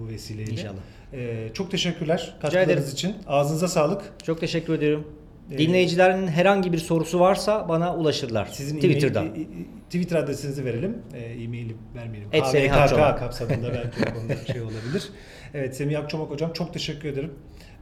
bu 0.00 0.08
vesileyle. 0.08 0.52
İnşallah. 0.52 0.74
E, 1.12 1.48
çok 1.54 1.70
teşekkürler 1.70 2.34
katkılarınız 2.42 2.92
için. 2.92 3.14
Ağzınıza 3.26 3.68
sağlık. 3.68 4.02
Çok 4.24 4.40
teşekkür 4.40 4.74
ediyorum. 4.74 5.06
Ee, 5.50 5.58
Dinleyicilerin 5.58 6.26
herhangi 6.28 6.72
bir 6.72 6.78
sorusu 6.78 7.20
varsa 7.20 7.68
bana 7.68 7.96
ulaşırlar. 7.96 8.46
Sizin 8.46 8.76
Twitter'dan. 8.76 9.26
e-mail- 9.26 9.46
Twitter 9.86 10.16
adresinizi 10.16 10.64
verelim. 10.64 10.98
E, 11.14 11.18
e-maili 11.18 11.74
vermeyelim. 11.94 12.28
Et. 12.32 12.44
KVKK 12.44 13.18
kapsamında 13.18 13.72
belki 13.72 14.10
o 14.10 14.14
konuda 14.14 14.36
şey 14.52 14.60
olabilir. 14.62 15.08
Evet 15.54 15.76
Semih 15.76 15.98
Akçomak 15.98 16.30
hocam 16.30 16.52
çok 16.52 16.72
teşekkür 16.72 17.08
ederim. 17.08 17.32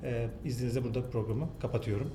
E, 0.04 0.26
izninizle 0.44 0.84
burada 0.84 1.02
programı 1.10 1.48
kapatıyorum. 1.62 2.10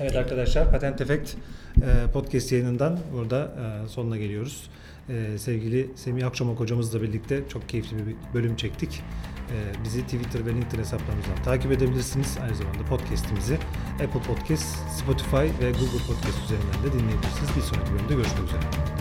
Evet 0.00 0.16
arkadaşlar 0.16 0.70
Patent 0.70 1.00
Effect 1.00 1.34
e, 1.76 2.12
podcast 2.12 2.52
yayınından 2.52 2.98
burada 3.12 3.50
e, 3.84 3.88
sonuna 3.88 4.16
geliyoruz. 4.16 4.70
E, 5.08 5.38
sevgili 5.38 5.90
Semih 5.94 6.26
Akçomak 6.26 6.60
hocamızla 6.60 7.02
birlikte 7.02 7.42
çok 7.48 7.68
keyifli 7.68 7.96
bir 8.06 8.14
bölüm 8.34 8.56
çektik. 8.56 9.02
E, 9.50 9.84
bizi 9.84 10.02
Twitter 10.02 10.46
ve 10.46 10.54
LinkedIn 10.54 10.78
hesaplarımızdan 10.78 11.42
takip 11.44 11.72
edebilirsiniz. 11.72 12.38
Aynı 12.42 12.54
zamanda 12.54 12.84
podcast'imizi 12.84 13.58
Apple 13.92 14.20
Podcast, 14.20 14.66
Spotify 14.98 15.36
ve 15.36 15.70
Google 15.70 16.04
Podcast 16.06 16.44
üzerinden 16.44 16.82
de 16.84 16.92
dinleyebilirsiniz. 16.92 17.56
Bir 17.56 17.62
sonraki 17.62 17.92
bölümde 17.92 18.14
görüşmek 18.14 18.44
üzere. 18.44 18.97